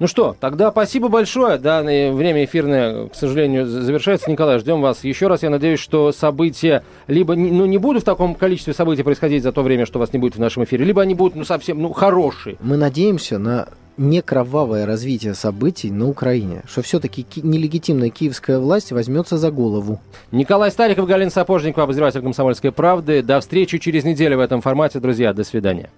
Ну 0.00 0.06
что, 0.06 0.34
тогда 0.40 0.70
спасибо 0.70 1.08
большое. 1.08 1.58
Да, 1.58 1.82
время 1.82 2.44
эфирное, 2.44 3.08
к 3.08 3.14
сожалению, 3.14 3.66
завершается. 3.66 4.30
Николай, 4.30 4.58
ждем 4.58 4.80
вас 4.80 5.04
еще 5.04 5.28
раз. 5.28 5.42
Я 5.42 5.50
надеюсь, 5.50 5.78
что 5.78 6.10
события 6.10 6.82
либо 7.06 7.36
ну, 7.36 7.66
не 7.66 7.76
будут 7.76 8.02
в 8.02 8.06
таком 8.06 8.34
количестве 8.34 8.72
событий 8.72 9.02
происходить 9.02 9.42
за 9.42 9.52
то 9.52 9.62
время, 9.62 9.84
что 9.84 9.98
вас 9.98 10.14
не 10.14 10.18
будет 10.18 10.36
в 10.36 10.40
нашем 10.40 10.64
эфире, 10.64 10.86
либо 10.86 11.02
они 11.02 11.14
будут 11.14 11.36
ну, 11.36 11.44
совсем 11.44 11.82
ну, 11.82 11.92
хорошие. 11.92 12.56
Мы 12.60 12.78
надеемся 12.78 13.38
на 13.38 13.68
не 13.98 14.22
кровавое 14.22 14.86
развитие 14.86 15.34
событий 15.34 15.90
на 15.90 16.08
Украине, 16.08 16.62
что 16.66 16.80
все-таки 16.80 17.22
ки- 17.22 17.40
нелегитимная 17.40 18.08
киевская 18.08 18.58
власть 18.58 18.92
возьмется 18.92 19.36
за 19.36 19.50
голову. 19.50 20.00
Николай 20.32 20.70
Стариков, 20.70 21.06
Галина 21.06 21.30
Сапожникова, 21.30 21.84
обозреватель 21.84 22.22
«Комсомольской 22.22 22.72
правды». 22.72 23.22
До 23.22 23.38
встречи 23.40 23.76
через 23.76 24.04
неделю 24.04 24.38
в 24.38 24.40
этом 24.40 24.62
формате, 24.62 25.00
друзья. 25.00 25.34
До 25.34 25.44
свидания. 25.44 25.90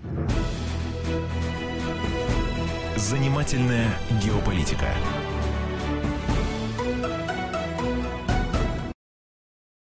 Занимательная 3.02 3.98
геополитика. 4.22 4.94